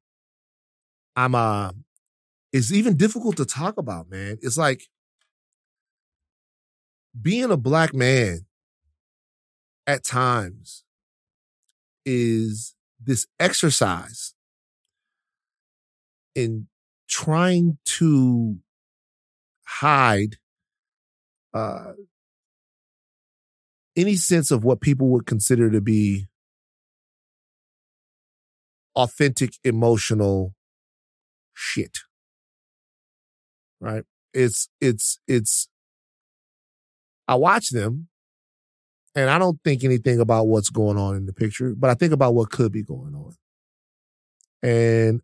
[1.14, 1.70] I'm uh
[2.52, 4.38] it's even difficult to talk about, man.
[4.42, 4.82] It's like
[7.20, 8.46] being a black man
[9.86, 10.82] at times
[12.04, 14.34] is this exercise
[16.36, 16.68] in
[17.08, 18.58] trying to
[19.64, 20.36] hide
[21.54, 21.92] uh,
[23.96, 26.26] any sense of what people would consider to be
[28.94, 30.54] authentic emotional
[31.54, 31.98] shit
[33.80, 34.04] right?
[34.32, 35.68] It's it's it's
[37.28, 38.08] i watch them
[39.14, 42.12] and i don't think anything about what's going on in the picture but i think
[42.12, 43.34] about what could be going on.
[44.62, 45.22] And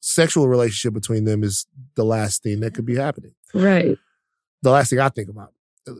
[0.00, 3.96] sexual relationship between them is the last thing that could be happening Right.
[4.62, 5.52] the last thing i think about
[5.88, 5.92] uh,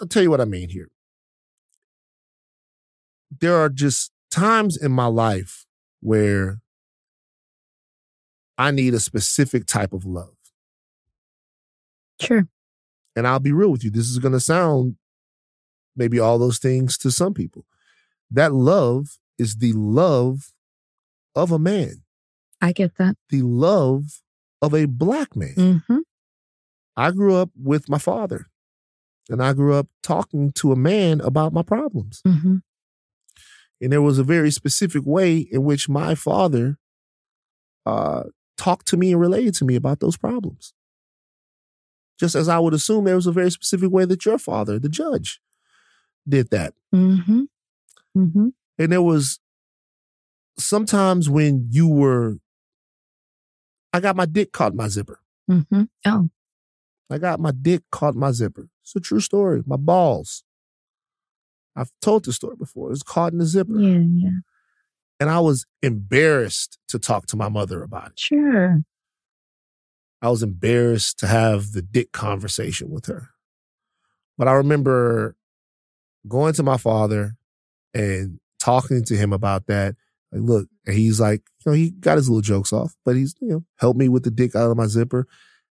[0.00, 0.88] i'll tell you what i mean here
[3.40, 5.66] there are just times in my life
[6.00, 6.60] where
[8.58, 10.34] I need a specific type of love.
[12.20, 12.46] Sure.
[13.16, 13.90] And I'll be real with you.
[13.90, 14.96] This is going to sound
[15.96, 17.64] maybe all those things to some people.
[18.30, 20.52] That love is the love
[21.34, 22.02] of a man,
[22.60, 23.16] I get that.
[23.30, 24.20] the love
[24.60, 25.54] of a black man.
[25.56, 25.98] Mm-hmm.
[26.96, 28.46] I grew up with my father,
[29.28, 32.20] and I grew up talking to a man about my problems.
[32.26, 32.56] Mm-hmm.
[33.80, 36.78] And there was a very specific way in which my father
[37.86, 38.24] uh,
[38.58, 40.74] talked to me and related to me about those problems.
[42.18, 44.90] Just as I would assume there was a very specific way that your father, the
[44.90, 45.40] judge,
[46.28, 46.74] did that.
[46.94, 47.44] Mm-hmm.
[48.16, 48.48] Mm-hmm.
[48.78, 49.40] And there was
[50.58, 52.36] sometimes when you were,
[53.92, 55.20] I got my dick caught in my zipper.
[55.50, 55.82] Mm-hmm.
[56.06, 56.28] Oh.
[57.10, 58.68] I got my dick caught in my zipper.
[58.82, 59.62] It's a true story.
[59.66, 60.44] My balls.
[61.76, 62.88] I've told this story before.
[62.88, 63.78] It was caught in the zipper.
[63.78, 64.30] Yeah, yeah.
[65.18, 68.18] And I was embarrassed to talk to my mother about it.
[68.18, 68.82] Sure.
[70.22, 73.30] I was embarrassed to have the dick conversation with her.
[74.36, 75.36] But I remember
[76.28, 77.36] going to my father
[77.94, 79.96] and talking to him about that.
[80.32, 83.34] Like, look, and he's like, you know, he got his little jokes off, but he's,
[83.40, 85.26] you know, helped me with the dick out of my zipper.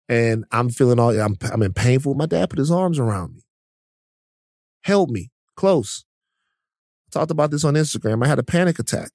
[0.08, 2.14] And I'm feeling all, I'm, I'm in painful.
[2.14, 3.42] My dad put his arms around me,
[4.82, 6.04] held me close.
[7.08, 8.24] I Talked about this on Instagram.
[8.24, 9.10] I had a panic attack,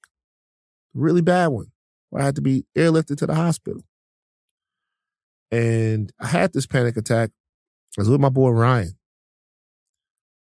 [0.94, 1.72] really bad one,
[2.16, 3.82] I had to be airlifted to the hospital.
[5.50, 7.30] And I had this panic attack.
[7.96, 8.98] I was with my boy Ryan,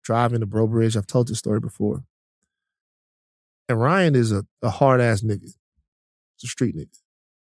[0.04, 0.98] driving to Bro Bridge.
[0.98, 2.04] I've told this story before.
[3.70, 5.44] And Ryan is a, a hard ass nigga.
[5.44, 6.98] It's a street nigga.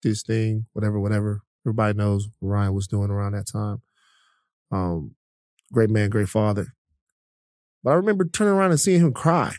[0.03, 1.41] This thing, whatever, whatever.
[1.65, 3.81] Everybody knows what Ryan was doing around that time.
[4.71, 5.15] Um,
[5.71, 6.73] great man, great father.
[7.83, 9.53] But I remember turning around and seeing him cry.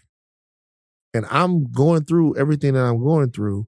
[1.12, 3.66] And I'm going through everything that I'm going through.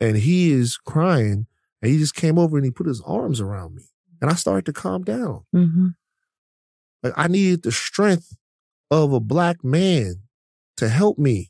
[0.00, 1.46] And he is crying.
[1.82, 3.84] And he just came over and he put his arms around me.
[4.20, 5.44] And I started to calm down.
[5.54, 5.88] Mm-hmm.
[7.02, 8.36] Like I needed the strength
[8.90, 10.16] of a black man
[10.76, 11.49] to help me.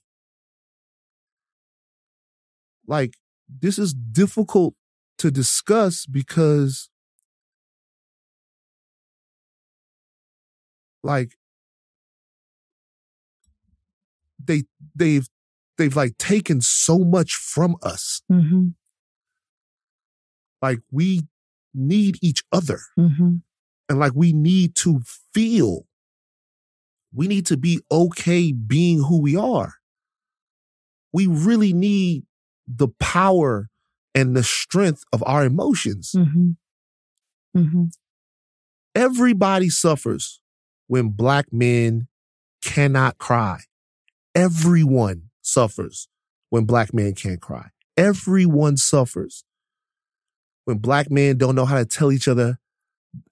[2.91, 3.15] Like
[3.49, 4.75] this is difficult
[5.19, 6.91] to discuss because
[11.05, 11.37] like
[14.43, 14.65] they
[14.95, 15.29] they've
[15.79, 18.23] they've like taken so much from us.
[18.31, 18.71] Mm-hmm.
[20.61, 21.23] Like we
[21.73, 22.81] need each other.
[22.99, 23.37] Mm-hmm.
[23.89, 25.01] and like we need to
[25.33, 25.87] feel
[27.15, 29.75] we need to be okay being who we are
[31.13, 32.25] we really need
[32.77, 33.69] the power
[34.15, 36.51] and the strength of our emotions Mm-hmm.
[37.57, 37.85] Mm-hmm.
[38.95, 40.41] everybody suffers
[40.87, 42.07] when black men
[42.63, 43.61] cannot cry
[44.35, 46.09] everyone suffers
[46.51, 49.45] when black men can't cry everyone suffers
[50.65, 52.59] when black men don't know how to tell each other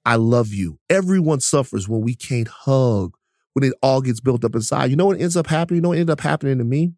[0.04, 0.80] I love you.
[0.90, 3.14] Everyone suffers when we can't hug,
[3.52, 4.90] when it all gets built up inside.
[4.90, 5.76] You know what ends up happening?
[5.76, 6.94] You know what ended up happening to me?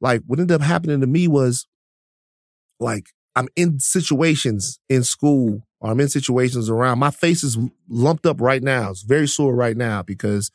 [0.00, 1.66] Like, what ended up happening to me was
[2.78, 6.98] like, I'm in situations in school or I'm in situations around.
[6.98, 7.58] My face is
[7.88, 8.90] lumped up right now.
[8.90, 10.50] It's very sore right now because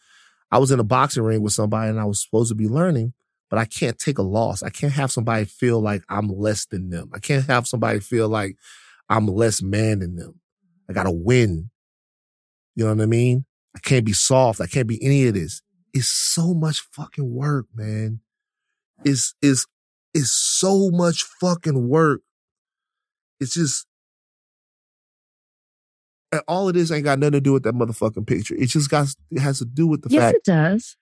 [0.51, 3.13] I was in a boxing ring with somebody and I was supposed to be learning,
[3.49, 4.61] but I can't take a loss.
[4.61, 7.11] I can't have somebody feel like I'm less than them.
[7.13, 8.57] I can't have somebody feel like
[9.09, 10.39] I'm less man than them.
[10.89, 11.69] I gotta win.
[12.76, 13.45] You know what I mean?
[13.76, 14.61] I can't be soft.
[14.61, 15.61] I can't be any of this.
[15.93, 18.19] It's so much fucking work, man.
[19.03, 19.65] It's, it's,
[20.13, 22.22] it's so much fucking work.
[23.39, 23.85] It's just,
[26.31, 28.55] and all of this ain't got nothing to do with that motherfucking picture.
[28.55, 30.97] It just got, it has to do with the Yes, fact it does.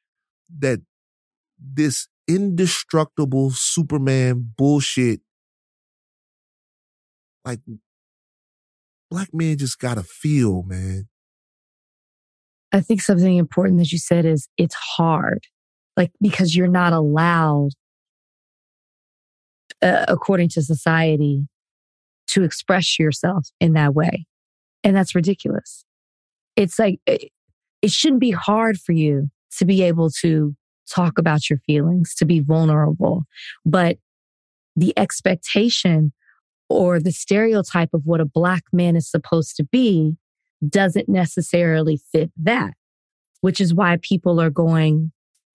[0.60, 0.80] that
[1.60, 5.22] this indestructible Superman bullshit,
[7.46, 7.60] like
[9.12, 11.08] black men just gotta feel, man.
[12.72, 15.46] I think something important that you said is it's hard,
[15.96, 17.70] like because you're not allowed,
[19.84, 21.48] uh, according to society,
[22.28, 24.26] to express yourself in that way.
[24.84, 25.86] And that's ridiculous.
[26.56, 27.32] It's like, it,
[27.82, 30.56] it shouldn't be hard for you to be able to
[30.90, 33.24] talk about your feelings, to be vulnerable.
[33.66, 33.98] But
[34.76, 36.14] the expectation
[36.70, 40.16] or the stereotype of what a black man is supposed to be
[40.68, 42.74] doesn't necessarily fit that,
[43.42, 45.12] which is why people are going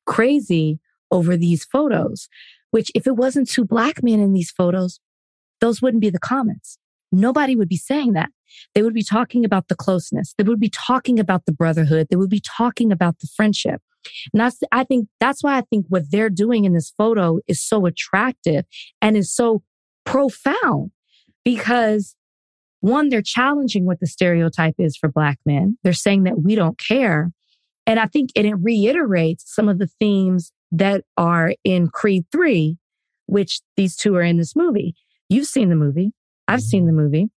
[0.07, 0.79] crazy
[1.11, 2.29] over these photos.
[2.71, 5.01] Which, if it wasn't two black men in these photos,
[5.61, 6.79] those wouldn't be the comments.
[7.11, 8.31] Nobody would be saying that.
[8.75, 10.35] They would be talking about the closeness.
[10.37, 12.09] They would be talking about the brotherhood.
[12.11, 13.81] They would be talking about the friendship.
[14.33, 17.63] And that's, I think that's why I think what they're doing in this photo is
[17.63, 18.65] so attractive
[19.03, 19.63] and is so
[20.05, 20.93] profound
[21.45, 22.15] because
[22.81, 25.79] one, they're challenging what the stereotype is for Black men.
[25.83, 27.33] They're saying that we don't care.
[27.87, 32.77] And I think it reiterates some of the themes that are in Creed 3,
[33.27, 34.95] which these two are in this movie.
[35.29, 36.13] You've seen the movie.
[36.47, 37.01] I've seen the mm-hmm.
[37.01, 37.31] movie.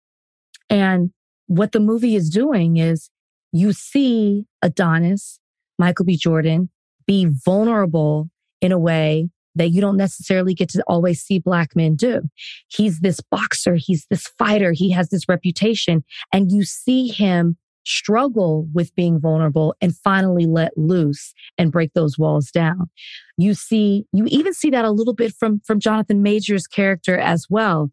[0.70, 1.12] And
[1.48, 3.10] what the movie is doing is
[3.52, 5.40] you see Adonis,
[5.80, 6.16] Michael B.
[6.16, 6.70] Jordan,
[7.08, 8.30] be vulnerable
[8.62, 12.22] in a way that you don't necessarily get to always see black men do.
[12.68, 13.76] He's this boxer.
[13.76, 14.72] He's this fighter.
[14.74, 17.58] He has this reputation and you see him
[17.90, 22.90] struggle with being vulnerable and finally let loose and break those walls down.
[23.38, 27.48] You see, you even see that a little bit from, from Jonathan Majors character as
[27.50, 27.92] well.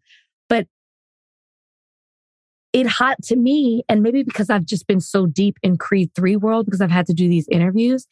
[0.48, 0.66] But
[2.72, 6.36] it hot to me, and maybe because I've just been so deep in Creed 3
[6.36, 8.06] world because I've had to do these interviews,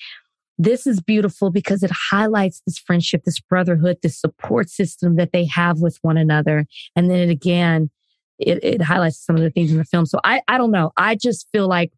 [0.56, 5.44] this is beautiful because it highlights this friendship, this brotherhood, this support system that they
[5.47, 6.66] have with one another.
[6.94, 7.90] And then it again,
[8.39, 10.06] it, it highlights some of the things in the film.
[10.06, 10.93] So I, I don't know.
[10.97, 11.93] I just feel like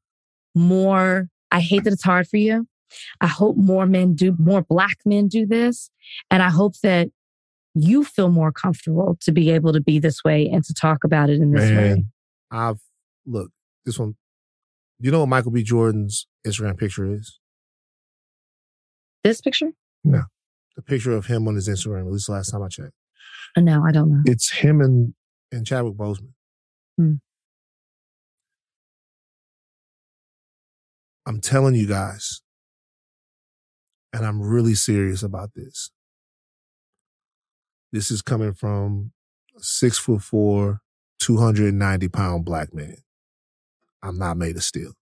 [0.54, 2.66] more, I hate that it's hard for you.
[3.20, 5.90] I hope more men do, more black men do this.
[6.30, 7.08] And I hope that
[7.74, 11.28] you feel more comfortable to be able to be this way and to talk about
[11.28, 12.04] it in this Man, way.
[12.50, 12.78] I've
[13.26, 13.50] look
[13.84, 14.14] this one.
[14.98, 15.62] You know what Michael B.
[15.62, 17.38] Jordan's Instagram picture is?
[19.24, 19.70] This picture?
[20.04, 20.22] No,
[20.76, 22.06] the picture of him on his Instagram.
[22.06, 22.92] At least last time I checked,
[23.56, 24.22] Uh, No, I don't know.
[24.24, 25.14] it's him and
[25.52, 26.32] and Chadwick Boseman.
[26.96, 27.14] Hmm.
[31.26, 32.40] I'm telling you guys,
[34.12, 35.90] and I'm really serious about this.
[37.92, 39.12] This is coming from
[39.56, 40.80] a six foot four,
[41.20, 42.96] 290 pound black man.
[44.02, 44.92] I'm not made of steel.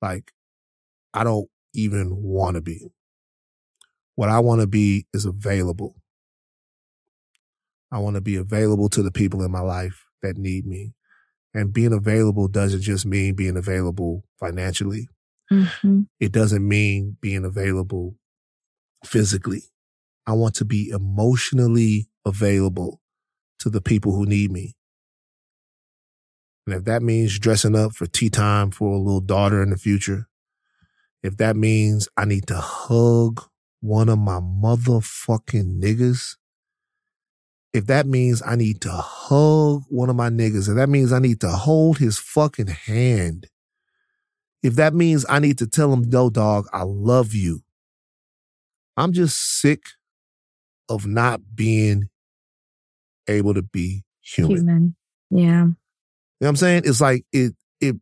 [0.00, 0.32] Like,
[1.12, 2.92] I don't even want to be.
[4.14, 5.96] What I want to be is available.
[7.92, 10.94] I want to be available to the people in my life that need me.
[11.52, 15.08] And being available doesn't just mean being available financially.
[15.50, 16.06] Mhm.
[16.20, 18.16] It doesn't mean being available
[19.04, 19.64] physically.
[20.26, 23.02] I want to be emotionally available
[23.58, 24.76] to the people who need me.
[26.66, 29.76] And if that means dressing up for tea time for a little daughter in the
[29.76, 30.28] future,
[31.22, 33.42] if that means I need to hug
[33.80, 36.36] one of my motherfucking niggas,
[37.72, 41.18] if that means I need to hug one of my niggas, if that means I
[41.18, 43.46] need to hold his fucking hand,
[44.62, 47.62] if that means I need to tell him, no, dog, I love you.
[48.96, 49.82] I'm just sick
[50.88, 52.10] of not being
[53.28, 54.56] able to be human.
[54.56, 54.96] Human.
[55.30, 55.46] Yeah.
[55.46, 55.76] You know
[56.38, 56.82] what I'm saying?
[56.84, 57.96] It's like it it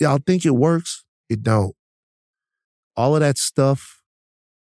[0.00, 1.04] y'all think it works.
[1.28, 1.74] It don't.
[2.96, 4.02] All of that stuff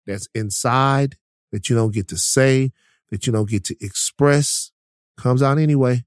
[0.08, 1.16] that's inside
[1.52, 2.72] that you don't get to say,
[3.12, 4.72] that you don't get to express,
[5.18, 6.06] comes out anyway.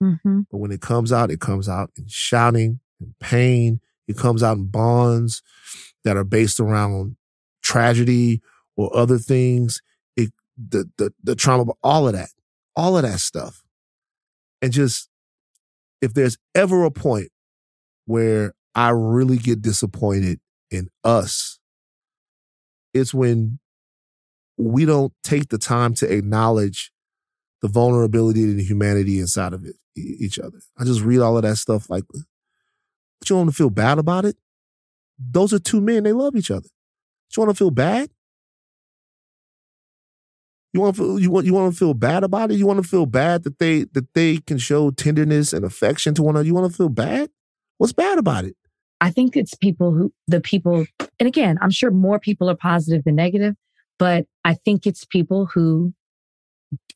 [0.00, 3.80] hmm But when it comes out, it comes out in shouting and pain.
[4.08, 5.42] It comes out in bonds
[6.04, 7.16] that are based around
[7.62, 8.42] tragedy
[8.76, 9.80] or other things.
[10.16, 12.30] It the the the trauma, all of that,
[12.76, 13.62] all of that stuff,
[14.60, 15.08] and just
[16.00, 17.28] if there's ever a point
[18.06, 20.40] where I really get disappointed
[20.70, 21.58] in us,
[22.94, 23.58] it's when
[24.56, 26.90] we don't take the time to acknowledge
[27.62, 30.58] the vulnerability and the humanity inside of it, each other.
[30.78, 34.24] I just read all of that stuff like, but you want to feel bad about
[34.24, 34.36] it?
[35.18, 36.02] Those are two men.
[36.02, 36.68] They love each other.
[37.36, 38.10] You want to feel bad?
[40.72, 42.56] You want to feel, you want you want to feel bad about it?
[42.56, 46.22] You want to feel bad that they that they can show tenderness and affection to
[46.22, 46.46] one another?
[46.46, 47.30] You want to feel bad?
[47.78, 48.56] What's bad about it?
[49.00, 50.86] I think it's people who, the people
[51.18, 53.54] and again, I'm sure more people are positive than negative,
[54.02, 55.94] but I think it's people who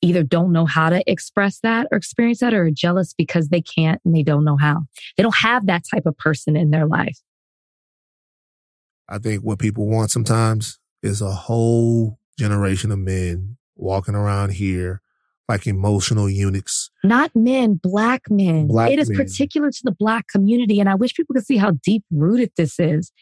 [0.03, 3.63] either don't know how to express that or experience that or are jealous because they
[3.63, 4.83] can't and they don't know how.
[5.17, 7.17] They don't have that type of person in their life.
[9.09, 15.01] I think what people want sometimes is a whole generation of men walking around here
[15.49, 16.91] like emotional eunuchs.
[17.05, 18.67] Not men, black men.
[18.67, 19.17] Black it is men.
[19.17, 20.81] particular to the black community.
[20.81, 23.13] And I wish people could see how deep rooted this is.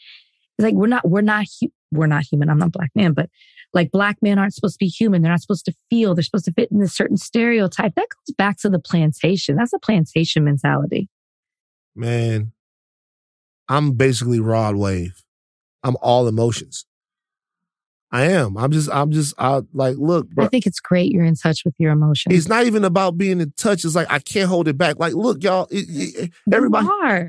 [0.56, 1.44] It's like we're not, we're not,
[1.92, 2.48] we're not human.
[2.48, 3.28] I'm not black man, but
[3.74, 5.22] like black men aren't supposed to be human.
[5.22, 6.14] They're not supposed to feel.
[6.14, 7.94] They're supposed to fit in this certain stereotype.
[7.94, 9.56] That goes back to the plantation.
[9.56, 11.08] That's a plantation mentality.
[11.94, 12.52] Man,
[13.68, 15.22] I'm basically Rod Wave.
[15.82, 16.86] I'm all emotions.
[18.14, 18.56] I am.
[18.56, 20.44] I'm just, I'm just, I like, look, bro.
[20.44, 22.32] I think it's great you're in touch with your emotions.
[22.32, 23.84] It's not even about being in touch.
[23.84, 25.00] It's like I can't hold it back.
[25.00, 25.66] Like, look, y'all.
[25.72, 26.86] It, it- everybody,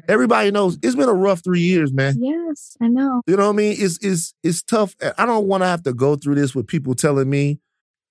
[0.07, 2.17] everybody knows it's been a rough three years, man.
[2.21, 3.23] Yes, I know.
[3.25, 3.75] You know what I mean?
[3.79, 4.95] It's it's it's tough.
[5.17, 7.59] I don't want to have to go through this with people telling me,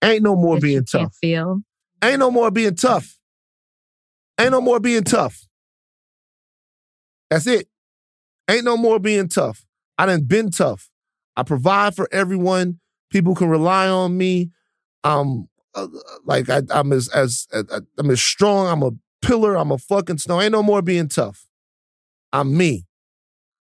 [0.03, 1.15] "Ain't no more That being tough.
[1.21, 1.61] Feel.
[2.03, 3.17] Ain't no more being tough.
[4.41, 5.47] Ain't no more being tough."
[7.31, 7.69] That's it.
[8.51, 9.65] Ain't no more being tough.
[9.97, 10.91] I done been tough.
[11.37, 12.81] I provide for everyone.
[13.11, 14.51] People can rely on me.
[15.03, 15.49] Um,
[16.25, 17.47] like I, I'm as as
[17.99, 18.69] I'm as strong.
[18.69, 18.93] I'm a
[19.23, 19.57] pillar.
[19.57, 20.41] I'm a fucking snow.
[20.41, 21.47] Ain't no more being tough.
[22.33, 22.87] I'm me.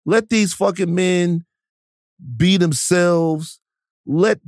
[0.04, 1.44] Let these fucking men
[2.36, 3.60] be themselves.
[4.06, 4.40] Let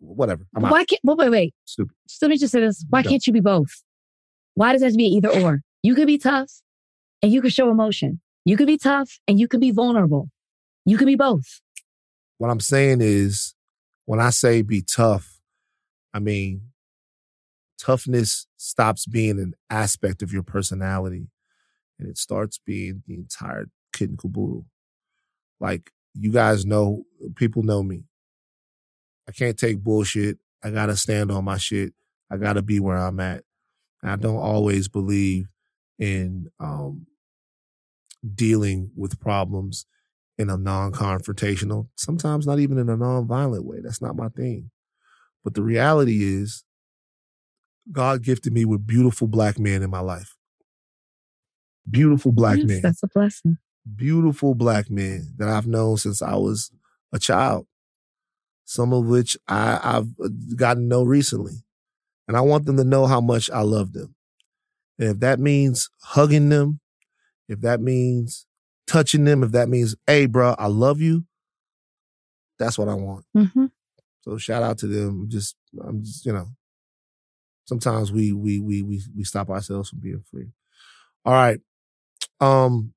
[0.00, 0.46] whatever.
[0.54, 0.72] I'm out.
[0.72, 1.54] Why can't, wait, wait, wait.
[1.64, 1.94] Stupid.
[2.08, 2.84] Just let me just say this.
[2.90, 3.82] Why can't you be both?
[4.54, 5.60] Why does it have to be either or?
[5.82, 6.50] You could be tough
[7.22, 8.20] and you could show emotion.
[8.44, 10.28] You could be tough and you could be vulnerable.
[10.84, 11.60] You could be both.
[12.40, 13.54] What I'm saying is,
[14.06, 15.42] when I say be tough,
[16.14, 16.70] I mean
[17.78, 21.28] toughness stops being an aspect of your personality,
[21.98, 24.64] and it starts being the entire kit and caboodle.
[25.60, 27.04] Like you guys know,
[27.34, 28.04] people know me.
[29.28, 30.38] I can't take bullshit.
[30.64, 31.92] I gotta stand on my shit.
[32.30, 33.44] I gotta be where I'm at.
[34.00, 35.50] And I don't always believe
[35.98, 37.06] in um,
[38.34, 39.84] dealing with problems
[40.40, 43.80] in a non-confrontational, sometimes not even in a non-violent way.
[43.82, 44.70] That's not my thing.
[45.44, 46.64] But the reality is,
[47.92, 50.36] God gifted me with beautiful black men in my life.
[51.88, 53.58] Beautiful black Yes, men That's a blessing.
[53.96, 56.70] beautiful black men that I've known since I was
[57.12, 57.66] a child.
[58.64, 61.64] Some of which I, I've uh, gotten to know recently.
[62.28, 64.14] And I want them to know how much I love them.
[64.98, 66.80] And if that means hugging them,
[67.48, 68.46] if that means
[68.90, 71.24] touching them, if that means, hey, bro, I love you,
[72.58, 73.24] that's what I want.
[73.34, 73.66] hmm
[74.22, 75.26] So shout out to them.
[75.28, 76.48] Just, I'm just, you know,
[77.66, 80.48] sometimes we, we, we, we, we stop ourselves from being free.
[81.24, 81.60] All right.
[82.40, 82.92] Um,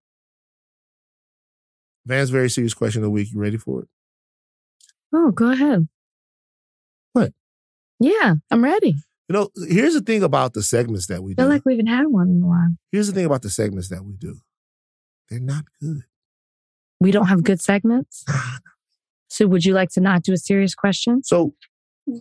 [2.06, 3.32] Van's very serious question of the week.
[3.32, 3.88] You ready for it?
[5.14, 5.88] Oh, go ahead.
[7.14, 7.32] What?
[8.00, 8.96] Yeah, I'm ready.
[9.30, 11.52] You know, here's the thing about the segments that we I feel do.
[11.52, 12.70] like we haven't had one in a while.
[12.92, 14.40] here's the thing about the segments that we do.
[15.34, 16.04] They're not good.
[17.00, 18.24] We don't have good segments.
[19.30, 21.24] So would you like to not do a serious question?
[21.24, 21.56] So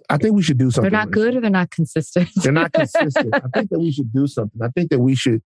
[0.09, 0.91] I think we should do something.
[0.91, 2.31] They're not good or they're not consistent.
[2.37, 3.35] They're not consistent.
[3.35, 4.63] I think that we should do something.
[4.63, 5.43] I think that we should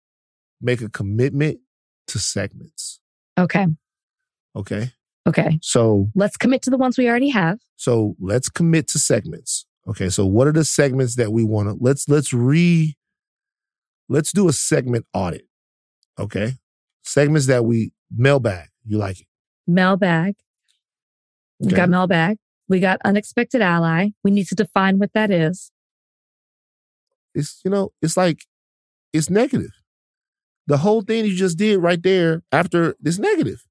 [0.61, 1.59] make a commitment
[2.07, 3.01] to segments.
[3.37, 3.67] okay.
[4.55, 4.91] Okay.
[5.27, 5.59] Okay.
[5.61, 7.59] So Let's commit to the ones we already have.
[7.75, 9.65] So let's commit to segments.
[9.89, 10.07] Okay.
[10.07, 12.95] So what are the segments that we want to let's let's re
[14.07, 15.47] let's do a segment audit.
[16.17, 16.53] Okay.
[17.07, 18.67] Segments that we mailbag.
[18.85, 19.27] You like it.
[19.65, 20.35] Mailbag.
[21.59, 21.75] We Okay.
[21.77, 22.37] got mailbag.
[22.67, 24.09] We got unexpected ally.
[24.25, 25.71] We need to define what that is.
[27.33, 28.43] It's you know, it's like
[29.13, 29.71] it's negative.
[30.67, 33.63] The whole thing you just did right there after is negative.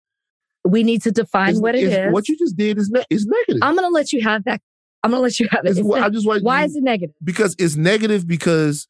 [0.65, 3.59] We need to define It's- what it's- What you just did is ne- is negative.
[3.63, 4.61] I'm going to let you have that.
[5.03, 5.69] I'm going to let you have it.
[5.71, 5.87] It's It's
[6.25, 7.15] just Why you- is it negative?
[7.23, 8.89] because it's negative because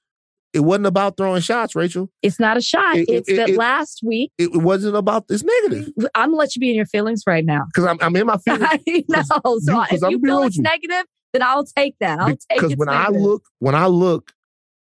[0.53, 2.11] it wasn't about throwing shots, Rachel.
[2.23, 2.97] It's not a shot.
[2.97, 4.33] It- it- it's it- that it- last week.
[4.39, 7.65] It, wasn't about this negative I'm to let you be in your feelings right now.
[7.67, 8.65] because I'm, I'm in my feelings.
[8.65, 8.79] I
[9.09, 9.23] know.
[9.59, 10.63] So you- if I'm you feel it's you.
[10.63, 12.19] negative, then I'll take that.
[12.21, 12.79] I'll take because it.
[12.79, 14.33] when I look when I look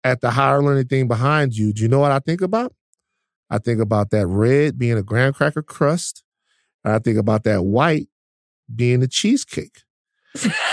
[0.04, 2.72] at the higher learning thing behind you, do you know what I think about?
[3.50, 6.22] I think about that red being a graham cracker crust,
[6.84, 8.08] and I think about that white
[8.74, 9.82] being a cheesecake,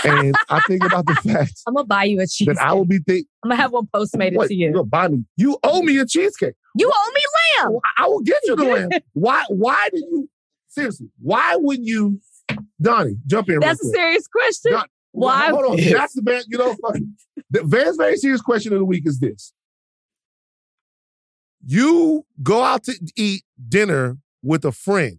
[0.04, 2.46] and I think about the fact I'm gonna buy you a cheese.
[2.48, 3.26] that I will be think.
[3.44, 4.72] I'm gonna have one postmated Wait, to you.
[4.72, 5.24] gonna buy me?
[5.36, 6.54] You owe me a cheesecake.
[6.76, 7.22] You owe me
[7.70, 7.78] lamb.
[7.98, 8.90] I will get you the lamb.
[9.12, 9.44] Why?
[9.48, 10.28] Why did you?
[10.68, 12.18] Seriously, why would you,
[12.80, 13.16] Donnie?
[13.26, 13.60] Jump in.
[13.60, 13.94] That's a quick.
[13.94, 14.72] serious question.
[14.72, 15.50] Don- Why?
[15.50, 15.76] Hold on.
[15.76, 16.42] That's the Van.
[16.48, 16.76] You know,
[17.50, 19.52] the Van's very serious question of the week is this:
[21.64, 25.18] You go out to eat dinner with a friend.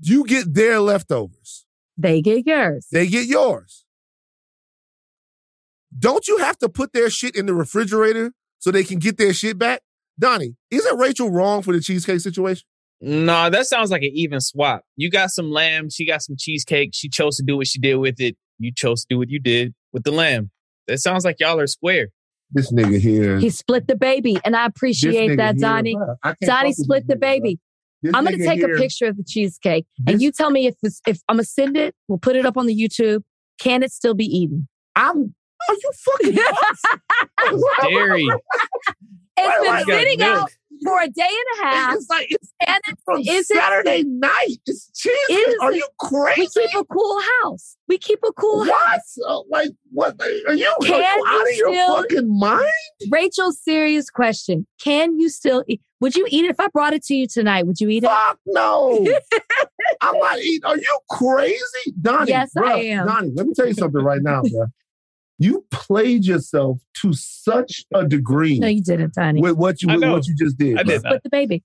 [0.00, 1.66] You get their leftovers.
[1.96, 2.86] They get yours.
[2.92, 3.84] They get yours.
[5.96, 9.32] Don't you have to put their shit in the refrigerator so they can get their
[9.32, 9.82] shit back?
[10.18, 12.64] Donnie, isn't Rachel wrong for the cheesecake situation?
[13.00, 14.82] No, that sounds like an even swap.
[14.96, 16.90] You got some lamb, she got some cheesecake.
[16.94, 18.36] She chose to do what she did with it.
[18.58, 20.50] You chose to do what you did with the lamb.
[20.86, 22.08] That sounds like y'all are square.
[22.50, 23.38] This nigga here.
[23.38, 25.96] He split the baby, and I appreciate that, Donnie.
[25.96, 27.20] bruh, I can't Donnie split the nigga, bruh.
[27.20, 27.58] baby.
[28.04, 30.66] This I'm gonna take here- a picture of the cheesecake, This- and you tell me
[30.66, 31.94] if it's, if I'm gonna send it.
[32.06, 33.22] We'll put it up on the YouTube.
[33.58, 34.68] Can it still be eaten?
[34.94, 35.34] I'm.
[35.68, 36.34] Are you fucking?
[37.82, 38.26] Dairy.
[39.36, 40.50] It's Why- been sitting out
[40.84, 41.94] for a day and a half.
[41.96, 44.58] It's like it's And it, from is it, Saturday night.
[44.66, 45.56] It's cheesecake.
[45.62, 46.50] Are you crazy?
[46.56, 47.76] we keep a cool house.
[47.88, 49.14] We keep a cool house.
[49.16, 49.46] What?
[49.50, 50.20] Like what?
[50.20, 52.64] Are you, are Can you you out of your fucking mind?
[53.10, 55.64] Rachel's serious question: Can you still?
[55.66, 55.80] Eat?
[56.04, 57.66] Would you eat it if I brought it to you tonight?
[57.66, 58.08] Would you eat it?
[58.08, 59.06] Fuck no.
[60.02, 60.62] I'm not eating.
[60.66, 62.30] Are you crazy, Donnie?
[62.30, 63.06] Yes, I am.
[63.06, 64.66] Donnie, let me tell you something right now, bro.
[65.38, 69.40] You played yourself to such a degree No, you didn't, Donnie.
[69.40, 70.78] with what you with what you just did.
[70.78, 71.10] I did not.
[71.12, 71.62] Split the baby.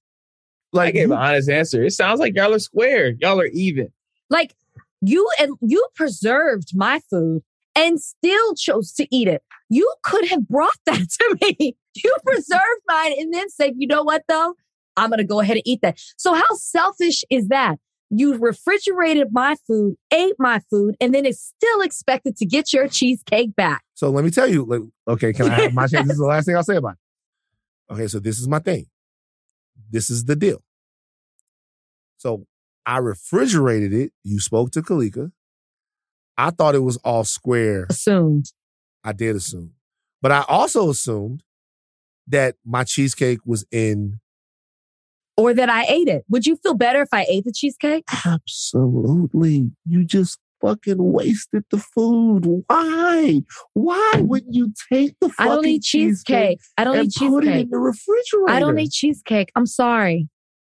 [0.72, 1.84] Like I Like gave you- an honest answer.
[1.84, 3.16] It sounds like y'all are square.
[3.20, 3.90] Y'all are even.
[4.30, 4.56] Like
[5.02, 7.42] you and you preserved my food
[7.76, 9.44] and still chose to eat it.
[9.68, 11.76] You could have brought that to me.
[11.96, 14.56] You preserved mine and then said, you know what though?
[14.96, 16.00] I'm gonna go ahead and eat that.
[16.18, 17.78] So how selfish is that?
[18.10, 22.88] You refrigerated my food, ate my food, and then it's still expected to get your
[22.88, 23.84] cheesecake back.
[23.94, 24.92] So let me tell you.
[25.08, 26.08] Okay, can I have my chance?
[26.08, 27.94] This is the last thing I'll say about it.
[27.94, 28.88] Okay, so this is my thing.
[29.92, 30.64] This is the deal.
[32.18, 32.46] So
[32.86, 34.12] I refrigerated it.
[34.24, 35.32] You spoke to Kalika.
[36.38, 37.86] I thought it was all square.
[37.90, 38.52] Assumed.
[39.04, 39.74] I did assume.
[40.22, 41.44] But I also assumed
[42.30, 44.20] that my cheesecake was in
[45.38, 46.24] Or that I ate it.
[46.30, 48.06] Would you feel better if I ate the cheesecake?
[48.26, 49.72] absolutely.
[49.86, 52.64] You just fucking wasted the food.
[52.68, 53.42] Why?
[53.74, 56.60] Why wouldn't you take the fucking I don't eat cheesecake.
[56.78, 58.50] I don't eat put it in the refrigerator?
[58.50, 59.52] I don't eat cheesecake.
[59.56, 60.28] I'm sorry.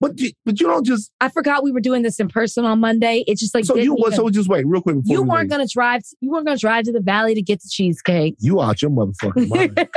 [0.01, 2.81] But you, but you don't just I forgot we were doing this in person on
[2.81, 3.23] Monday.
[3.27, 5.51] It's just like so you So just wait real quick before you we weren't leave.
[5.51, 6.03] gonna drive.
[6.21, 8.37] You weren't gonna drive to the valley to get the cheesecake.
[8.39, 9.89] You out your motherfucking mind.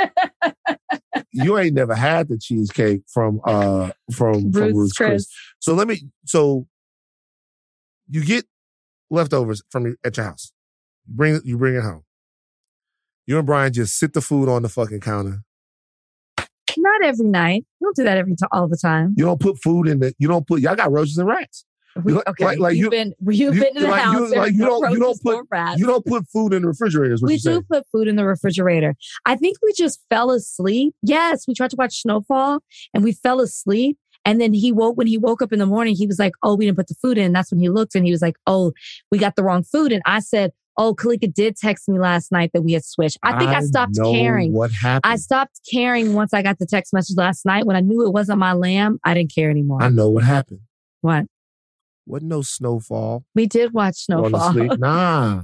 [1.32, 5.10] you ain't never had the cheesecake from uh from from Ruth's Chris.
[5.10, 5.28] Chris.
[5.60, 6.02] So let me.
[6.26, 6.68] So
[8.10, 8.46] you get
[9.10, 10.52] leftovers from your, at your house.
[11.08, 11.46] You bring it.
[11.46, 12.04] You bring it home.
[13.26, 15.44] You and Brian just sit the food on the fucking counter.
[17.04, 17.66] Every night.
[17.82, 19.14] You don't do that every time, all the time.
[19.18, 20.14] You don't put food in the.
[20.20, 20.62] You don't put.
[20.62, 21.66] Y'all got roaches and rats.
[22.04, 24.32] We, okay, like- like you've you- been you've you- been in the like you- house.
[24.36, 25.80] like you don't- you don't put- rats.
[25.80, 27.16] You don't put food in the refrigerator.
[27.22, 27.64] We do saying.
[27.72, 28.96] put food in the refrigerator.
[29.28, 30.96] I think we just fell asleep.
[31.04, 32.62] Yes, we tried to watch Snowfall
[32.96, 33.98] and we fell asleep.
[34.26, 36.56] And then he woke when he woke up in the morning, he was like, Oh,
[36.56, 37.32] we didn't put the food in.
[37.34, 38.72] That's when he looked and he was like, Oh,
[39.12, 39.92] we got the wrong food.
[39.92, 43.20] And I said, Oh, Kalika did text me last night that we had switched.
[43.22, 44.54] I think I, stopped know caring.
[44.54, 45.12] What happened?
[45.12, 47.66] I stopped caring once I got the text message last night.
[47.66, 49.84] When I knew it wasn't my lamb, I didn't care anymore.
[49.84, 50.62] I know what happened.
[51.02, 51.26] what?
[52.06, 53.24] Wasn't no snowfall.
[53.34, 54.54] We did watch Snowfall.
[54.78, 55.44] Nah,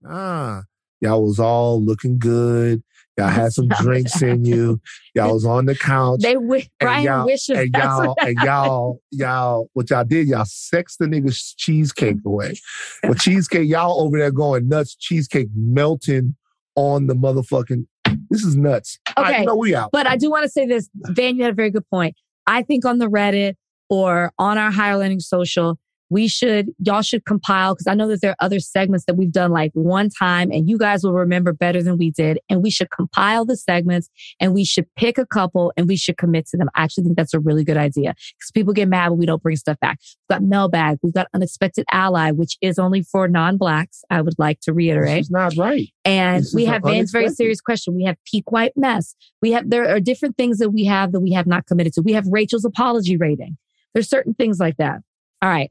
[0.00, 0.62] nah.
[1.00, 2.82] Y'all was all looking good.
[3.18, 4.80] Y'all had some drinks in you.
[5.14, 6.20] Y'all was on the couch.
[6.22, 11.00] They And Brian y'all- wishes and y'all, and y'all, y'all, what y'all did, y'all sexed
[11.00, 12.54] the nigga's cheesecake away.
[13.02, 16.36] But cheesecake, y'all over there going nuts, cheesecake melting
[16.76, 17.86] on the motherfucking.
[18.30, 18.98] This is nuts.
[19.18, 19.44] Okay.
[19.44, 19.90] no, we out.
[19.92, 22.14] But I do want to say this, Van, you had a very good point.
[22.46, 23.54] I think on the Reddit
[23.90, 25.76] or on our higher learning social,
[26.10, 29.32] we should, y'all should compile because I know that there are other segments that we've
[29.32, 32.38] done like one time and you guys will remember better than we did.
[32.48, 34.08] And we should compile the segments
[34.40, 36.68] and we should pick a couple and we should commit to them.
[36.74, 39.42] I actually think that's a really good idea because people get mad when we don't
[39.42, 39.98] bring stuff back.
[40.28, 40.98] We've got mailbag.
[41.02, 44.02] We've got unexpected ally, which is only for non-blacks.
[44.10, 45.20] I would like to reiterate.
[45.20, 45.88] It's not right.
[46.04, 47.94] And This we have Van's very serious question.
[47.94, 49.14] We have peak white mess.
[49.42, 52.02] We have there are different things that we have that we have not committed to.
[52.02, 53.58] We have Rachel's apology rating.
[53.92, 55.00] There's certain things like that.
[55.42, 55.70] All right.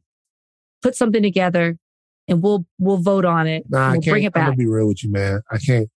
[0.82, 1.78] Put something together
[2.28, 3.66] and we'll we'll vote on it.
[3.70, 4.14] Nah, I we'll can't.
[4.14, 4.46] bring it I'm back.
[4.48, 5.42] gonna be real with you, man.
[5.52, 5.90] I can't.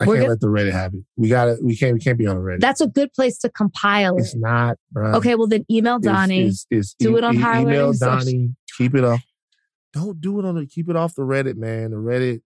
[0.00, 1.00] I We're can't gonna- let the Reddit have it.
[1.16, 1.94] We got to We can't.
[1.94, 2.60] We can't be on the Reddit.
[2.60, 4.40] That's a good place to compile it's it.
[4.40, 5.12] not, bro.
[5.14, 6.46] Okay, well then email Donnie.
[6.46, 8.54] Is, is, Do it on Higher Email Donnie.
[8.76, 9.22] Keep it off.
[9.92, 10.66] Don't do it on the.
[10.66, 11.90] Keep it off the Reddit, man.
[11.90, 12.42] The Reddit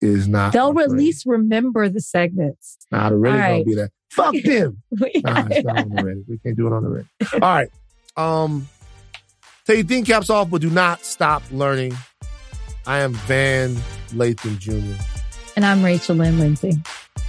[0.00, 0.52] is not.
[0.52, 2.78] They'll at least remember the segments.
[2.92, 3.90] Nah, the Reddit All gonna be that.
[4.10, 4.82] Fuck them.
[5.24, 6.24] Nah, it's not on the Reddit.
[6.28, 7.32] We can't do it on the Reddit.
[7.34, 7.68] All right.
[8.16, 8.68] Um,
[9.64, 11.96] Take your caps off, but do not stop learning.
[12.84, 13.76] I am Van
[14.08, 15.00] Lathan Jr.
[15.54, 16.72] And I'm Rachel Lynn Lindsay.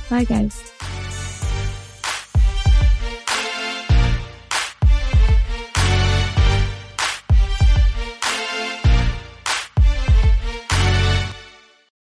[0.10, 0.72] Bye, guys.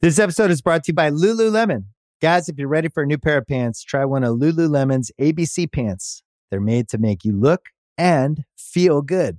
[0.01, 1.87] This episode is brought to you by Lululemon.
[2.23, 5.71] Guys, if you're ready for a new pair of pants, try one of Lululemon's ABC
[5.71, 6.23] pants.
[6.51, 7.67] They're made to make you look
[7.99, 9.39] and feel good.